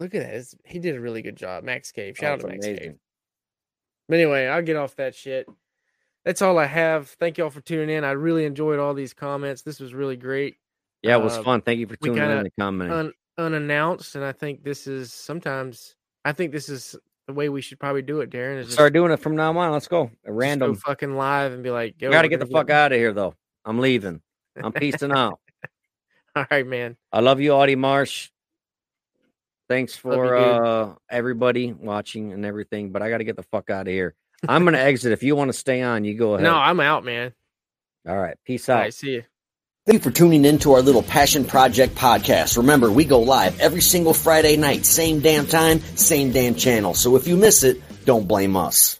Look 0.00 0.14
at 0.14 0.20
that. 0.22 0.28
It's- 0.30 0.54
he 0.64 0.78
did 0.78 0.96
a 0.96 1.00
really 1.00 1.22
good 1.22 1.36
job. 1.36 1.64
Max 1.64 1.90
Cave. 1.92 2.14
Oh, 2.18 2.20
shout 2.20 2.30
Oh, 2.30 2.34
out 2.34 2.40
to 2.40 2.46
Max 2.48 2.66
Cave. 2.66 2.94
But 4.08 4.16
anyway, 4.18 4.46
I'll 4.46 4.62
get 4.62 4.76
off 4.76 4.96
that 4.96 5.14
shit. 5.14 5.46
That's 6.24 6.42
all 6.42 6.58
I 6.58 6.66
have. 6.66 7.08
Thank 7.20 7.38
y'all 7.38 7.50
for 7.50 7.60
tuning 7.60 7.90
in. 7.90 8.04
I 8.04 8.12
really 8.12 8.44
enjoyed 8.44 8.78
all 8.78 8.94
these 8.94 9.14
comments. 9.14 9.62
This 9.62 9.80
was 9.80 9.94
really 9.94 10.16
great. 10.16 10.56
Yeah, 11.02 11.16
it 11.16 11.22
was 11.22 11.36
Uh, 11.38 11.42
fun. 11.42 11.60
Thank 11.62 11.78
you 11.80 11.86
for 11.86 11.96
tuning 11.96 12.22
in 12.22 12.30
and 12.30 12.50
commenting. 12.58 12.92
Un- 12.96 13.12
unannounced. 13.38 14.14
And 14.16 14.24
I 14.24 14.32
think 14.32 14.64
this 14.64 14.86
is 14.86 15.12
sometimes 15.12 15.94
I 16.24 16.32
think 16.32 16.52
this 16.52 16.68
is 16.68 16.96
the 17.26 17.32
way 17.32 17.48
we 17.48 17.60
should 17.60 17.78
probably 17.78 18.02
do 18.02 18.20
it, 18.20 18.30
Darin. 18.30 18.58
Is 18.58 18.72
Start 18.72 18.92
doing 18.92 19.12
it 19.12 19.18
from 19.20 19.36
now 19.36 19.56
on. 19.56 19.72
Let's 19.72 19.86
go. 19.88 20.02
A 20.02 20.06
just 20.06 20.24
go 20.26 20.32
random. 20.32 20.74
fucking 20.76 21.14
live 21.14 21.52
and 21.52 21.62
be 21.62 21.70
like, 21.70 22.00
Yo, 22.00 22.10
gotta 22.10 22.28
get 22.28 22.40
the 22.40 22.46
fuck 22.46 22.70
out 22.70 22.92
of 22.92 22.98
here 22.98 23.12
though. 23.12 23.34
I'm 23.64 23.78
leaving. 23.78 24.20
I'm 24.62 24.72
peacing 24.72 25.12
out. 25.12 25.38
All 26.34 26.46
right, 26.50 26.66
man. 26.66 26.96
I 27.12 27.20
love 27.20 27.40
you, 27.40 27.52
Audie 27.52 27.76
Marsh. 27.76 28.30
Thanks 29.68 30.02
Love 30.04 30.14
you, 30.16 30.22
for 30.22 30.36
uh 30.36 30.94
everybody 31.10 31.72
watching 31.72 32.32
and 32.32 32.44
everything, 32.44 32.90
but 32.90 33.02
I 33.02 33.10
gotta 33.10 33.24
get 33.24 33.36
the 33.36 33.42
fuck 33.42 33.70
out 33.70 33.86
of 33.86 33.92
here. 33.92 34.14
I'm 34.48 34.64
gonna 34.64 34.78
exit. 34.78 35.12
If 35.12 35.22
you 35.22 35.36
want 35.36 35.50
to 35.50 35.58
stay 35.58 35.82
on, 35.82 36.04
you 36.04 36.16
go 36.16 36.34
ahead. 36.34 36.44
No, 36.44 36.54
I'm 36.54 36.80
out, 36.80 37.04
man. 37.04 37.32
All 38.08 38.16
right. 38.16 38.36
Peace 38.44 38.68
All 38.68 38.76
out. 38.76 38.80
right, 38.80 38.94
see 38.94 39.10
you. 39.12 39.24
Thank 39.86 40.04
you 40.04 40.10
for 40.10 40.14
tuning 40.14 40.44
in 40.44 40.58
to 40.58 40.74
our 40.74 40.82
little 40.82 41.02
Passion 41.02 41.44
Project 41.46 41.94
podcast. 41.94 42.58
Remember, 42.58 42.90
we 42.90 43.06
go 43.06 43.20
live 43.20 43.58
every 43.58 43.80
single 43.80 44.12
Friday 44.12 44.56
night, 44.56 44.84
same 44.84 45.20
damn 45.20 45.46
time, 45.46 45.80
same 45.80 46.30
damn 46.30 46.54
channel. 46.54 46.92
So 46.92 47.16
if 47.16 47.26
you 47.26 47.36
miss 47.36 47.64
it, 47.64 47.80
don't 48.04 48.28
blame 48.28 48.54
us. 48.54 48.97